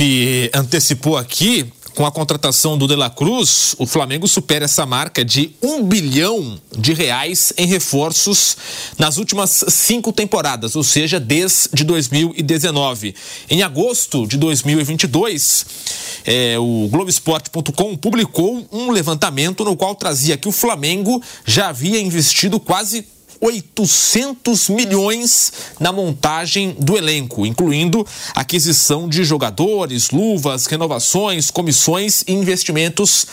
[0.53, 5.55] antecipou aqui, com a contratação do De La Cruz, o Flamengo supera essa marca de
[5.61, 8.57] um bilhão de reais em reforços
[8.97, 13.15] nas últimas cinco temporadas, ou seja, desde 2019.
[13.49, 15.65] Em agosto de 2022,
[16.25, 22.59] é, o Globoesporte.com publicou um levantamento no qual trazia que o Flamengo já havia investido
[22.59, 23.05] quase
[23.43, 33.27] 800 milhões na montagem do elenco, incluindo aquisição de jogadores, luvas, renovações, comissões e investimentos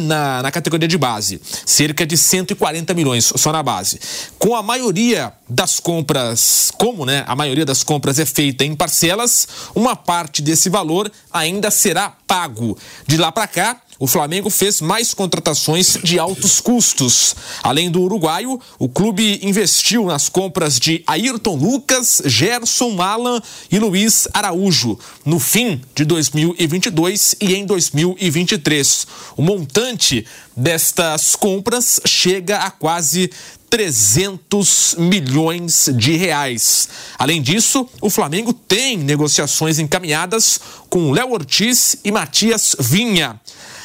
[0.00, 1.40] na, na categoria de base.
[1.66, 3.98] Cerca de 140 milhões só na base.
[4.38, 9.48] Com a maioria das compras, como né, a maioria das compras é feita em parcelas,
[9.74, 12.78] uma parte desse valor ainda será pago.
[13.08, 17.34] De lá para cá, o Flamengo fez mais contratações de altos custos.
[17.62, 24.28] Além do uruguaio, o clube investiu nas compras de Ayrton Lucas, Gerson Alan e Luiz
[24.32, 29.06] Araújo no fim de 2022 e em 2023.
[29.36, 30.24] O montante
[30.56, 33.30] destas compras chega a quase
[33.70, 36.88] 300 milhões de reais.
[37.18, 43.38] Além disso, o Flamengo tem negociações encaminhadas com Léo Ortiz e Matias Vinha.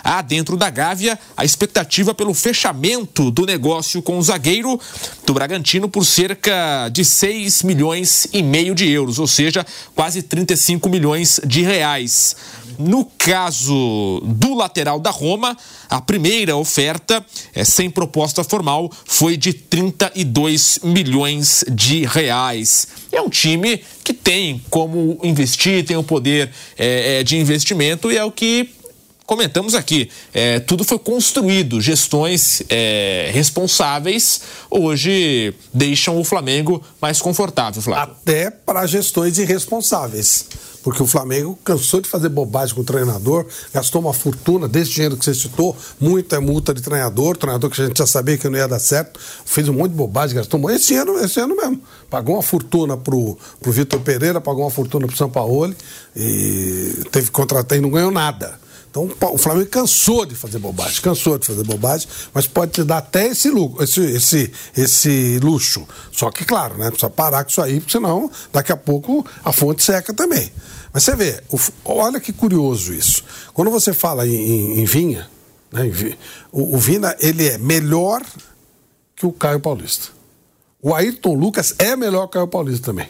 [0.04, 4.78] Há dentro da Gávea a expectativa pelo fechamento do negócio com o zagueiro
[5.26, 9.66] do Bragantino por cerca de 6 milhões e meio de euros, ou seja,
[9.96, 12.36] quase 35 milhões de reais.
[12.78, 15.56] No caso do lateral da Roma,
[15.90, 17.24] a primeira oferta,
[17.54, 22.88] eh, sem proposta formal, foi de 32 milhões de reais.
[23.12, 28.24] É um time que tem como investir, tem o poder eh, de investimento e é
[28.24, 28.70] o que
[29.26, 30.10] comentamos aqui.
[30.34, 38.16] É, tudo foi construído, gestões é, responsáveis hoje deixam o Flamengo mais confortável, Flávio.
[38.22, 40.48] Até para gestões irresponsáveis.
[40.84, 45.16] porque o Flamengo cansou de fazer bobagem com o treinador, gastou uma fortuna desse dinheiro
[45.16, 48.58] que você citou, muita multa de treinador, treinador que a gente já sabia que não
[48.58, 50.76] ia dar certo, fez um monte de bobagem, gastou muito.
[50.76, 51.82] Esse ano, esse ano mesmo.
[52.10, 55.74] Pagou uma fortuna pro, pro Vitor Pereira, pagou uma fortuna pro São Paulo
[56.14, 58.60] e teve que contratar e não ganhou nada.
[58.94, 63.00] Então o Flamengo cansou de fazer bobagem, cansou de fazer bobagem, mas pode te dar
[63.00, 65.88] até esse, luxo, esse, esse, esse luxo.
[66.12, 66.92] Só que, claro, né?
[66.92, 70.52] Precisa parar com isso aí, porque senão daqui a pouco a fonte seca também.
[70.94, 73.24] Mas você vê, o, olha que curioso isso.
[73.52, 75.28] Quando você fala em, em, em Vinha,
[75.72, 76.18] né, em,
[76.52, 78.22] o, o Vina ele é melhor
[79.16, 80.10] que o Caio Paulista.
[80.80, 83.10] O Ayrton Lucas é melhor que o Caio Paulista também.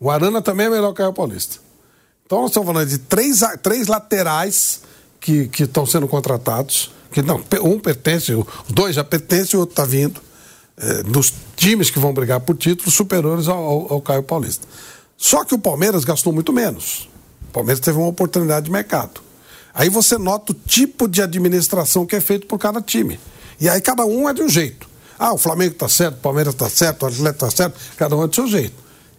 [0.00, 1.58] O Arana também é melhor que o Caio Paulista.
[2.26, 4.80] Então nós estamos falando de três, três laterais
[5.46, 6.90] que estão sendo contratados.
[7.10, 8.32] Que não, um pertence,
[8.68, 10.20] dois já pertencem, o outro está vindo.
[10.76, 14.66] É, dos times que vão brigar por títulos superiores ao, ao, ao Caio Paulista.
[15.18, 17.08] Só que o Palmeiras gastou muito menos.
[17.50, 19.20] O Palmeiras teve uma oportunidade de mercado.
[19.74, 23.20] Aí você nota o tipo de administração que é feito por cada time.
[23.60, 24.88] E aí cada um é de um jeito.
[25.18, 28.24] Ah, o Flamengo está certo, o Palmeiras está certo, o Atlético está certo, cada um
[28.24, 28.74] é do seu jeito.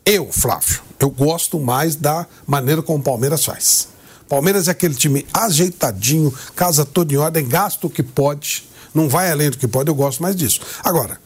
[0.06, 3.88] Eu, Flávio, eu gosto mais da maneira como o Palmeiras faz.
[4.34, 9.32] Palmeiras é aquele time ajeitadinho, casa toda em ordem, gasta o que pode, não vai
[9.32, 10.60] além do que pode, eu gosto mais disso.
[10.84, 11.20] Agora,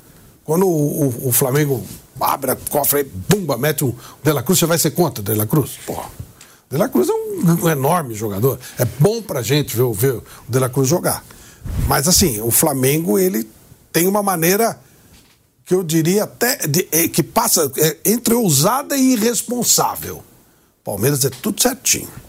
[0.44, 1.82] quando o, o, o Flamengo
[2.20, 5.34] abre o cofre e bumba, mete um De La Cruz, você vai ser contra De
[5.36, 5.80] La Cruz?
[5.86, 6.10] Porra.
[6.70, 8.60] De La Cruz é um, um, enorme jogador.
[8.78, 11.24] É bom pra gente ver, ver o De La Cruz jogar.
[11.88, 13.50] Mas assim, o Flamengo, ele
[13.90, 14.78] tem uma maneira
[15.66, 20.22] que eu diria até de, é, que passa é, entre ousada e irresponsável.
[20.84, 22.27] Palmeiras é tudo certinho.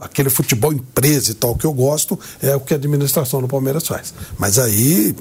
[0.00, 3.86] Aquele futebol empresa e tal que eu gosto é o que a administração do Palmeiras
[3.86, 4.14] faz.
[4.38, 5.14] Mas aí,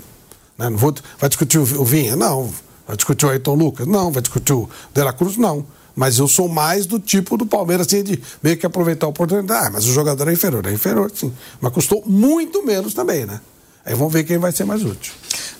[0.57, 2.15] né, não vou, vai discutir o, Vinha?
[2.15, 2.53] Não.
[2.87, 3.85] Vai discutir o Ayrton Lucas?
[3.85, 4.11] Não.
[4.11, 5.37] Vai discutir o De La Cruz?
[5.37, 5.65] Não.
[5.95, 9.67] Mas eu sou mais do tipo do Palmeiras, assim, de meio que aproveitar a oportunidade.
[9.67, 10.65] Ah, mas o jogador é inferior.
[10.65, 11.33] É inferior, sim.
[11.59, 13.41] Mas custou muito menos também, né?
[13.85, 15.13] Aí vamos ver quem vai ser mais útil.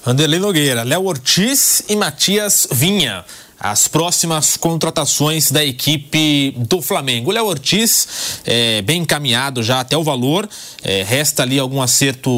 [0.06, 3.26] Anderlei Nogueira, Léo Ortiz e Matias Vinha
[3.60, 7.30] as próximas contratações da equipe do Flamengo.
[7.30, 10.48] O Léo Ortiz é bem encaminhado já até o valor,
[10.82, 12.30] é, resta ali algum acerto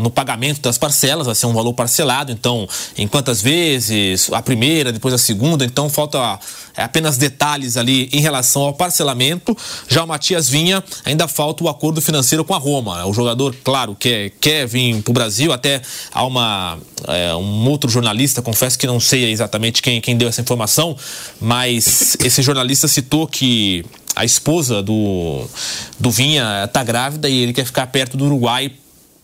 [0.00, 2.68] no pagamento das parcelas, vai ser um valor parcelado, então
[2.98, 6.40] em quantas vezes, a primeira, depois a segunda, então falta
[6.76, 9.56] é, apenas detalhes ali em relação ao parcelamento.
[9.86, 13.06] Já o Matias Vinha, ainda falta o acordo financeiro com a Roma.
[13.06, 15.80] O jogador, claro, quer, quer vir para o Brasil, até
[16.12, 20.40] há uma, é, um outro jornalista, confesso que não sei exatamente quem, quem deu essa
[20.40, 20.96] informação informação,
[21.40, 23.84] mas esse jornalista citou que
[24.16, 25.44] a esposa do,
[25.98, 28.72] do Vinha está grávida e ele quer ficar perto do Uruguai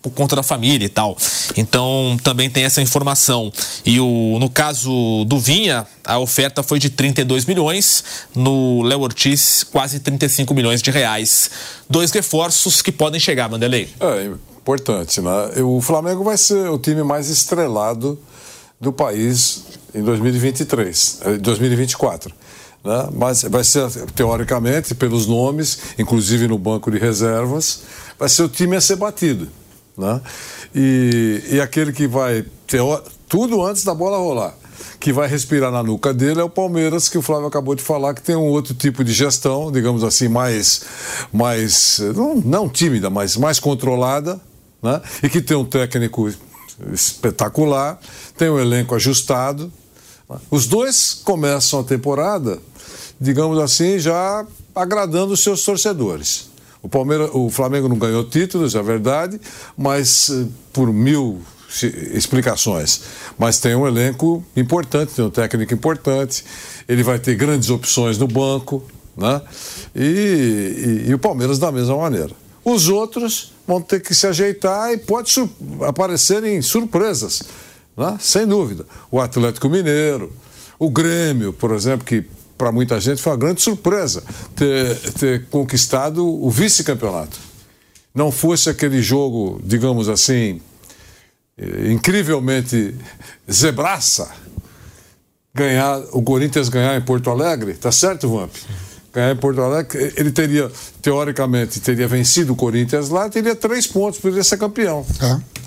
[0.02, 1.16] por conta da família e tal.
[1.56, 3.52] Então também tem essa informação.
[3.84, 8.04] E o, no caso do Vinha, a oferta foi de 32 milhões,
[8.34, 11.50] no Léo Ortiz, quase 35 milhões de reais.
[11.88, 13.90] Dois reforços que podem chegar, Vanderlei.
[14.00, 15.62] É importante, né?
[15.62, 18.18] O Flamengo vai ser o time mais estrelado
[18.80, 22.30] do país em 2023, 2024.
[22.30, 23.08] Eh, né?
[23.12, 27.82] Mas vai ser, teoricamente, pelos nomes, inclusive no banco de reservas,
[28.18, 29.48] vai ser o time a ser batido.
[29.98, 30.20] Né?
[30.74, 32.80] E, e aquele que vai ter
[33.28, 34.54] tudo antes da bola rolar
[34.98, 38.12] que vai respirar na nuca dele é o Palmeiras, que o Flávio acabou de falar,
[38.12, 40.82] que tem um outro tipo de gestão, digamos assim, mais,
[41.32, 44.38] mais não, não tímida, mas mais controlada,
[44.82, 45.00] né?
[45.22, 46.30] e que tem um técnico
[46.92, 47.98] espetacular,
[48.36, 49.72] tem um elenco ajustado.
[50.50, 52.58] Os dois começam a temporada,
[53.20, 56.48] digamos assim, já agradando os seus torcedores.
[56.82, 59.40] O, Palmeiras, o Flamengo não ganhou títulos, é verdade,
[59.76, 61.42] mas eh, por mil
[62.14, 63.02] explicações.
[63.38, 66.44] Mas tem um elenco importante, tem um técnico importante,
[66.88, 68.82] ele vai ter grandes opções no banco,
[69.16, 69.40] né?
[69.94, 72.30] E, e, e o Palmeiras da mesma maneira.
[72.64, 75.32] Os outros vão ter que se ajeitar e pode
[75.86, 77.42] aparecerem surpresas,
[77.96, 78.18] né?
[78.20, 78.84] sem dúvida.
[79.10, 80.32] O Atlético Mineiro,
[80.76, 82.24] o Grêmio, por exemplo, que
[82.58, 84.24] para muita gente foi uma grande surpresa
[84.56, 87.38] ter, ter conquistado o vice-campeonato.
[88.12, 90.60] Não fosse aquele jogo, digamos assim,
[91.56, 92.94] eh, incrivelmente
[93.50, 94.28] zebraça,
[95.54, 98.52] ganhar, o Corinthians ganhar em Porto Alegre, tá certo, Vamp?
[99.12, 100.70] Ganhar em Porto Alegre, ele teria,
[101.02, 105.04] teoricamente, teria vencido o Corinthians lá, teria três pontos, poderia ser campeão.
[105.20, 105.60] É.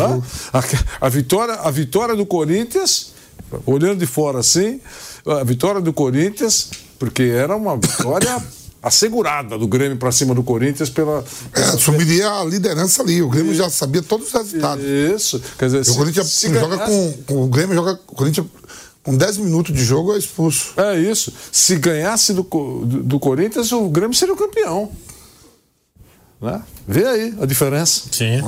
[0.00, 0.58] Ah,
[1.00, 3.12] a, a, vitória, a vitória do Corinthians,
[3.66, 4.80] olhando de fora assim,
[5.26, 8.42] a vitória do Corinthians, porque era uma vitória
[8.82, 11.24] assegurada do Grêmio para cima do Corinthians pela.
[11.54, 13.22] É, assumiria a liderança ali.
[13.22, 13.56] O Grêmio e...
[13.56, 14.84] já sabia todos os resultados.
[14.84, 15.42] Isso.
[15.58, 16.92] Quer dizer, o Corinthians joga ganhasse...
[16.92, 17.98] com, com, O Grêmio joga.
[18.06, 18.46] O Corinthians
[19.04, 20.72] Com 10 minutos de jogo é expulso.
[20.76, 21.32] É isso.
[21.52, 24.90] Se ganhasse do, do, do Corinthians, o Grêmio seria o campeão.
[26.40, 26.62] Né?
[26.88, 28.02] Vê aí a diferença.
[28.10, 28.42] Sim.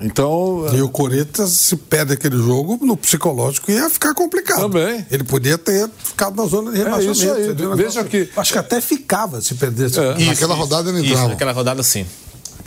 [0.00, 0.66] Então.
[0.72, 4.60] E o Corinthians, se perde aquele jogo, no psicológico ia ficar complicado.
[4.60, 5.04] Também.
[5.10, 7.50] Ele podia ter ficado na zona de É rebaixamento.
[7.50, 9.98] isso o Veja que- Acho que até ficava se perdesse.
[9.98, 10.18] É.
[10.26, 11.28] Naquela rodada ele Isso, entrava.
[11.30, 12.06] naquela rodada sim.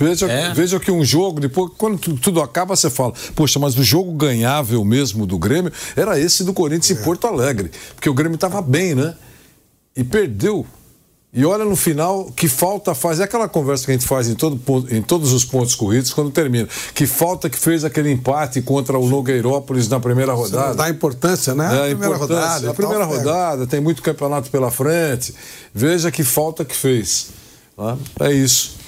[0.05, 0.53] Veja, É.
[0.53, 4.11] veja que um jogo, depois, quando tu- tudo acaba, você fala, poxa, mas o jogo
[4.13, 7.01] ganhável mesmo do Grêmio era esse do Corinthians É.
[7.01, 7.71] em Porto Alegre.
[7.95, 9.15] Porque o Grêmio estava bem, né?
[9.95, 10.65] E perdeu.
[11.33, 13.21] E olha no final que falta faz.
[13.21, 14.59] É aquela conversa que a gente faz em, todo
[14.93, 16.67] em todos os pontos corridos quando termina.
[16.93, 20.75] Que falta que fez aquele empate contra o Nogueirópolis na primeira rodada.
[20.75, 21.65] Dá importância, né?
[21.65, 22.35] É, a a primeira importância.
[22.43, 22.69] rodada.
[22.71, 23.07] a primeira é.
[23.07, 25.33] rodada, tem muito campeonato pela frente.
[25.73, 27.27] Veja que falta que fez.
[27.77, 27.97] tá?
[28.19, 28.80] É isso.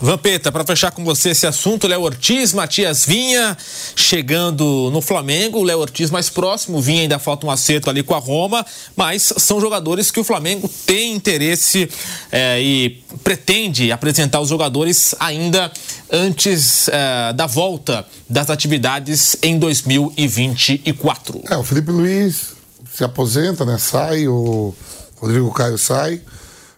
[0.00, 3.56] Vampeta, para fechar com você esse assunto, Léo Ortiz, Matias Vinha
[3.94, 8.18] chegando no Flamengo, Léo Ortiz mais próximo, Vinha ainda falta um acerto ali com a
[8.18, 8.64] Roma,
[8.94, 11.88] mas são jogadores que o Flamengo tem interesse
[12.30, 15.72] eh, e pretende apresentar os jogadores ainda
[16.12, 21.42] antes eh, da volta das atividades em 2024.
[21.50, 22.54] É, o Felipe Luiz
[22.94, 23.78] se aposenta, né?
[23.78, 24.74] Sai, o
[25.16, 26.20] Rodrigo Caio sai,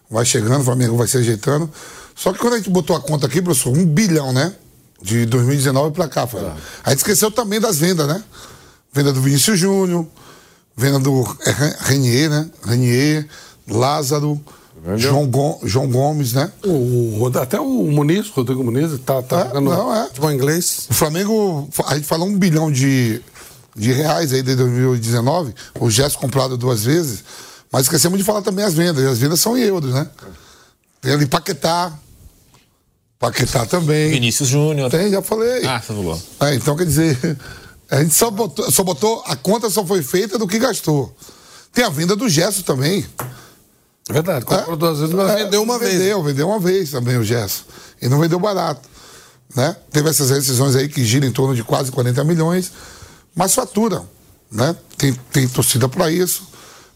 [0.09, 1.69] vai chegando, o Flamengo vai se ajeitando.
[2.19, 4.53] Só que quando a gente botou a conta aqui, professor, um bilhão, né?
[5.01, 6.41] De 2019 pra cá, foi.
[6.83, 8.21] A gente esqueceu também das vendas, né?
[8.91, 10.05] Venda do Vinícius Júnior,
[10.75, 12.49] venda do é, Ren- Renier, né?
[12.65, 13.25] Renier,
[13.69, 14.41] Lázaro,
[14.97, 16.51] João, Gon- João Gomes, né?
[16.65, 20.07] O, o- até o Muniz, Rodrigo Muniz, tá, tá É, jogando não, é.
[20.07, 20.87] futebol inglês.
[20.89, 23.21] O Flamengo, a gente falou um bilhão de,
[23.77, 27.23] de reais aí de 2019, o gesto comprado duas vezes,
[27.71, 30.09] mas esquecemos de falar também as vendas, e as vendas são em euros, né?
[30.99, 31.93] Tem ali Paquetá,
[33.19, 34.11] Paquetá também.
[34.11, 34.89] Vinícius Júnior.
[34.89, 35.65] Tem, já falei.
[35.65, 36.21] Ah, você falou.
[36.39, 37.37] É, então, quer dizer,
[37.91, 41.13] a gente só botou, só botou, a conta só foi feita do que gastou.
[41.73, 43.05] Tem a venda do gesto também.
[44.09, 45.93] É verdade, comprou duas vezes, mas É, vendeu uma vez.
[45.93, 47.63] Vendeu, vendeu uma vez também o Gerson.
[48.01, 48.87] E não vendeu barato.
[49.53, 49.75] Né?
[49.91, 52.71] Teve essas rescisões aí que giram em torno de quase 40 milhões,
[53.35, 54.01] mas fatura.
[54.49, 54.75] Né?
[54.97, 56.47] Tem, tem torcida para isso.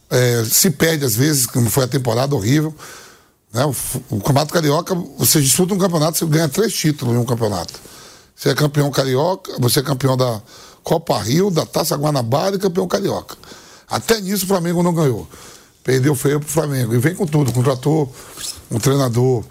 [0.09, 2.73] É, se perde às vezes, como foi a temporada horrível.
[3.53, 3.63] Né?
[3.65, 3.69] O,
[4.09, 7.73] o Campeonato Carioca, você disputa um campeonato, você ganha três títulos em um campeonato.
[8.35, 10.41] Você é campeão carioca, você é campeão da
[10.83, 13.37] Copa Rio, da Taça Guanabara e campeão carioca.
[13.87, 15.27] Até nisso o Flamengo não ganhou.
[15.83, 16.95] Perdeu feio pro Flamengo.
[16.95, 18.13] E vem com tudo, contratou
[18.71, 19.43] um treinador,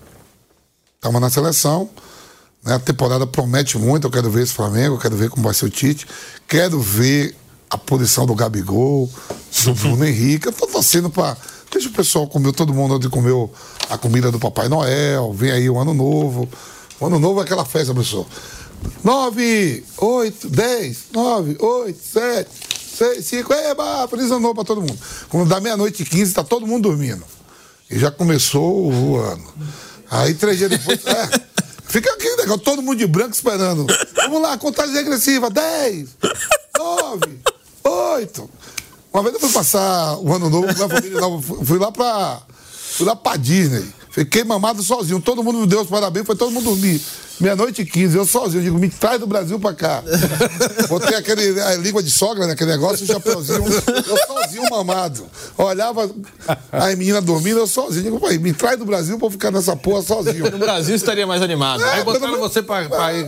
[0.96, 1.88] estava na seleção.
[2.64, 2.74] Né?
[2.74, 5.66] A temporada promete muito, eu quero ver esse Flamengo, eu quero ver como vai ser
[5.66, 6.06] o Tite.
[6.48, 7.36] Quero ver
[7.70, 9.08] a posição do Gabigol,
[9.64, 10.48] do Bruno Henrique.
[10.48, 11.36] Eu tô torcendo para.
[11.72, 13.50] Deixa o pessoal comer, todo mundo onde comeu
[13.88, 16.48] a comida do Papai Noel, vem aí o Ano Novo.
[17.00, 18.26] O Ano Novo é aquela festa, professor.
[19.02, 22.50] 9, 8, 10, 9, 8, 7,
[22.98, 24.98] 6, 5, eba, feliz ano novo pra todo mundo.
[25.28, 27.24] Quando dá meia-noite e 15, tá todo mundo dormindo.
[27.90, 29.44] E já começou o ano.
[30.10, 31.00] Aí três dias depois.
[31.06, 31.28] é,
[31.86, 33.86] fica aquele negócio, todo mundo de branco esperando.
[34.14, 36.08] Vamos lá, contagem regressiva: 10,
[36.78, 37.40] 9,
[37.84, 38.50] 8.
[39.12, 42.38] Uma vez eu fui passar o ano novo com a família nova, fui- lá pra.
[42.94, 43.84] Fui lá pra Disney.
[44.10, 45.20] Fiquei mamado sozinho.
[45.20, 47.00] Todo mundo me deu os parabéns, foi todo mundo dormir.
[47.40, 48.60] Meia-noite e 15, eu sozinho.
[48.60, 50.04] Eu digo, me traz do Brasil pra cá.
[50.88, 52.52] Botei aquele a língua de sogra, né?
[52.52, 53.64] Aquele negócio, o chapeuzinho.
[53.66, 55.24] Eu sozinho mamado.
[55.56, 56.10] Olhava
[56.70, 58.04] as meninas dormindo, eu sozinho.
[58.04, 60.50] Digo, pai, me traz do Brasil pra eu ficar nessa porra sozinho.
[60.50, 61.82] No Brasil estaria mais animado.
[61.82, 63.26] É, Aí botaram você pra, pra, ir,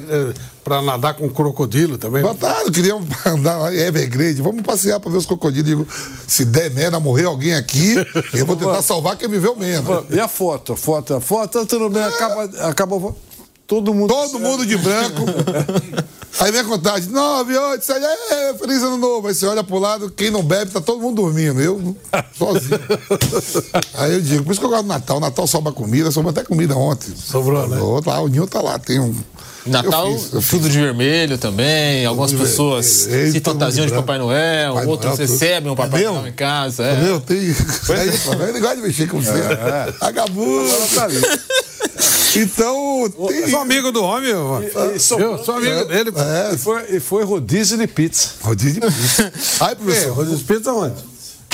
[0.65, 2.23] pra nadar com crocodilo também.
[2.23, 4.41] Botaram, queriam andar lá em Evergrande.
[4.41, 5.65] Vamos passear pra ver os crocodilos.
[5.65, 5.86] Digo,
[6.27, 7.95] se der merda, morrer alguém aqui,
[8.32, 10.05] eu vou tentar salvar quem viveu menos.
[10.11, 10.73] E a foto?
[10.73, 13.15] A foto, a foto, tudo bem, acaba, acaba
[13.66, 14.09] todo mundo.
[14.09, 15.23] Todo mundo de branco.
[16.41, 19.28] Aí vem a contagem: 9, 8, 7, é, feliz ano novo.
[19.28, 21.61] Aí você olha pro lado, quem não bebe, tá todo mundo dormindo.
[21.61, 21.97] Eu
[22.36, 22.81] sozinho.
[23.95, 25.20] Aí eu digo: por isso que eu gosto do Natal.
[25.20, 27.15] Natal sobra comida, sobrou até comida ontem.
[27.16, 27.78] Sobrou, né?
[28.05, 29.15] Lá, o Ninho tá lá, tem um.
[29.66, 30.51] Natal, Eu fiz, eu fiz.
[30.51, 32.05] tudo de vermelho também.
[32.05, 33.93] Algumas de pessoas vermelho, se fantasiam de.
[33.95, 36.12] Papai Noel, Papai outros Noel, recebem um Papai É?
[36.15, 36.82] Noel em casa.
[36.82, 36.95] Tá É.
[36.97, 37.20] vendo?
[37.20, 37.39] Tem.
[37.39, 39.32] Aí, ele gosta de mexer com você.
[40.01, 40.69] Agabudo.
[40.95, 41.20] tá ali.
[42.36, 43.49] Então, tem.
[43.49, 46.12] Sou amigo do homem, eu, eu sou amigo dele.
[46.16, 48.31] É, E foi, e foi rodízio de pizza.
[48.43, 49.32] rodízio de pizza.
[49.65, 50.12] Aí, É, professor.
[50.15, 50.97] Rodrigo Espírito aonde?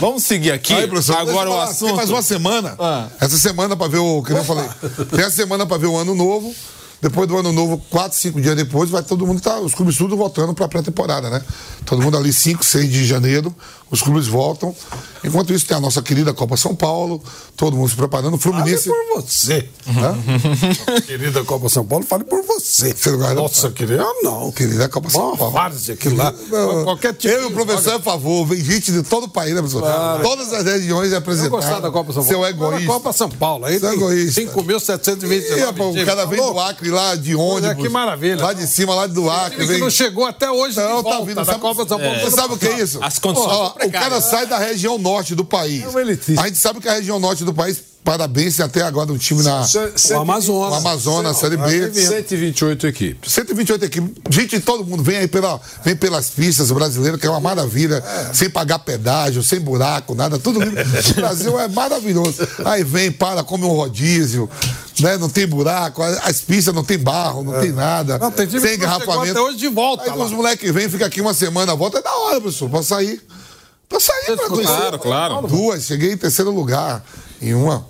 [0.00, 0.72] Vamos seguir aqui.
[0.72, 1.88] Aí, professor, Agora o falar, assunto.
[1.88, 2.74] Tem mais uma semana.
[2.78, 3.08] Ah.
[3.20, 4.22] Essa semana pra ver o.
[4.22, 4.66] Que eu falei.
[5.14, 6.54] Tem a semana pra ver o ano novo.
[7.00, 10.16] Depois do ano novo, quatro, cinco dias depois, vai todo mundo tá, os clubes tudo
[10.16, 11.42] voltando para pré-temporada, né?
[11.86, 13.54] Todo mundo ali 5, 6 de janeiro,
[13.90, 14.74] os clubes voltam.
[15.22, 17.22] Enquanto isso tem a nossa querida Copa São Paulo,
[17.56, 18.88] todo mundo se preparando, o Fluminense.
[18.88, 19.68] Fale por você.
[21.06, 22.94] querida Copa São Paulo, fale por você.
[22.94, 24.50] Você não Nossa, querida, eu não.
[24.52, 25.52] Querida Copa São Uma Paulo.
[25.52, 26.32] várzea aquilo lá.
[26.50, 29.28] Não, Qualquer tipo eu e o professor é a favor, vem gente de todo o
[29.28, 29.82] país, né, professor?
[30.22, 31.50] Todas as regiões Eu representadas.
[31.50, 32.28] gostava da Copa São Paulo.
[32.38, 32.92] Seu Agora, egoísta.
[32.94, 33.64] Copa São Paulo.
[33.66, 34.40] Aí Seu tem egoísta.
[34.40, 37.82] 5.729 E, rapaz, o cara vem do Acre lá, de ônibus.
[37.82, 38.42] que maravilha.
[38.42, 39.58] Lá de cima, lá do Acre.
[39.58, 39.80] que Vem...
[39.80, 41.34] não chegou até hoje Não, de tá vindo.
[41.34, 42.20] da Sabe, Copa São Paulo.
[42.20, 42.98] Você sabe o que é isso?
[43.02, 45.82] As condições O cara sai da região norte do país.
[45.82, 46.40] É um elitista.
[46.42, 49.42] A gente sabe que a região norte do país, parabéns, tem até agora um time
[49.42, 50.72] na O Amazonas.
[50.72, 51.92] o Amazonas, Série B.
[51.92, 53.32] 128 equipes.
[53.32, 54.10] 128 equipes.
[54.30, 58.02] Gente, todo mundo vem aí pela, vem pelas pistas brasileiras, que é uma maravilha,
[58.32, 60.80] sem pagar pedágio, sem buraco, nada, tudo lindo.
[61.10, 62.46] O Brasil é maravilhoso.
[62.64, 64.48] Aí vem, para, come um rodízio,
[65.00, 65.16] né?
[65.16, 68.18] Não tem buraco, as pistas não tem barro, não tem nada.
[68.18, 69.30] Não, tem time sem engarrafamento.
[69.30, 70.24] até hoje de volta Aí lá.
[70.24, 73.20] os moleques vêm, fica aqui uma semana, volta, é da hora, professor, pra sair.
[73.90, 74.72] Pra sair, pra conhecer.
[74.72, 75.46] Claro, claro.
[75.48, 77.04] Duas, cheguei em terceiro lugar.
[77.42, 77.84] Em uma,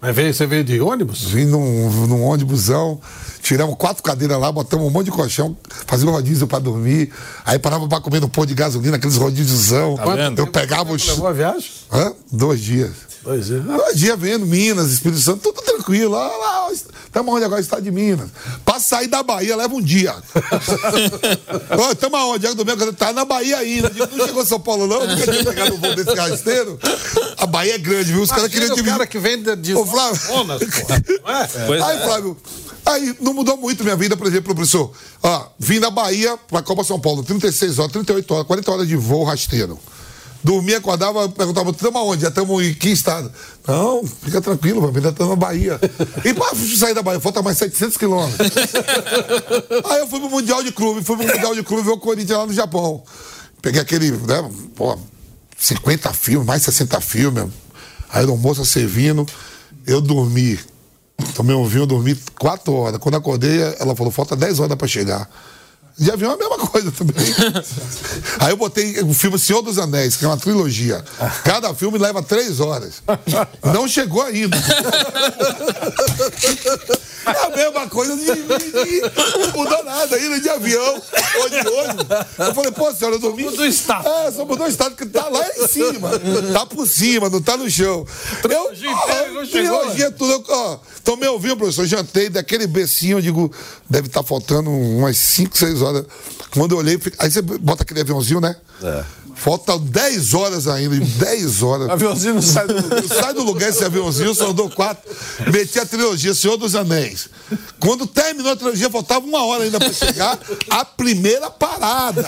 [0.00, 1.22] Mas veio, você veio de ônibus?
[1.24, 3.00] Vim num, num ônibusão,
[3.40, 5.56] tiramos quatro cadeiras lá, botamos um monte de colchão,
[5.86, 7.12] fazia um rodízio pra dormir,
[7.44, 9.94] aí parava pra comer no pôr de gasolina, aqueles rodíziozão.
[10.16, 10.40] vendo?
[10.40, 11.06] Eu pegava os.
[11.06, 11.70] Levou a viagem?
[11.92, 12.12] Hã?
[12.32, 12.90] Dois dias.
[13.24, 13.64] Dois dias.
[13.64, 16.12] Dois dias vendo Minas, Espírito Santo, tudo tranquilo.
[16.12, 17.60] Lá, lá, estamos onde agora?
[17.60, 18.28] Estado de Minas.
[18.64, 20.14] Pra sair da Bahia leva um dia.
[21.90, 22.40] Estamos aonde?
[22.40, 23.90] Diego Domingo tá na Bahia ainda.
[23.90, 25.06] Não chegou São Paulo, não?
[25.06, 26.78] Nunca tinha pegado o voo desse rasteiro.
[27.38, 28.22] A Bahia é grande, viu?
[28.22, 30.20] Os caras queriam o cara que vem de, de Ô, Flávio.
[30.44, 30.54] Não
[31.34, 31.48] é?
[31.66, 32.04] Pois aí, é.
[32.04, 32.36] Flávio,
[32.84, 34.92] aí não mudou muito minha vida, por exemplo, professor.
[35.22, 38.96] Ó, vim da Bahia pra Copa São Paulo, 36 horas, 38 horas, 40 horas de
[38.96, 39.78] voo rasteiro.
[40.44, 42.20] Dormia, acordava, perguntava, estamos aonde?
[42.20, 43.32] Já estamos em que estado?
[43.66, 45.80] Não, fica tranquilo, mano, ainda estamos na Bahia.
[46.22, 48.50] E pra sair da Bahia, falta mais 700 quilômetros.
[49.90, 52.38] Aí eu fui pro Mundial de Clube, fui pro Mundial de Clube ver o Corinthians
[52.38, 53.02] lá no Japão.
[53.62, 54.98] Peguei aquele, né, pô,
[55.56, 57.46] 50 filmes, mais 60 filmes.
[58.10, 59.24] Aí a moça servindo,
[59.86, 60.60] eu dormi.
[61.34, 62.98] Tomei um vinho, dormi 4 horas.
[62.98, 65.26] Quando acordei, ela falou, falta 10 horas pra chegar.
[65.96, 67.14] De avião é a mesma coisa também.
[68.40, 71.04] Aí eu botei o filme Senhor dos Anéis, que é uma trilogia.
[71.44, 72.94] Cada filme leva três horas.
[73.62, 74.56] Não chegou ainda.
[77.26, 79.00] É a mesma coisa de, de- de-
[79.38, 81.02] não mudou nada ainda de avião
[81.40, 82.06] ou de ônibus.
[82.38, 83.44] Eu falei, pô, senhora, eu dormi.
[83.44, 84.06] Mudou o estado.
[84.06, 86.10] É, só mudou o estado, que tá lá em cima.
[86.52, 88.06] Tá por cima, não tá no chão.
[88.42, 90.32] Trilogia eu, inteira, não chegou, trilogia tudo.
[90.32, 93.50] Eu, ó, tomei o vinho, professor, jantei daquele becinho, eu digo,
[93.88, 95.83] deve estar faltando umas 5, 6 horas.
[96.50, 98.56] Quando eu olhei, aí você bota aquele aviãozinho, né?
[98.82, 99.04] É.
[99.34, 101.90] Falta 10 horas ainda, 10 horas.
[101.90, 103.02] Aviãozinho não sai do lugar.
[103.04, 105.02] Sai do lugar esse aviãozinho, só dou quatro.
[105.52, 107.28] Meti a trilogia Senhor dos Anéis.
[107.78, 110.38] Quando terminou a trilogia, faltava uma hora ainda pra chegar
[110.70, 112.26] a primeira parada.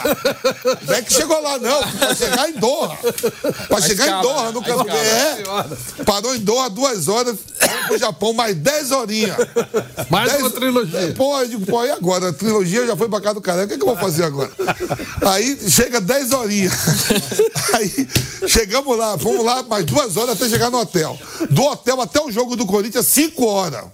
[0.87, 1.81] Não é que chegou lá, não.
[1.99, 2.99] Pra chegar em Doha.
[3.69, 4.87] Pra chegar em Doha, no canto.
[4.91, 5.43] É.
[6.05, 9.37] Parou em Doha duas horas, foi pro Japão mais 10 horinhas.
[10.11, 11.15] Mais Dez- uma trilogia.
[11.17, 12.29] Pô, eu digo, pô, e agora?
[12.29, 13.65] A trilogia já foi pra casa do cara.
[13.65, 14.51] O que, que eu vou fazer agora?
[15.23, 16.73] Aí chega 10 horinhas.
[17.75, 18.09] Aí
[18.49, 21.19] chegamos lá, fomos lá mais duas horas até chegar no hotel.
[21.51, 23.85] Do hotel até o jogo do Corinthians, 5 horas.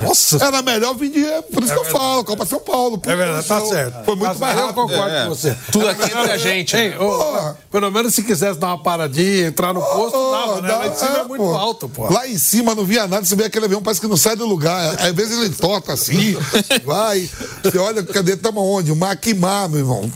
[0.00, 0.42] Nossa.
[0.44, 1.24] Era melhor vir de.
[1.52, 3.00] Por isso que eu falo, Copa São Paulo.
[3.04, 4.04] É verdade, tá certo.
[4.04, 4.80] Foi muito Tá mais rápido.
[4.80, 5.22] Eu concordo É.
[5.24, 5.56] com você.
[5.72, 6.76] Tudo aqui entre a gente.
[6.76, 7.58] Ei, Porra.
[7.70, 10.68] pelo menos se quisesse dar uma paradinha, entrar no posto, Ô, dava, né?
[10.68, 11.54] dá- Lá em cima é, é, muito pô.
[11.54, 12.12] alto, pô.
[12.12, 14.46] Lá em cima não via nada, você vê aquele avião, parece que não sai do
[14.46, 14.94] lugar.
[15.00, 16.36] Às vezes ele torta assim,
[16.84, 17.28] vai.
[17.62, 18.36] Você olha, cadê?
[18.36, 18.92] Tamo onde?
[18.92, 20.10] O Maquimar, meu irmão.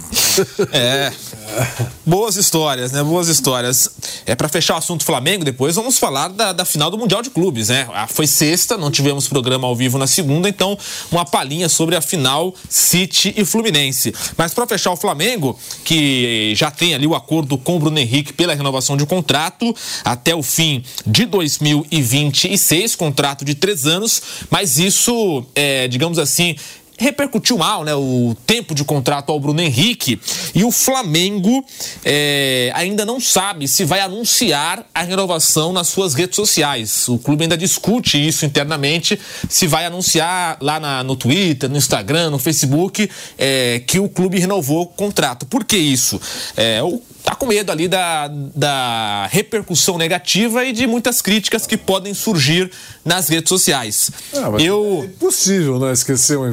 [0.72, 1.12] É.
[2.04, 3.02] Boas histórias, né?
[3.02, 3.90] Boas histórias.
[4.26, 7.30] É para fechar o assunto Flamengo, depois vamos falar da, da final do Mundial de
[7.30, 7.88] Clubes, né?
[7.92, 10.78] Ah, Foi sexta, não tivemos programa ao vivo na segunda, então
[11.10, 14.14] uma palhinha sobre a final City e Fluminense.
[14.36, 18.32] Mas para fechar o Flamengo, que já tem ali o acordo com o Bruno Henrique
[18.32, 19.74] pela renovação de contrato
[20.04, 26.56] até o fim de 2026, contrato de três anos, mas isso, é, digamos assim,
[26.98, 27.94] repercutiu mal, né?
[27.94, 30.20] O tempo de contrato ao Bruno Henrique
[30.54, 31.64] e o Flamengo
[32.04, 37.08] é, ainda não sabe se vai anunciar a renovação nas suas redes sociais.
[37.08, 42.30] O clube ainda discute isso internamente, se vai anunciar lá na- no Twitter, no Instagram,
[42.30, 43.08] no Facebook,
[43.38, 45.46] é, que o clube renovou o contrato.
[45.46, 46.20] Por que isso?
[46.56, 51.76] É, o tá com medo ali da, da repercussão negativa e de muitas críticas que
[51.76, 52.70] podem surgir
[53.04, 54.10] nas redes sociais.
[54.34, 55.00] Ah, eu...
[55.02, 55.92] É impossível, né?
[55.92, 56.52] Esquecer uma...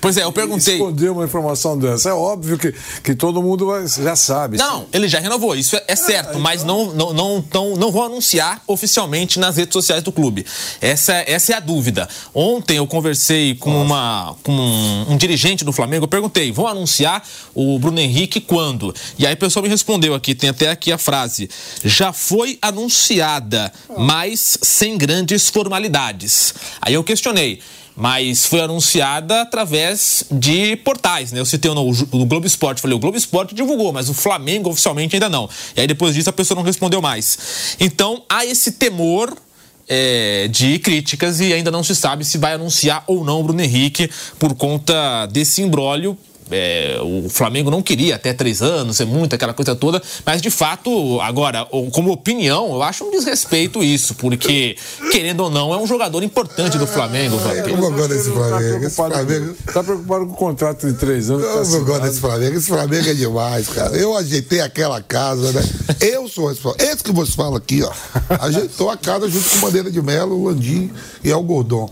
[0.00, 0.74] Pois é, eu perguntei.
[0.74, 2.10] Esconder uma informação dessa.
[2.10, 4.56] É óbvio que, que todo mundo já sabe.
[4.58, 4.86] Não, sim.
[4.92, 6.40] ele já renovou, isso é, é certo, então...
[6.40, 10.46] mas não, não, não, não, não vou anunciar oficialmente nas redes sociais do clube.
[10.80, 12.08] Essa, essa é a dúvida.
[12.34, 17.22] Ontem eu conversei com, uma, com um, um dirigente do Flamengo, eu perguntei, vão anunciar
[17.54, 18.94] o Bruno Henrique quando?
[19.18, 21.48] E aí o pessoal me respondeu aqui, tem até aqui a frase:
[21.84, 26.54] já foi anunciada, mas sem grandes formalidades.
[26.80, 27.60] Aí eu questionei
[27.98, 31.40] mas foi anunciada através de portais, né?
[31.40, 35.30] Eu citei no Globo Esporte, falei, o Globo Esporte divulgou, mas o Flamengo oficialmente ainda
[35.30, 35.48] não.
[35.74, 37.74] E aí depois disso a pessoa não respondeu mais.
[37.80, 39.34] Então há esse temor
[39.88, 43.62] é, de críticas e ainda não se sabe se vai anunciar ou não o Bruno
[43.62, 46.18] Henrique por conta desse imbróglio
[46.50, 50.50] é, o Flamengo não queria até três anos, é muito aquela coisa toda, mas de
[50.50, 54.76] fato, agora, como opinião, eu acho um desrespeito isso, porque,
[55.10, 57.36] querendo ou não, é um jogador importante do Flamengo.
[57.48, 58.72] É, eu gosto desse Flamengo.
[58.72, 59.54] Tá preocupado, Flamengo...
[59.72, 61.44] tá preocupado com o contrato de três anos.
[61.44, 62.56] Eu tá gosto desse Flamengo.
[62.56, 63.96] Esse Flamengo é demais, cara.
[63.96, 65.62] Eu ajeitei aquela casa, né?
[66.00, 67.92] Eu sou esse Esse que você fala aqui, ó,
[68.40, 70.90] ajeitou a casa junto com Bandeira de Melo, o Landim
[71.22, 71.90] e o Gordon.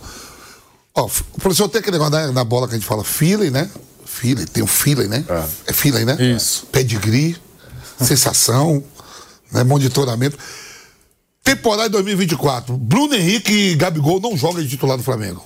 [0.95, 3.69] Ó, o professor tem aquele negócio né, na bola que a gente fala feeling, né?
[4.15, 5.25] Feeling, tem o feeling, né?
[5.29, 6.17] É, é feeling, né?
[6.21, 6.67] Isso.
[6.71, 7.37] Pedigree,
[8.01, 8.83] sensação,
[9.51, 9.65] né?
[9.65, 10.39] monitoramento.
[11.43, 12.77] Temporada de 2024.
[12.77, 15.45] Bruno Henrique e Gabigol não jogam de titular do Flamengo.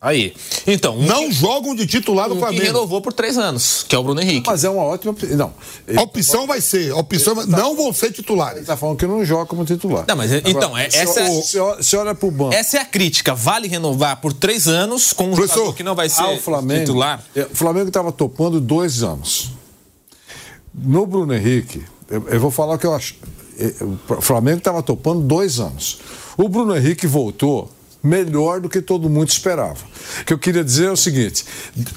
[0.00, 0.34] Aí.
[0.66, 0.96] Então.
[0.96, 2.60] Um não que, jogam de titular do um Flamengo.
[2.60, 4.46] Que renovou por três anos, que é o Bruno Henrique.
[4.46, 5.14] Mas é uma ótima.
[5.30, 5.52] Não.
[5.96, 6.92] A opção vai ser.
[6.92, 8.56] A opção vai, tá, não vão ser titulares.
[8.56, 10.04] Ele está falando que não joga como titular.
[10.06, 11.82] Não, mas Agora, então, é, essa é.
[11.82, 12.54] Se olha pro banco.
[12.54, 13.34] Essa é a crítica.
[13.34, 16.80] Vale renovar por três anos com um Professor, jogador que não vai ser o Flamengo,
[16.80, 17.24] titular?
[17.34, 19.52] É, o Flamengo estava topando dois anos.
[20.74, 23.16] No Bruno Henrique, eu, eu vou falar o que eu acho.
[23.58, 23.72] É,
[24.12, 26.00] o Flamengo estava topando dois anos.
[26.36, 27.70] O Bruno Henrique voltou
[28.02, 29.78] melhor do que todo mundo esperava.
[30.20, 31.44] O que eu queria dizer é o seguinte: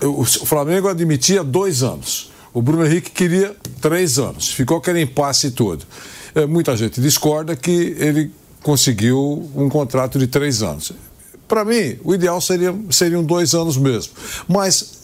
[0.03, 2.31] o Flamengo admitia dois anos.
[2.53, 4.51] O Bruno Henrique queria três anos.
[4.51, 5.85] Ficou aquele impasse todo.
[6.33, 8.31] É, muita gente discorda que ele
[8.63, 10.91] conseguiu um contrato de três anos.
[11.47, 14.13] Para mim, o ideal seria, seriam dois anos mesmo.
[14.47, 14.99] Mas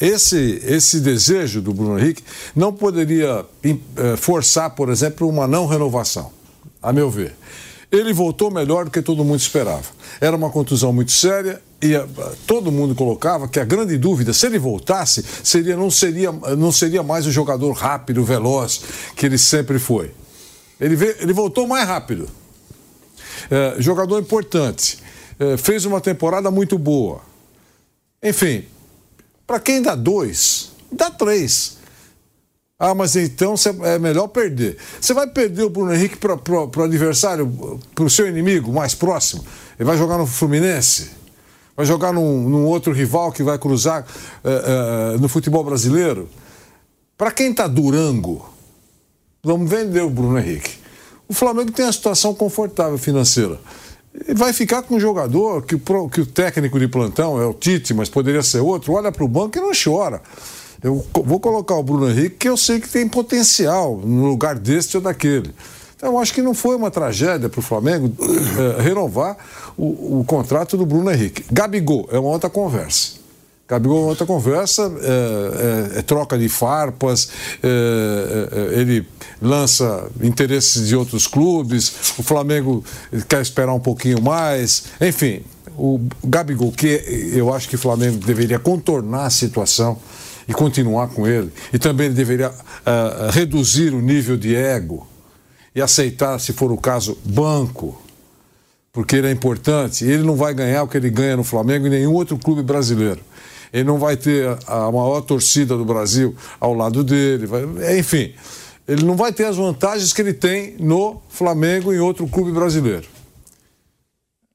[0.00, 2.22] esse, esse desejo do Bruno Henrique
[2.54, 6.32] não poderia é, forçar, por exemplo, uma não renovação,
[6.82, 7.34] a meu ver
[7.90, 9.84] ele voltou melhor do que todo mundo esperava.
[10.20, 12.08] Era uma contusão muito séria e uh,
[12.46, 17.02] todo mundo colocava que a grande dúvida, se ele voltasse, seria não seria, não seria
[17.02, 18.82] mais o jogador rápido, veloz
[19.14, 20.12] que ele sempre foi.
[20.80, 22.28] Ele, veio, ele voltou mais rápido.
[23.50, 24.98] É, jogador importante.
[25.38, 27.20] É, fez uma temporada muito boa.
[28.22, 28.64] Enfim,
[29.46, 31.75] para quem dá dois, dá três.
[32.78, 33.54] Ah, mas então
[33.84, 34.76] é melhor perder.
[35.00, 39.44] Você vai perder o Bruno Henrique para o adversário, para o seu inimigo mais próximo?
[39.78, 41.10] Ele vai jogar no Fluminense?
[41.74, 46.28] Vai jogar num, num outro rival que vai cruzar uh, uh, no futebol brasileiro?
[47.16, 48.46] Para quem está Durango,
[49.42, 50.78] vamos vender o Bruno Henrique.
[51.26, 53.58] O Flamengo tem uma situação confortável financeira.
[54.28, 57.94] E vai ficar com um jogador que, que o técnico de plantão é o Tite,
[57.94, 60.20] mas poderia ser outro, olha para o banco e não chora.
[60.82, 64.96] Eu vou colocar o Bruno Henrique, que eu sei que tem potencial no lugar deste
[64.96, 65.52] ou daquele.
[65.96, 68.12] Então, eu acho que não foi uma tragédia para o Flamengo
[68.78, 69.36] é, renovar
[69.76, 71.44] o, o, contrato do Bruno Henrique.
[71.50, 73.12] Gabigol é uma outra conversa.
[73.66, 77.30] Gabigol é uma outra conversa, é, é, troca de farpas,
[78.70, 79.04] ele
[79.42, 82.84] lança interesses de outros clubes, o Flamengo
[83.26, 85.42] quer esperar um pouquinho mais, enfim.
[85.76, 86.86] O Gabigol, que
[87.34, 89.98] eu acho que o Flamengo deveria contornar a situação,
[90.48, 91.52] e continuar com ele.
[91.72, 95.06] E também ele deveria uh, reduzir o nível de ego
[95.74, 98.00] e aceitar, se for o caso, banco,
[98.92, 100.04] porque ele é importante.
[100.04, 103.20] Ele não vai ganhar o que ele ganha no Flamengo e nenhum outro clube brasileiro.
[103.72, 107.46] Ele não vai ter a maior torcida do Brasil ao lado dele.
[107.46, 108.32] Vai, enfim,
[108.88, 112.52] ele não vai ter as vantagens que ele tem no Flamengo e em outro clube
[112.52, 113.06] brasileiro.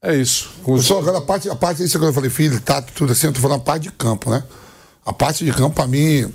[0.02, 0.50] É isso.
[0.80, 3.32] Só agora a parte, a parte, isso que eu falei, filho, tato, tudo assim, eu
[3.32, 4.42] tô falando a parte de campo, né?
[5.04, 6.32] A parte de campo, para mim,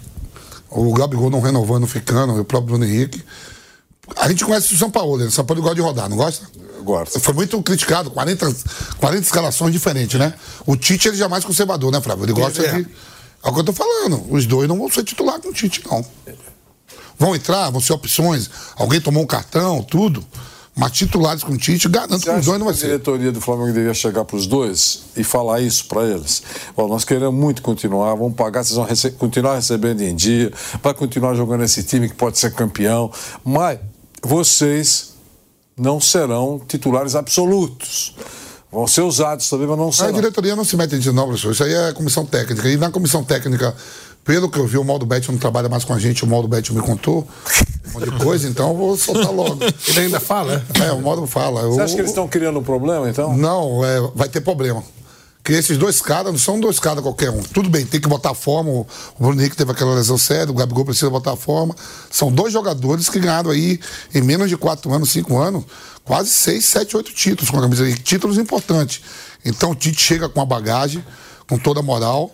[0.69, 3.23] o Gabigol não renovando, ficando, o próprio Bruno Henrique.
[4.15, 5.30] A gente conhece o São Paulo, né?
[5.30, 6.48] São Paulo gosta de rodar, não gosta?
[6.76, 7.19] Eu gosto.
[7.19, 8.56] Foi muito criticado, 40,
[8.99, 10.34] 40 escalações diferentes, né?
[10.65, 12.26] O Tite ele já é mais conservador, né, Flávio?
[12.26, 12.81] Ele gosta é.
[12.81, 12.88] de.
[13.44, 14.26] É o que eu tô falando.
[14.30, 16.06] Os dois não vão ser titular com o Tite, não.
[17.18, 18.49] Vão entrar, vão ser opções.
[18.76, 20.26] Alguém tomou um cartão, tudo.
[20.77, 22.87] Mas titulares com o Tite, garanto Você que os dois não vai que a ser.
[22.87, 26.43] diretoria do Flamengo deveria chegar para os dois e falar isso para eles?
[26.75, 30.51] Ó, nós queremos muito continuar, vamos pagar, vocês vão rece- continuar recebendo em dia,
[30.83, 33.11] vai continuar jogando esse time que pode ser campeão,
[33.43, 33.79] mas
[34.23, 35.13] vocês
[35.75, 38.15] não serão titulares absolutos.
[38.71, 40.11] Vão ser usados também, mas não A serão.
[40.13, 41.51] diretoria não se mete nisso, não, professor.
[41.53, 42.67] Isso aí é comissão técnica.
[42.69, 43.73] E na comissão técnica,
[44.27, 46.47] pelo que eu vi, o Maldo Bet não trabalha mais com a gente, o Maldo
[46.49, 47.25] Bet me contou
[47.87, 49.57] um monte de coisa, então eu vou soltar logo.
[49.87, 51.61] Ele ainda fala, É, o Maldo fala.
[51.61, 53.35] Você Eu- acha que eles estão criando um problema, então?
[53.35, 54.83] Não, é, vai ter problema.
[55.41, 57.41] Porque esses dois caras não são dois caras qualquer um.
[57.41, 58.69] Tudo bem, tem que botar a forma.
[58.69, 58.85] O
[59.17, 61.73] Bruno Henrique teve aquela lesão séria, o Gabigol precisa botar a forma.
[62.11, 63.79] São dois jogadores que ganharam aí,
[64.13, 65.63] em menos de quatro anos, cinco anos,
[66.03, 67.87] quase seis, sete, oito títulos com a camisa.
[67.87, 69.01] E títulos importantes.
[69.45, 71.01] Então o Tite chega com a bagagem,
[71.49, 72.29] com toda a moral.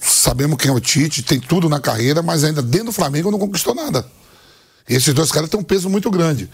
[0.00, 3.38] Sabemos quem é o Tite, tem tudo na carreira, mas ainda dentro do Flamengo não
[3.38, 4.04] conquistou nada.
[4.88, 6.48] E esses dois caras têm um peso muito grande.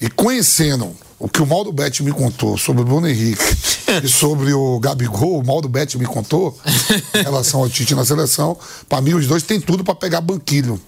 [0.00, 3.42] E conhecendo o que o Maldo Bet me contou sobre o Bruno Henrique
[4.02, 6.58] e sobre o Gabigol, o Maldo Bet me contou
[7.14, 8.56] em relação ao Tite na seleção,
[8.88, 10.80] para mim os dois têm tudo para pegar banquilho.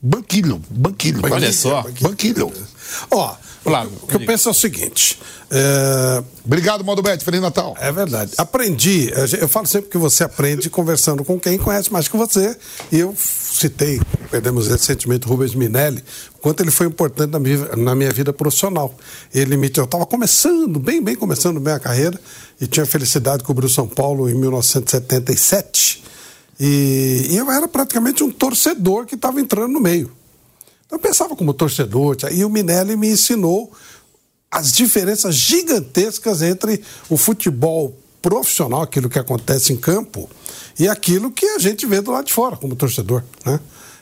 [0.00, 1.20] Banquilho, banquilho.
[1.24, 1.84] Olha mim, só.
[2.00, 2.52] Banquilho.
[3.10, 5.18] Ó, Flávio, o que eu penso é o seguinte.
[5.50, 7.24] é, Obrigado, Maldo Bet.
[7.24, 7.76] Feliz Natal.
[7.78, 8.32] É verdade.
[8.36, 12.56] Aprendi, eu falo sempre que você aprende conversando com quem conhece mais que você.
[12.90, 16.02] E eu citei, perdemos recentemente, o Rubens Minelli,
[16.40, 18.92] quanto ele foi importante na minha, na minha vida profissional.
[19.32, 22.20] Ele me, eu estava começando, bem, bem começando bem a carreira,
[22.60, 26.02] e tinha a felicidade de cobrir o São Paulo em 1977.
[26.58, 30.10] E, e eu era praticamente um torcedor que estava entrando no meio.
[30.92, 33.72] Eu pensava como torcedor, e o Minelli me ensinou
[34.50, 40.28] as diferenças gigantescas entre o futebol profissional, aquilo que acontece em campo,
[40.78, 43.24] e aquilo que a gente vê do lado de fora, como torcedor.
[43.44, 43.58] Né?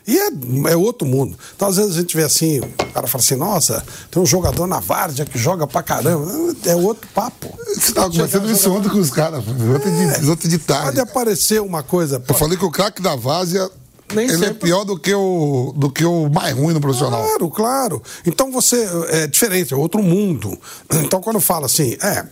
[0.06, 0.30] E é,
[0.72, 1.38] é outro mundo.
[1.54, 4.66] Então, às vezes, a gente vê assim, o cara fala assim, nossa, tem um jogador
[4.66, 6.26] na várzea que joga pra caramba.
[6.66, 7.56] É outro papo.
[7.66, 10.86] Você estava conversando isso ontem com os caras, ontem de, ontem de tarde.
[10.86, 12.20] Pode aparecer uma coisa.
[12.26, 13.70] Eu falei que o craque da Várzea
[14.14, 14.68] Nem ele é sempre.
[14.68, 17.22] pior do que, o, do que o mais ruim no profissional.
[17.22, 18.02] Claro, claro.
[18.26, 20.58] Então você é diferente, é outro mundo.
[21.04, 22.26] Então quando fala assim, é.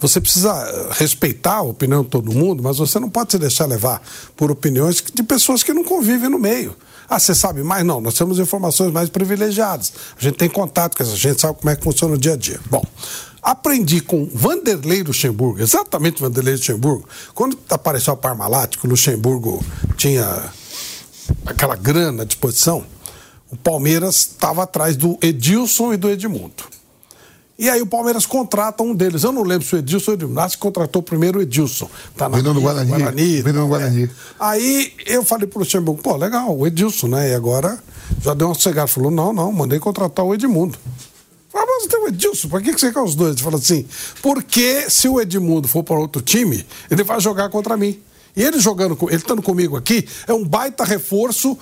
[0.00, 4.02] Você precisa respeitar a opinião de todo mundo, mas você não pode se deixar levar
[4.36, 6.74] por opiniões de pessoas que não convivem no meio.
[7.08, 7.84] Ah, você sabe mais?
[7.84, 9.92] Não, nós temos informações mais privilegiadas.
[10.16, 12.36] A gente tem contato com essa gente, sabe como é que funciona o dia a
[12.36, 12.60] dia.
[12.70, 12.84] Bom,
[13.42, 17.08] aprendi com Vanderlei Luxemburgo, exatamente Vanderlei Luxemburgo.
[17.34, 19.64] Quando apareceu a Parmalat, que o Luxemburgo
[19.96, 20.52] tinha
[21.46, 22.84] aquela grana à disposição,
[23.50, 26.64] o Palmeiras estava atrás do Edilson e do Edmundo.
[27.58, 29.22] E aí o Palmeiras contrata um deles.
[29.22, 30.40] Eu não lembro se o Edilson ou o Edmundo.
[30.40, 31.90] Acho que contratou primeiro o Edilson.
[32.16, 34.08] Tá na Vendeu no Guarani, vendeu no Guarani.
[34.38, 37.30] Aí eu falei pro Luxemburgo, pô, legal, o Edilson, né?
[37.30, 37.78] E agora
[38.22, 38.86] já deu uma cegada.
[38.86, 40.78] Falou, não, não, mandei contratar o Edmundo.
[41.80, 43.34] Mas tem o Edilson, por que que você quer os dois?
[43.34, 43.86] Ele falou assim,
[44.22, 47.98] porque se o Edmundo for para outro time, ele vai jogar contra mim.
[48.36, 51.58] E ele jogando, ele estando comigo aqui, é um baita reforço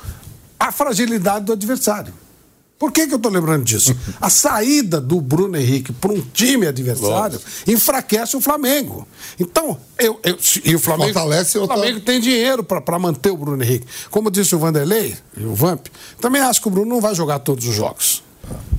[0.59, 2.13] à fragilidade do adversário.
[2.79, 3.97] Por que, que eu estou lembrando disso?
[4.21, 9.07] A saída do Bruno Henrique para um time adversário enfraquece o Flamengo.
[9.41, 13.61] Então, eu, eu- e o Flamengo, Fortalece o Flamengo tem dinheiro para manter o Bruno
[13.65, 13.85] Henrique.
[14.11, 15.87] Como disse o Vanderlei o Vamp,
[16.21, 18.23] também acho que o Bruno não vai jogar todos os jogos.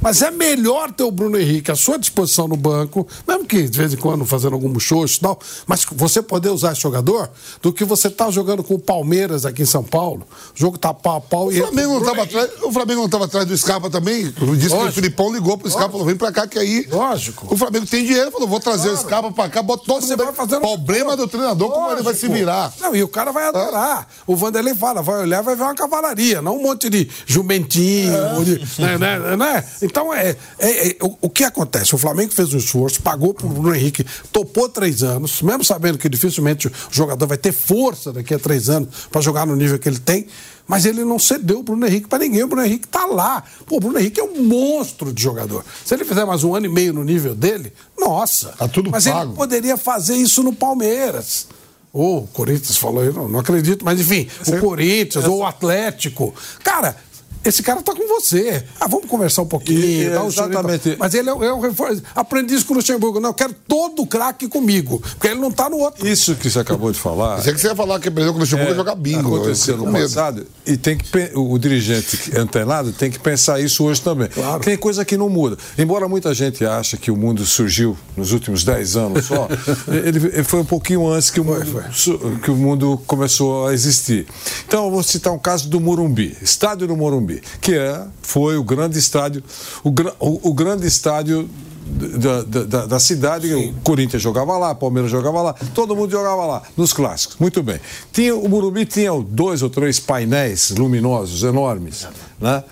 [0.02, 3.78] Mas é melhor ter o Bruno Henrique à sua disposição no banco, mesmo que de
[3.78, 5.38] vez em quando fazendo algum muxoxo e tal,
[5.68, 7.30] mas você poder usar esse jogador
[7.62, 10.26] do que você tá jogando com o Palmeiras aqui em São Paulo.
[10.56, 13.06] O jogo tá pau a pau O e Flamengo não estava atrás, o Flamengo não
[13.08, 14.24] estava atrás do Scarpa também.
[14.32, 14.38] Disse
[14.70, 14.94] que o Lógico.
[14.94, 16.88] Filipão ligou pro Scarpa e falou: vem pra cá que aí.
[16.90, 17.54] Lógico.
[17.54, 20.24] O Flamengo tem dinheiro, falou: vou trazer o Scarpa pra cá, bota todo Você mundo.
[20.24, 22.34] vai fazendo- Problema do treinador, como ele vai se Lógico.
[22.40, 22.74] virar.
[22.80, 24.08] Não, e o cara vai adorar.
[24.26, 28.14] O Vanderlei fala, vai olhar, vai ver uma cavalaria, não um monte de jumentinho.
[28.14, 29.59] um monte de- né, né, né?
[29.82, 31.94] Então, é, é- é- o, o que acontece?
[31.96, 36.10] O Flamengo fez um esforço, pagou pro Bruno Henrique, topou três anos, mesmo sabendo que
[36.10, 39.88] dificilmente o jogador vai ter força daqui a três anos para jogar no nível que
[39.90, 40.28] ele tem.
[40.68, 42.44] Mas ele não cedeu o Bruno Henrique para ninguém.
[42.44, 43.44] O Bruno Henrique tá lá.
[43.66, 45.66] Pô, o Bruno Henrique é um monstro de jogador.
[45.84, 48.50] Se ele fizer mais um ano e meio no nível dele, nossa.
[48.50, 49.32] Tá tudo Mas pago.
[49.32, 51.48] ele poderia fazer isso no Palmeiras.
[51.92, 56.36] Ou o Corinthians falou, eu não, não acredito, mas enfim, o Corinthians ou o Atlético.
[56.64, 56.96] Cara,
[57.44, 58.64] esse cara tá com você.
[58.80, 59.80] Ah, vamos conversar um pouquinho.
[59.80, 60.96] E- um exatamente.
[61.00, 62.02] Mas ele é, é um reforço.
[62.16, 63.20] Aprendi isso com o Luxemburgo.
[63.20, 65.00] Não, eu quero todo craque comigo.
[65.02, 66.08] Porque ele não tá no outro.
[66.08, 67.38] Isso que você acabou de falar.
[67.38, 69.36] Pensei que você ia falar que aprendeu com o Luxemburgo É, ia jogar bingo.
[69.38, 73.84] Aconteceu Eu no passado e tem que o dirigente é antenado tem que pensar isso
[73.84, 74.28] hoje também.
[74.28, 74.62] Claro.
[74.64, 75.58] Tem coisa que não muda.
[75.78, 79.48] Embora muita gente ache que o mundo surgiu nos últimos 10 anos só,
[79.88, 83.74] ele, ele foi um pouquinho antes que o, mundo, su- que o mundo começou a
[83.74, 84.28] existir.
[84.68, 87.29] Então eu vou citar um caso do Morumbi, estádio do Morumbi.
[87.30, 89.44] Morumbi, que é, foi o grande estádio,
[89.84, 89.90] o,
[90.20, 91.50] o- o grande estádio
[91.86, 93.54] da, da- da- da cidade.
[93.54, 97.38] O Corinthians jogava lá, Palmeiras jogava lá, todo mundo jogava lá, nos clássicos.
[97.40, 97.80] Muito bem.
[98.12, 102.08] Tinha, o Morumbi tinha dois ou três painéis luminosos enormes,
[102.40, 102.64] né?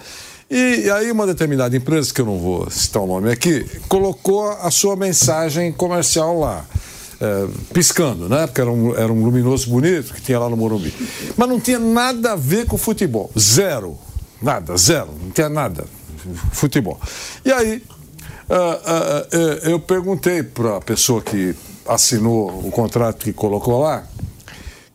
[0.49, 4.71] E aí uma determinada empresa, que eu não vou citar o nome aqui, colocou a
[4.71, 6.63] sua mensagem comercial lá.
[7.19, 8.45] é, piscando, né?
[8.47, 10.93] Porque era um, era um luminoso bonito que tinha lá no Morumbi.
[11.35, 13.29] Mas não tinha nada a ver com futebol.
[13.37, 13.97] Zero.
[14.41, 15.09] Nada, zero.
[15.21, 15.85] Não tinha nada.
[16.51, 16.99] Futebol.
[17.45, 17.83] E aí,
[18.49, 19.27] ah, ah,
[19.63, 21.55] eu perguntei para a pessoa que
[21.87, 24.03] assinou o contrato que colocou lá,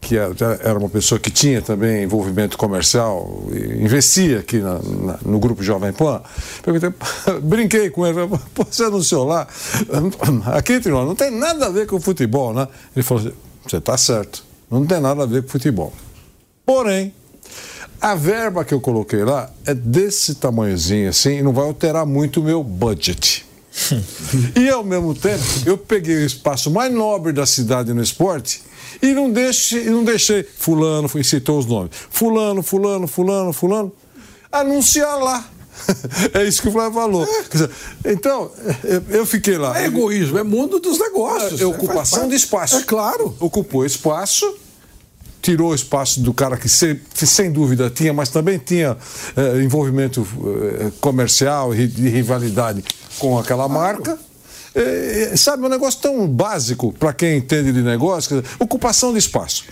[0.01, 3.45] que era uma pessoa que tinha também envolvimento comercial,
[3.79, 6.21] investia aqui na- na- no grupo Jovem Pan.
[6.63, 6.93] Perguntei,
[7.41, 9.47] brinquei com ele, falei, "Pô, você anunciou lá,
[10.53, 12.67] aqui entre nós, não tem nada a ver com futebol, né?
[12.95, 13.33] Ele falou
[13.67, 15.93] você está certo, não tem nada a ver com futebol.
[16.67, 17.15] Porém,
[18.03, 22.41] a verba que eu coloquei lá é desse tamanhozinho assim e não vai alterar muito
[22.41, 23.47] o meu budget.
[24.59, 28.61] e ao mesmo tempo, eu peguei o espaço mais nobre da cidade no esporte
[29.01, 33.93] e não deixei, não deixei fulano, citou os nomes, fulano, fulano, fulano, fulano,
[34.51, 35.49] anunciar lá.
[36.35, 37.27] É isso que o Flávio falou.
[37.51, 37.71] Dizer,
[38.05, 38.51] então,
[38.85, 39.81] eu- eu fiquei lá.
[39.81, 41.61] É egoísmo, é mundo dos negócios.
[41.61, 42.77] É ocupação de espaço.
[42.77, 43.35] É claro.
[43.41, 44.55] Ocupou espaço,
[45.43, 48.97] tirou espaço do cara que, se- que sem dúvida tinha, mas também tinha
[49.37, 52.83] eh, envolvimento eh, comercial e de rivalidade
[53.19, 54.17] com aquela marca.
[54.75, 59.65] Eh, eh, sabe, um negócio tão básico para quem entende de negócio, ocupação de espaço.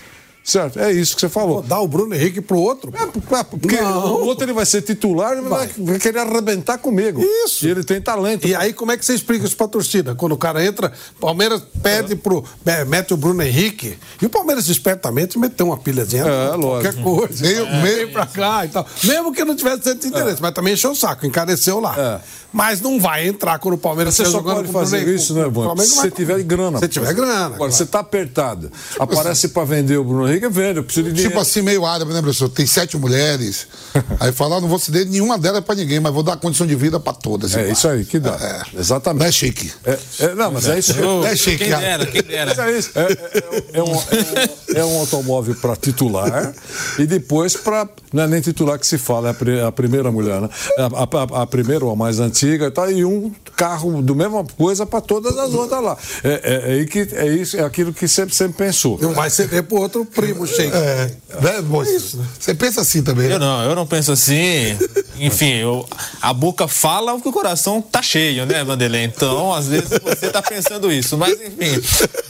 [0.43, 0.79] Certo?
[0.79, 1.61] É isso que você falou.
[1.61, 2.91] Dar o Bruno Henrique pro outro.
[2.95, 4.15] É, porque Não.
[4.15, 7.21] o outro ele vai ser titular e vai, vai querer arrebentar comigo.
[7.45, 7.65] Isso.
[7.67, 8.47] E ele tem talento.
[8.47, 10.15] E aí, como é que você explica isso pra torcida?
[10.15, 12.43] Quando o cara entra, Palmeiras pede pro.
[12.65, 13.97] é, mete o Bruno Henrique.
[14.19, 16.23] E o Palmeiras espertamente meteu uma pilhazinha.
[16.23, 17.03] É, qualquer lógico.
[17.03, 17.41] coisa.
[17.45, 18.85] Meio- É, meio- vem pra cá e tal.
[19.03, 21.95] Mesmo que não tivesse tanto interesse, mas também encheu o saco, encareceu lá.
[21.97, 22.41] É.
[22.53, 25.43] Mas não vai entrar quando o Palmeiras Você só pode fazer isso, né?
[25.49, 26.79] Flamengo Se você tiver grana.
[26.79, 27.45] Se tiver grana.
[27.55, 28.69] Agora, você tá apertado.
[28.99, 31.29] Aparece pra vender o Bruno Henrique, Eu preciso de dinheiro.
[31.29, 32.49] Tipo assim, meio árabe, né, professor?
[32.49, 33.67] Tem sete mulheres.
[34.19, 36.75] Aí fala, ah, não vou ceder nenhuma delas pra ninguém, mas vou dar condição de
[36.75, 37.55] vida pra todas.
[37.55, 37.73] É igual.
[37.73, 38.35] isso aí que dá.
[38.75, 38.79] É.
[38.79, 39.19] Exatamente.
[39.21, 39.71] Não é chique.
[39.85, 40.93] É, é, não, mas é isso.
[41.03, 42.53] Ô, É chique, quem dera, quem dera.
[42.55, 42.91] Mas é isso.
[42.95, 46.53] É, é- é um, é um- é um automóvel para titular
[46.97, 47.87] e depois para.
[48.13, 50.49] Não é nem titular que se fala, é a, pri- a primeira mulher, né?
[50.77, 54.43] A, a- a primeira ou a mais antiga e tal, e um carro do mesma
[54.57, 55.97] coisa para todas as outras lá.
[56.23, 58.97] É, é, é é, isso, é aquilo que sempre, sempre pensou.
[59.01, 60.71] Não vai ceder pro outro primo, Sheik.
[60.75, 61.11] É,
[61.41, 62.19] né, moço?
[62.39, 63.35] Você pensa assim também, né?
[63.35, 64.77] Eu não, eu não penso assim.
[65.19, 65.85] Enfim, eu-
[66.21, 69.03] a boca fala o que o coração tá cheio, né, Vanderlei?
[69.03, 71.81] Então, às vezes você tá pensando isso, mas enfim.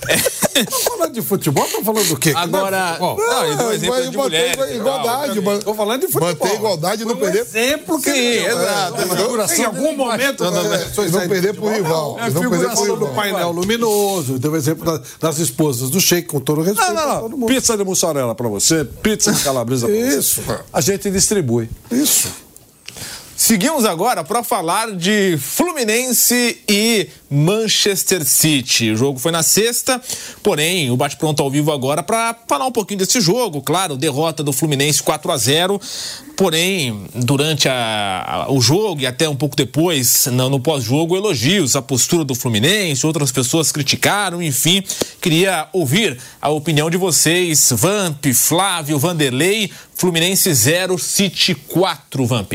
[0.07, 2.33] É, Tô falando de futebol, tô falando do quê?
[2.35, 4.53] Agora, não, ele deu um exemplo Vai de mulheres.
[4.53, 5.63] igual- igualdade, Não, mano.
[5.63, 6.29] Tô falando de futebol.
[6.33, 7.39] Manter igualdade e não perder.
[7.41, 8.97] exemplo que Sim, exato.
[9.01, 12.25] É, Em algum momento, não, não, das não, não perder de pro rival, não.
[12.29, 12.97] não perder pro figuração rival.
[12.97, 16.93] do painel luminoso, deu exemplo da- das esposas do Sheik, com todo o respeito.
[16.93, 17.47] Não, a não, não.
[17.47, 20.17] Pizza de mussarela para você, pizza de calabresa para você.
[20.17, 20.41] Isso.
[20.71, 21.69] A gente distribui.
[21.91, 22.29] Isso.
[23.45, 28.91] Seguimos agora para falar de Fluminense e Manchester City.
[28.91, 29.99] O jogo foi na sexta,
[30.43, 33.59] porém o bate-pronto ao vivo agora para falar um pouquinho desse jogo.
[33.63, 35.81] Claro, derrota do Fluminense 4 a 0
[36.37, 41.75] Porém, durante a- a- o jogo e até um pouco depois, no, no pós-jogo, elogios
[41.75, 44.83] à postura do Fluminense, outras pessoas criticaram, enfim.
[45.19, 47.69] Queria ouvir a opinião de vocês.
[47.71, 52.53] Vamp, Flávio, Vanderlei, Fluminense 0, City 4, Vamp.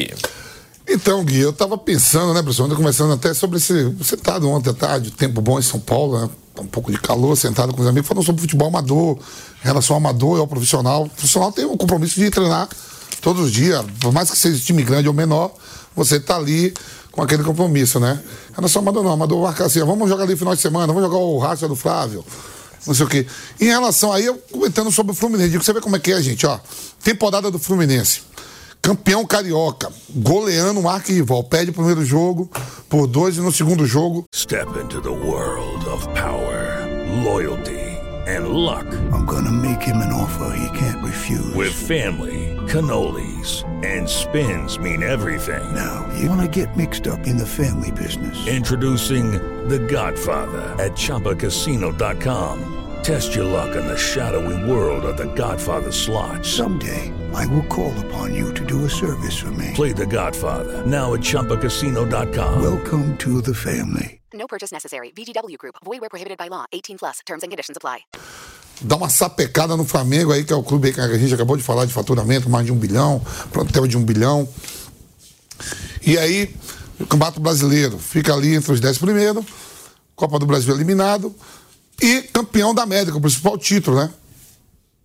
[0.88, 2.64] Então, Gui, eu tava pensando, né, professor?
[2.64, 3.94] Ontem conversando até sobre esse.
[4.04, 6.30] Sentado ontem à tarde, tempo bom em São Paulo, né?
[6.54, 9.18] tá Um pouco de calor, sentado com os amigos, falando sobre futebol amador,
[9.62, 11.04] relação ao amador e ao profissional.
[11.04, 12.68] O profissional tem o compromisso de treinar
[13.20, 15.52] todos os dias, por mais que seja time grande ou menor,
[15.96, 16.72] você tá ali
[17.10, 18.20] com aquele compromisso, né?
[18.52, 19.12] Em relação ao amador, não.
[19.12, 21.74] Amador marca assim, vamos jogar ali no final de semana, vamos jogar o Racha do
[21.74, 22.24] Flávio
[22.86, 23.26] não sei o quê.
[23.60, 26.22] Em relação aí, eu comentando sobre o Fluminense, digo, você vê como é que é,
[26.22, 26.58] gente, ó.
[27.02, 28.22] Temporada do Fluminense.
[28.86, 31.42] Campeão carioca, goleando o arquirrival.
[31.42, 32.48] Perde o primeiro jogo
[32.88, 34.24] por dois e no segundo jogo.
[34.32, 36.86] Step into the world of power,
[37.24, 37.98] loyalty,
[38.28, 38.86] and luck.
[39.12, 41.52] I'm gonna make him an offer he can't refuse.
[41.56, 45.64] With family, cannolis, and spins mean everything.
[45.74, 48.46] Now, you wanna get mixed up in the family business.
[48.46, 49.32] Introducing
[49.68, 52.74] The Godfather at ChumbaCasino.com.
[53.02, 56.46] Test your luck in the shadowy world of The Godfather slot.
[56.46, 59.72] Someday, I will call upon you to do a service for me.
[59.74, 62.62] Play The Godfather now at ChumbaCasino.com.
[62.62, 64.20] Welcome to the family.
[64.32, 65.12] No purchase necessary.
[65.12, 65.74] VGW Group.
[65.84, 66.64] Void where prohibited by law.
[66.72, 67.20] 18 plus.
[67.26, 68.06] Terms and conditions apply.
[68.80, 71.56] Dá uma sapecada no Flamengo aí, que é o clube aí que a gente acabou
[71.58, 73.22] de falar de faturamento, mais de um bilhão,
[73.52, 74.48] plantel de um bilhão.
[76.06, 76.54] E aí,
[76.98, 79.44] o Campeonato Brasileiro fica ali entre os 10 primeiros,
[80.14, 81.34] Copa do Brasil eliminado
[82.00, 84.10] e campeão da América, o principal título, né?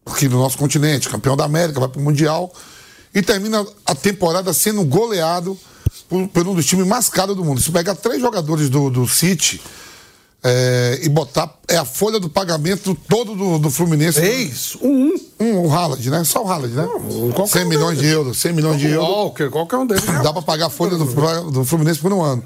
[0.05, 2.51] Aqui no nosso continente, campeão da América, vai pro Mundial
[3.13, 5.57] e termina a temporada sendo goleado
[6.09, 7.61] por, por um dos times mais caros do mundo.
[7.61, 9.61] Se pegar três jogadores do, do City
[10.43, 14.19] é, e botar é a folha do pagamento todo do, do Fluminense.
[14.19, 14.75] Três?
[14.81, 15.67] Um, um.
[15.67, 16.23] o Haaland, né?
[16.23, 16.87] Só o Haaland, né?
[17.35, 18.15] qualquer 100 um milhões de deles.
[18.15, 19.09] euros, 100 milhões de O euros.
[19.09, 20.03] Walker, qualquer um deles.
[20.23, 22.43] Dá pra pagar a folha do, do Fluminense por um ano.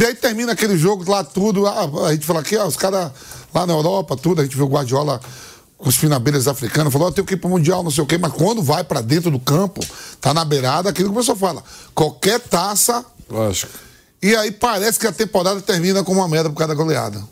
[0.00, 1.66] E aí termina aquele jogo lá, tudo.
[1.66, 3.10] ah, a gente fala aqui, ah, os caras
[3.52, 5.20] lá na Europa, tudo, a gente viu o Guardiola
[5.78, 8.32] os finabeiras africanos, falou, eu tenho que ir pro Mundial, não sei o quê, mas
[8.32, 9.84] quando vai pra dentro do campo,
[10.20, 11.62] tá na beirada, aquilo que o pessoal fala.
[11.94, 13.04] Qualquer taça.
[13.30, 13.72] Lógico.
[14.20, 17.22] E aí parece que a temporada termina com uma merda por causa da goleada.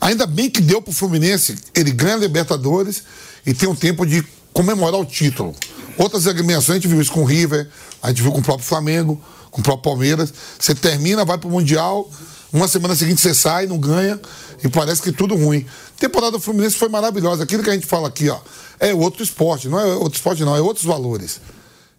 [0.00, 3.02] Ainda bem que deu pro Fluminense, ele ganha a Libertadores
[3.46, 5.54] e tem um tempo de comemorar o título.
[5.96, 7.68] Outras agremiações, a gente viu isso com o River,
[8.02, 9.20] a gente viu com o próprio Flamengo,
[9.50, 10.32] com o próprio Palmeiras.
[10.58, 12.10] Você termina, vai pro Mundial,
[12.52, 14.20] uma semana seguinte você sai, não ganha,
[14.62, 15.64] e parece que tudo ruim.
[15.96, 17.44] A temporada do Fluminense foi maravilhosa.
[17.44, 18.38] Aquilo que a gente fala aqui, ó,
[18.78, 21.40] é outro esporte, não é outro esporte, não, é outros valores.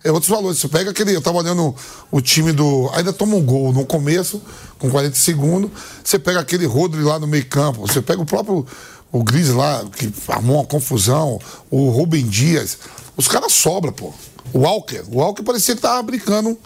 [0.03, 0.57] É outros valores.
[0.57, 1.15] Você pega aquele.
[1.15, 1.75] Eu tava olhando
[2.11, 2.89] o time do.
[2.93, 4.41] Ainda toma um gol no começo,
[4.79, 5.69] com 40 segundos.
[6.03, 7.81] Você pega aquele Rodri lá no meio-campo.
[7.81, 8.65] Você pega o próprio.
[9.11, 11.39] O Gris lá, que armou uma confusão.
[11.69, 12.79] O Rubem Dias.
[13.15, 14.13] Os caras sobram, pô.
[14.53, 15.03] O Walker.
[15.11, 16.57] O Walker parecia que tava brincando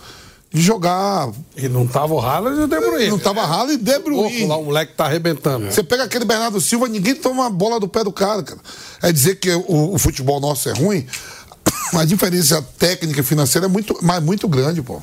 [0.55, 1.29] de jogar.
[1.57, 3.09] E não tava o Haaland e o De Bruyne.
[3.09, 4.39] Não tava Haaland e De Bruyne.
[4.39, 5.65] Louco lá, o moleque tá arrebentando.
[5.65, 8.61] Você pega aquele Bernardo Silva, ninguém toma a bola do pé do cara, cara.
[9.01, 11.05] É dizer que o, o futebol nosso é ruim,
[11.93, 15.01] a diferença técnica e financeira é muito, mas muito grande, pô.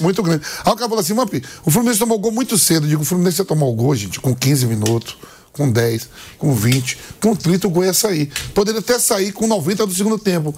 [0.00, 0.42] Muito grande.
[0.64, 2.86] Aí o cara falou assim, Mampi, o Fluminense tomou gol muito cedo.
[2.86, 5.18] Eu digo, o Fluminense ia tomar o gol, gente, com 15 minutos,
[5.52, 6.08] com 10,
[6.38, 8.32] com 20, com 30 o gol ia sair.
[8.54, 10.54] Poderia até sair com 90 do segundo tempo.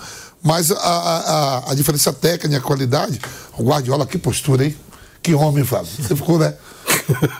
[0.46, 3.20] Mas a, a, a, diferença técnica e a qualidade,
[3.58, 4.76] o Guardiola, que postura, hein?
[5.20, 5.90] Que homem, Fábio.
[5.98, 6.54] Você ficou, né?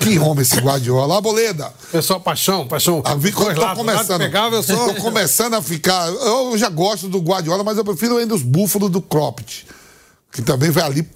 [0.01, 1.17] Que homem esse Guardiola.
[1.17, 1.73] A boleda.
[1.93, 3.01] Pessoal, paixão, paixão.
[3.05, 4.19] A vi, Dois tô começando.
[4.19, 6.09] pegava, eu só- Tô começando a ficar.
[6.09, 9.65] Eu já gosto do Guardiola, mas eu prefiro ainda os búfalos do Cropped.
[10.33, 11.09] Que também vai ali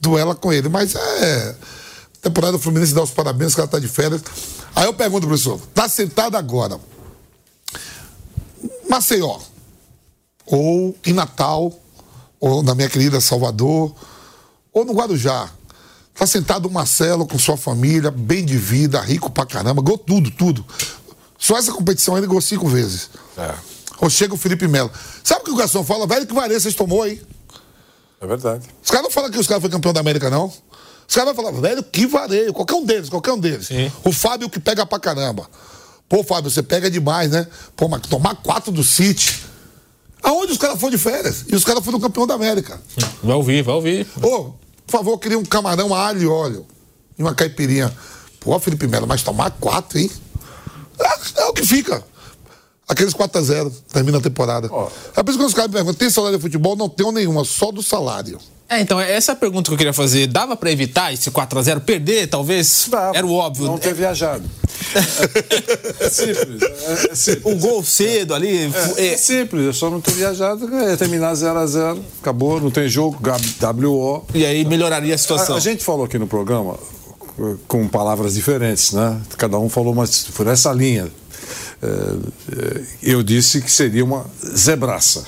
[0.00, 0.68] duela com ele.
[0.68, 1.54] Mas é.
[2.22, 4.20] Temporada do Fluminense dá os parabéns, que ela tá de férias.
[4.74, 6.76] Aí eu pergunto, professor, tá sentado agora.
[8.90, 9.38] Maceió.
[10.46, 11.72] Ou em Natal,
[12.40, 13.94] ou na minha querida Salvador,
[14.72, 15.50] ou no Guarujá.
[16.14, 20.30] Tá sentado o Marcelo com sua família, bem de vida, rico pra caramba, gol tudo,
[20.30, 20.64] tudo.
[21.38, 23.10] Só essa competição ele ganhou cinco vezes.
[23.36, 23.54] É.
[24.00, 24.90] Ou chega o Felipe Melo.
[25.22, 26.06] Sabe o que o garçom fala?
[26.06, 27.22] Velho, que vareia vocês tomou aí?
[28.20, 28.66] É verdade.
[28.82, 30.52] Os caras não falam que os caras foram campeão da América, não.
[31.08, 32.52] Os caras vão falar, velho, que vareio.
[32.52, 33.68] Qualquer um deles, qualquer um deles.
[34.04, 35.48] O Fábio que pega pra caramba.
[36.08, 37.46] Pô, Fábio, você pega demais, né?
[37.76, 39.44] Pô, mas tomar quatro do City.
[40.22, 41.44] Aonde os caras foram de férias?
[41.48, 42.80] E os caras foram campeão da América.
[43.22, 44.06] Vai ouvir, vai ouvir.
[44.22, 44.52] Ô,
[44.86, 46.66] por favor, queria um camarão alho e óleo.
[47.18, 47.92] E uma caipirinha.
[48.40, 50.10] Pô, Felipe Melo, mas tomar quatro, hein?
[50.98, 52.02] É, é o que fica.
[52.88, 54.68] Aqueles 4x0, termina a temporada.
[55.16, 56.76] É por isso que os caras me perguntam, tem salário de futebol?
[56.76, 58.38] Não tenho nenhuma, só do salário.
[58.68, 60.26] É, então, essa é a pergunta que eu queria fazer.
[60.26, 61.80] Dava pra evitar esse 4x0?
[61.80, 62.88] Perder, talvez?
[63.14, 63.66] Era o óbvio.
[63.66, 64.44] Não ter viajado.
[65.98, 66.62] É simples.
[66.62, 67.44] É, é simples.
[67.44, 68.70] O gol cedo ali.
[68.96, 73.18] É, é simples, é só não ter viajado, é terminar 0x0, acabou, não tem jogo,
[73.20, 74.24] WO.
[74.34, 75.54] E aí melhoraria a situação.
[75.54, 76.78] A, a gente falou aqui no programa
[77.38, 79.20] eh, com palavras diferentes, né?
[79.36, 81.08] Cada um falou mas por essa linha.
[81.82, 82.16] Eh,
[82.52, 85.24] eh, eu disse que seria uma zebraça.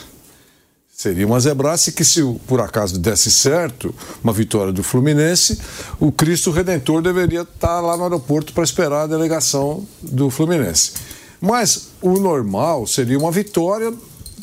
[0.94, 5.56] Seria uma zebraça que se por acaso desse certo uma vitória do Fluminense,
[6.00, 10.94] o Cristo Redentor deveria estar lá no aeroporto para esperar a delegação do Fluminense.
[11.40, 13.94] Mas o normal seria uma vitória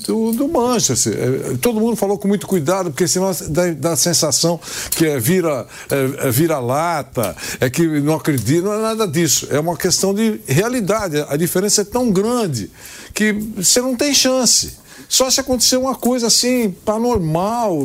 [0.06, 1.14] do, do Manchester.
[1.14, 4.60] É, Todo mundo falou com muito cuidado, porque senão dá, dá a sensação
[4.92, 9.48] que é vira, é, é vira lata, é que não acredita, não é nada disso.
[9.50, 11.26] É uma questão de realidade.
[11.28, 12.72] A diferença é tão grande
[13.14, 14.86] que você não tem chance.
[15.08, 17.78] Só se acontecer uma coisa assim, paranormal,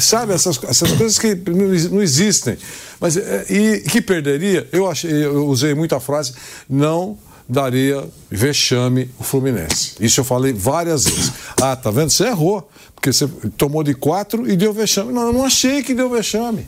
[0.00, 0.32] sabe?
[0.32, 1.34] Essas, essas coisas que
[1.90, 2.56] não, existem.
[3.00, 6.34] Mas, é, e que perderia, eu, achei, eu usei muita frase,
[6.68, 7.18] não
[7.50, 9.94] daria vexame o Fluminense.
[10.00, 11.32] Isso eu falei várias vezes.
[11.60, 12.10] Ah, tá vendo?
[12.10, 15.12] Você errou, porque você tomou de quatro e deu vexame.
[15.12, 16.66] Não, eu não achei que deu vexame.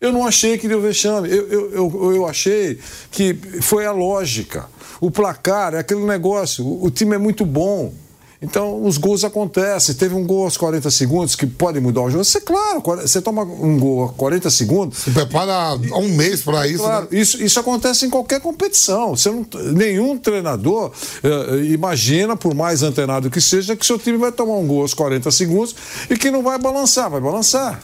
[0.00, 1.30] Eu não achei que deu vexame.
[1.30, 2.78] Eu, eu, eu, eu achei
[3.10, 4.66] que foi a lógica.
[5.00, 6.66] O placar é aquele negócio.
[6.66, 7.94] O, o time é muito bom.
[8.42, 9.94] Então, os gols acontecem.
[9.94, 12.24] Teve um gol aos 40 segundos que pode mudar o jogo.
[12.24, 14.98] Você, claro, você toma um gol a 40 segundos.
[14.98, 16.82] Se prepara há um mês para isso.
[16.82, 17.18] Claro, né?
[17.20, 19.14] isso, isso acontece em qualquer competição.
[19.14, 20.90] Você não, nenhum treinador
[21.22, 24.92] eh, imagina, por mais antenado que seja, que seu time vai tomar um gol aos
[24.92, 25.76] 40 segundos
[26.10, 27.08] e que não vai balançar.
[27.08, 27.80] Vai balançar.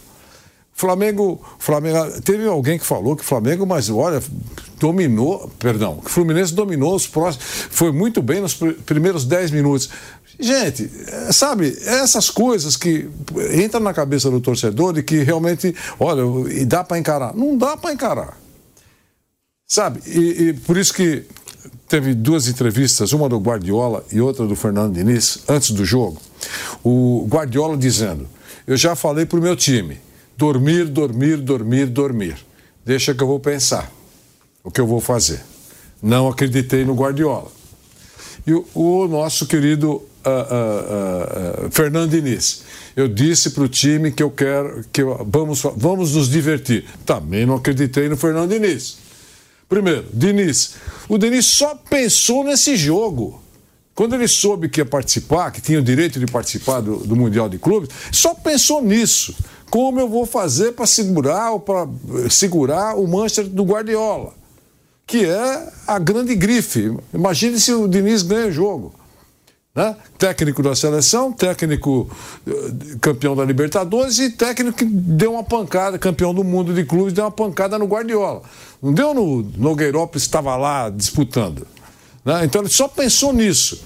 [0.75, 4.23] Flamengo, Flamengo, teve alguém que falou que o Flamengo, mas olha,
[4.79, 9.91] dominou, perdão, que Fluminense dominou os próximos, foi muito bem nos pr- primeiros 10 minutos.
[10.41, 10.89] Gente,
[11.33, 13.09] sabe, essas coisas que
[13.53, 17.35] entram na cabeça do torcedor e que realmente, olha, e dá para encarar.
[17.35, 18.39] Não dá para encarar.
[19.67, 20.01] Sabe?
[20.07, 21.25] E, e por isso que
[21.89, 26.21] teve duas entrevistas, uma do Guardiola e outra do Fernando Diniz, antes do jogo.
[26.85, 28.29] O Guardiola dizendo:
[28.67, 29.99] Eu já falei pro meu time,
[30.37, 32.37] dormir, dormir, dormir, dormir.
[32.87, 33.91] Deixa que eu vou pensar
[34.63, 35.43] o que eu vou fazer.
[36.01, 37.51] Não acreditei no Guardiola.
[38.47, 42.63] E o, o nosso querido ah, ah, Fernando Diniz.
[42.97, 46.85] Eu disse para o time que eu quero que eu- vamos, vamos nos divertir.
[47.07, 48.99] Também não acreditei no Fernando Diniz.
[49.69, 50.75] Primeiro, Diniz.
[51.09, 53.43] O Diniz só pensou nesse jogo.
[53.95, 57.49] Quando ele soube que ia participar, que tinha o direito de participar do, do Mundial
[57.49, 59.35] de Clubes, só pensou nisso.
[59.71, 61.87] Como eu vou fazer para segurar ou para
[62.31, 64.33] segurar o Manchester do Guardiola?
[65.07, 66.97] Que é a grande grife.
[67.13, 68.95] Imagine se o Diniz ganha o jogo.
[69.75, 69.95] Né?
[70.19, 72.11] Técnico da seleção, técnico
[72.47, 72.53] eh,
[73.01, 77.25] campeão da Libertadores e técnico que deu uma pancada, campeão do mundo de clubes, deu
[77.25, 78.43] uma pancada no Guardiola.
[78.83, 81.67] Não deu no Nogueirópolis, estava lá disputando.
[82.25, 82.45] né?
[82.45, 83.83] Então ele só pensou nisso.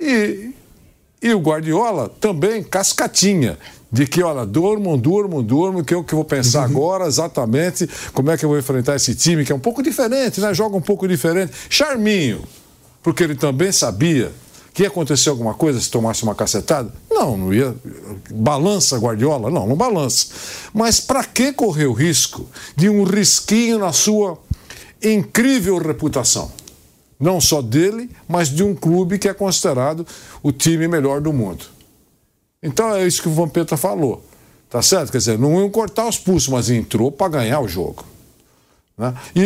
[0.00, 0.50] E,
[1.22, 3.58] e o Guardiola também cascatinha.
[3.92, 8.38] De que, olha, durmam, durmam, durmam, que eu que vou pensar agora exatamente como é
[8.38, 10.54] que eu vou enfrentar esse time, que é um pouco diferente, né?
[10.54, 11.52] Joga um pouco diferente.
[11.68, 12.42] Charminho,
[13.02, 14.32] porque ele também sabia
[14.74, 16.92] que ia acontecer alguma coisa se tomasse uma cacetada?
[17.10, 17.74] Não, não ia.
[18.30, 19.50] Balança Guardiola?
[19.50, 20.26] Não, não balança.
[20.72, 22.46] Mas para que correr o risco
[22.76, 24.38] de um risquinho na sua
[25.02, 26.50] incrível reputação?
[27.20, 30.06] Não só dele, mas de um clube que é considerado
[30.42, 31.64] o time melhor do mundo.
[32.62, 34.24] Então é isso que o Vampeta falou.
[34.68, 35.12] Tá certo?
[35.12, 38.04] Quer dizer, não iam cortar os pulsos, mas entrou para ganhar o jogo.
[38.96, 39.14] né?
[39.36, 39.40] E,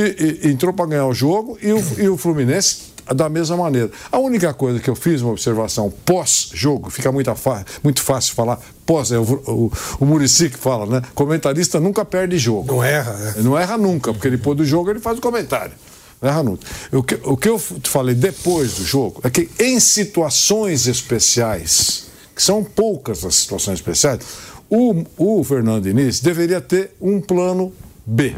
[0.47, 3.91] e- entrou para ganhar o jogo e o, e o Fluminense da mesma maneira.
[4.11, 7.31] A única coisa que eu fiz uma observação pós-jogo, fica muito,
[7.83, 11.03] muito fácil falar pós, é o, o, o Muricy que fala, né?
[11.15, 12.73] Comentarista nunca perde jogo.
[12.73, 15.73] Não erra, Ele Não erra nunca, porque depois do jogo ele faz o comentário.
[16.20, 16.66] Não erra nunca.
[16.93, 22.43] O que, o que eu falei depois do jogo é que em situações especiais, que
[22.43, 24.20] são poucas as situações especiais,
[24.69, 27.73] o, o Fernando Diniz deveria ter um plano
[28.05, 28.37] B.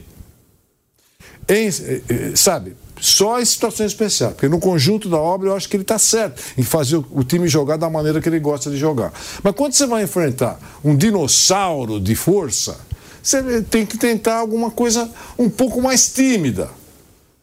[1.48, 5.68] Em, eh, eh, sabe, só em situações especiais, porque no conjunto da obra eu acho
[5.68, 8.76] que ele está certo em fazer o, time jogar da maneira que ele gosta de
[8.76, 9.12] jogar.
[9.42, 12.78] Mas quando você vai enfrentar um dinossauro de força,
[13.22, 16.70] você tem que tentar alguma coisa um pouco mais tímida.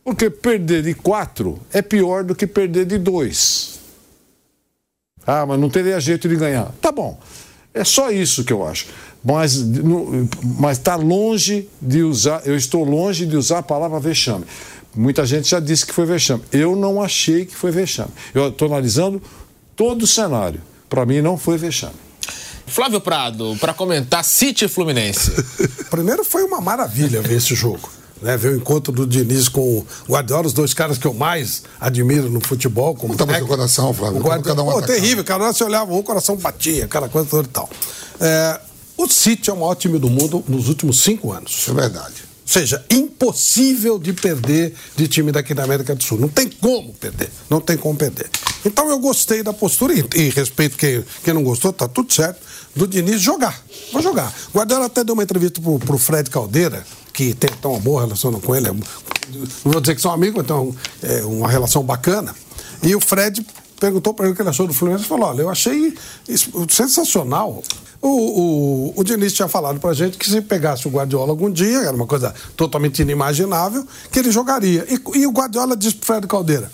[0.04, 3.80] Porque perder de quatro é pior do que perder de dois.
[5.26, 6.72] Ah, mas não teria jeito de ganhar.
[6.80, 7.20] Tá bom.
[7.74, 8.88] É só isso que eu acho.
[9.24, 9.66] Mas
[10.72, 14.46] está longe de usar, eu estou longe de usar a palavra vexame.
[14.96, 16.44] Muita gente já disse que foi vexame.
[16.52, 18.12] Eu não achei que foi vexame.
[18.34, 19.22] Eu estou analisando
[19.76, 20.62] todo o cenário.
[20.90, 21.96] Para mim não foi vexame.
[22.68, 25.32] Flávio Prado, para comentar City e Fluminense.
[25.90, 27.90] Primeiro foi uma maravilha ver esse jogo.
[28.22, 31.64] Né, ver o encontro do Diniz com o Guardiola, os dois caras que eu mais
[31.80, 32.96] admiro no futebol.
[32.96, 34.20] Como no seu coração, Flávio?
[34.20, 35.52] O Guardiola, cada um Pô, terrível, cara.
[35.52, 37.70] Você olhava um, o coração batia, aquela coisa toda e tal.
[38.20, 38.60] É,
[38.98, 41.52] o City é o maior time do mundo nos últimos cinco anos.
[41.52, 42.25] Isso é verdade.
[42.46, 46.20] Seja, impossível de perder de time daqui da América do Sul.
[46.20, 47.30] Não tem como perder.
[47.50, 48.30] Não tem como perder.
[48.64, 52.40] Então eu gostei da postura e, e respeito quem, quem não gostou, tá tudo certo.
[52.76, 53.64] Do Diniz jogar.
[53.92, 54.34] Vou jogar.
[54.54, 58.32] Guardiola até deu uma entrevista pro, pro Fred Caldeira, que tem até uma boa relação
[58.40, 58.68] com ele.
[58.68, 62.36] é- Não vou dizer que são amigos, então é uma relação bacana.
[62.84, 63.44] E o Fred
[63.86, 65.96] perguntou para ele o que ele achou do Fluminense e falou: olha, eu achei
[66.70, 67.62] sensacional.
[68.02, 71.80] O, o, o Diniz tinha falado pra gente que se pegasse o Guardiola algum dia,
[71.80, 74.86] era uma coisa totalmente inimaginável, que ele jogaria.
[74.90, 76.72] E, e o Guardiola disse pro Fred Caldeira: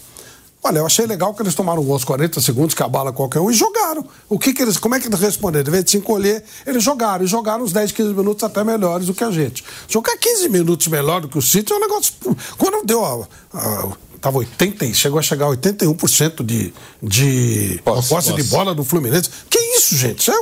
[0.64, 3.52] Olha, eu achei legal que eles tomaram gol aos 40 segundos, que abala qualquer um,
[3.52, 4.06] e jogaram.
[4.30, 5.68] O que, que eles, como é que eles responderam?
[5.68, 7.26] Em vez de se encolher, eles jogaram.
[7.26, 9.64] E jogaram uns 10, 15 minutos até melhores do que a gente.
[9.88, 12.14] Jogar 15 minutos melhor do que o City é um negócio.
[12.58, 13.28] Quando deu a.
[13.58, 16.72] a Tava 80, chegou a chegar a 81% de,
[17.02, 18.50] de Posse, posse, de posse.
[18.52, 19.28] bola do Fluminense.
[19.50, 20.20] Que isso, gente?
[20.20, 20.36] Isso é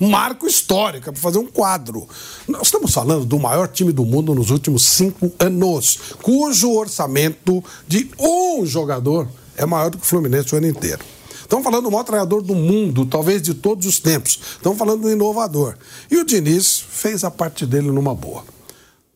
[0.00, 2.08] um marco histórico, é para fazer um quadro.
[2.46, 8.08] Nós estamos falando do maior time do mundo nos últimos cinco anos, cujo orçamento de
[8.20, 11.04] um jogador é maior do que o Fluminense o ano inteiro.
[11.40, 14.38] Estamos falando do maior treinador do mundo, talvez de todos os tempos.
[14.56, 15.74] Estamos falando do inovador.
[16.08, 18.44] E o Diniz fez a parte dele numa boa.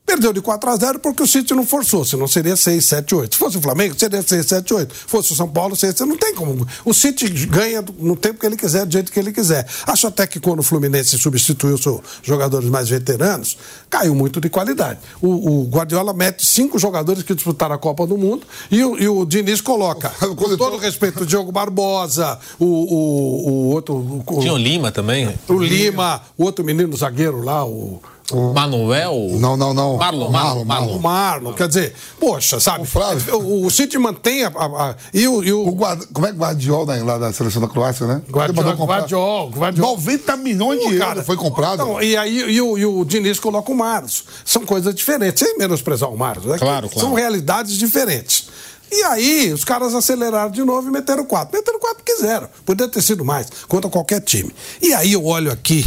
[0.09, 3.35] Perdeu de 4 a 0 porque o City não forçou, senão seria 6, 7, 8.
[3.35, 4.94] Se fosse o Flamengo, seria 6, 7, 8.
[4.94, 6.66] Se fosse o São Paulo, 6, 7, não tem como.
[6.82, 9.68] O City ganha no tempo que ele quiser, do jeito que ele quiser.
[9.86, 13.59] Acho até que quando o Fluminense substituiu os jogadores mais veteranos,
[13.90, 14.98] caiu muito de qualidade.
[15.20, 19.06] O, o Guardiola mete cinco jogadores que disputaram a Copa do Mundo e o, e
[19.06, 24.22] o Diniz coloca, com todo respeito, o Diogo Barbosa, o, o, o outro.
[24.26, 25.39] O, Tinha o Lima também.
[25.47, 28.01] O Lima, o outro menino zagueiro lá, o.
[28.32, 29.14] Manuel?
[29.40, 29.96] Não, não, não.
[29.96, 30.98] Marlon, Marlon, Marlon, Marlon.
[30.98, 32.86] Marlon, quer dizer, poxa, sabe?
[33.32, 34.48] O, o City mantém a.
[34.48, 35.42] a- a- e o.
[35.42, 38.20] E o, O Guard- como é que Guardiola né, lá da seleção da Croácia, né?
[38.30, 39.92] Comprar Guardiola, Guardiola.
[39.96, 41.82] 90 milhões de euros foi comprado.
[41.82, 44.24] Então, e aí e o, e o Diniz coloca o Marlos.
[44.44, 46.44] São coisas diferentes, sem menosprezar o Marlos.
[46.46, 46.59] né?
[46.59, 47.00] Claro, claro.
[47.00, 48.48] São realidades diferentes.
[48.90, 51.55] E aí, os caras aceleraram de novo e meteram quatro.
[51.56, 52.48] Meteram quatro porque quiseram.
[52.64, 54.50] Poderia ter sido mais, contra qualquer time.
[54.80, 55.84] E aí eu olho aqui,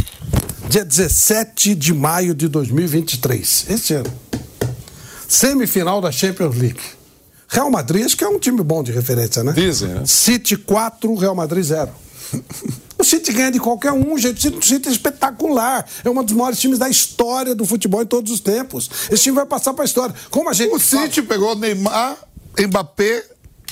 [0.72, 4.10] dia 17 de maio de 2023, esse ano.
[5.28, 6.80] Semifinal da Champions League.
[7.46, 9.52] Real Madrid, acho que é um time bom de referência, né?
[9.52, 10.02] Dizem, né?
[10.06, 11.90] City 4, Real Madrid 0.
[12.98, 14.46] O City ganha de qualquer um, gente.
[14.46, 15.84] O City- é espetacular.
[16.04, 18.88] É um dos maiores times da história do futebol em todos os tempos.
[19.10, 20.14] Esse time vai passar para a história.
[20.30, 20.72] Como a gente.
[20.72, 22.16] O City pegou Neymar,
[22.56, 23.24] Mbappé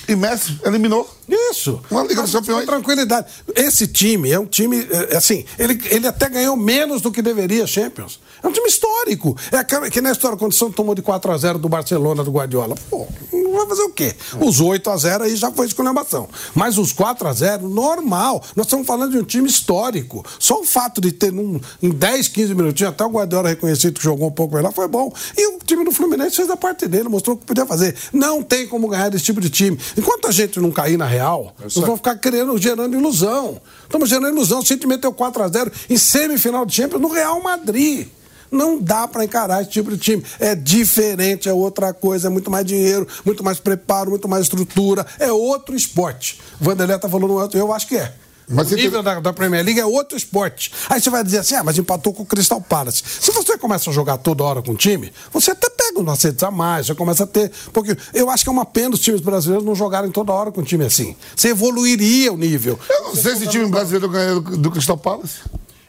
[0.08, 1.08] e Messi, eliminou.
[1.28, 1.80] Isso.
[1.90, 2.66] Uma Liga dos Com Campeões.
[2.66, 3.26] tranquilidade.
[3.54, 7.66] Esse time é um time, é, assim, ele, ele até ganhou menos do que deveria
[7.66, 8.20] Champions.
[8.42, 9.36] É um time histórico.
[9.52, 12.24] É aquela- que na história, quando o Santos tomou de 4 a 0 do Barcelona,
[12.24, 12.74] do Guardiola.
[12.88, 14.14] Pô, não vai fazer o quê?
[14.40, 16.28] Os 8 a 0 aí já foi esculhambação.
[16.54, 18.42] Mas os 4 a 0 normal.
[18.56, 20.24] Nós estamos falando de um time histórico.
[20.38, 24.02] Só o fato de ter num, em 10, 15 minutinhos, até o Guardiola reconhecido que
[24.04, 25.12] jogou um pouco melhor, foi bom.
[25.36, 27.94] E o time do Fluminense fez a parte dele, mostrou o que podia fazer.
[28.12, 29.78] Não tem como ganhar desse tipo de time.
[29.96, 33.60] Enquanto a gente não cair na real, nós vamos ficar querendo, gerando ilusão.
[33.82, 34.60] Estamos gerando ilusão.
[34.60, 38.08] O City meteu 4 a 0 em semifinal de Champions no Real Madrid.
[38.50, 40.24] Não dá para encarar esse tipo de time.
[40.38, 45.06] É diferente, é outra coisa, é muito mais dinheiro, muito mais preparo, muito mais estrutura.
[45.18, 46.40] É outro esporte.
[46.60, 48.12] O Vanderlei tá falando outro, eu acho que é.
[48.50, 50.72] Mas o você nível da, da Premier League é outro esporte.
[50.88, 53.02] Aí você vai dizer assim, ah, mas empatou com o Crystal Palace.
[53.20, 56.42] Se você começa a jogar toda hora com o time, você até pega uns acertos
[56.42, 57.50] a mais, você começa a ter...
[57.72, 60.62] Porque eu acho que é uma pena os times brasileiros não jogarem toda hora com
[60.62, 61.14] um time assim.
[61.36, 62.78] Você evoluiria o nível.
[62.88, 65.38] Eu não sei se o time brasileiro ganhou do, do Crystal Palace.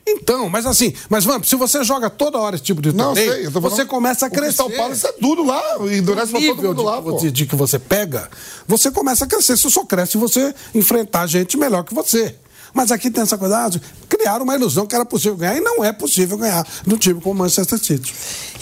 [0.05, 3.31] Então, mas assim, mas vamos, se você joga toda hora esse tipo de Não, torneio,
[3.33, 4.63] sei, eu tô falando- você começa a o crescer.
[4.63, 5.61] Crystal Palace é duro lá,
[5.91, 7.11] e pra todo mundo de, lá, pô.
[7.17, 8.29] de, de que você pega,
[8.67, 9.55] você começa a crescer.
[9.57, 12.35] Você só cresce se você enfrentar gente melhor que você.
[12.73, 13.69] Mas aqui tem essa coisa, ah,
[14.09, 17.35] criaram uma ilusão que era possível ganhar, e não é possível ganhar no time como
[17.35, 18.13] o Manchester City.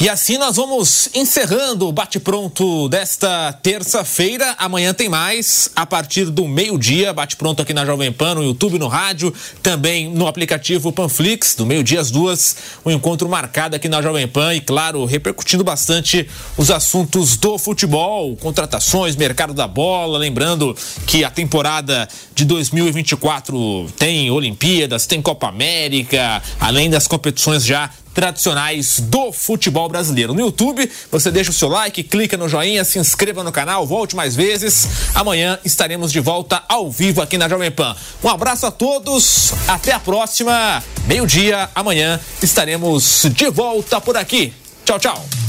[0.02, 4.56] E assim nós vamos encerrando o bate-pronto desta terça-feira.
[4.58, 7.12] Amanhã tem mais, a partir do meio-dia.
[7.12, 12.00] Bate-pronto aqui na Jovem Pan, no YouTube, no rádio, também no aplicativo Panflix, do meio-dia
[12.00, 12.56] às duas.
[12.86, 18.38] Um encontro marcado aqui na Jovem Pan e, claro, repercutindo bastante os assuntos do futebol,
[18.38, 20.18] contratações, mercado da bola.
[20.18, 20.74] Lembrando
[21.06, 29.00] que a temporada de 2024 tem Olimpíadas, tem Copa América, além das competições já tradicionais
[29.00, 30.34] do futebol brasileiro.
[30.34, 34.16] No YouTube, você deixa o seu like, clica no joinha, se inscreva no canal, volte
[34.16, 34.88] mais vezes.
[35.14, 37.96] Amanhã estaremos de volta ao vivo aqui na Jovem Pan.
[38.24, 40.82] Um abraço a todos, até a próxima.
[41.06, 44.54] Meio-dia, amanhã estaremos de volta por aqui.
[44.86, 45.49] Tchau, tchau.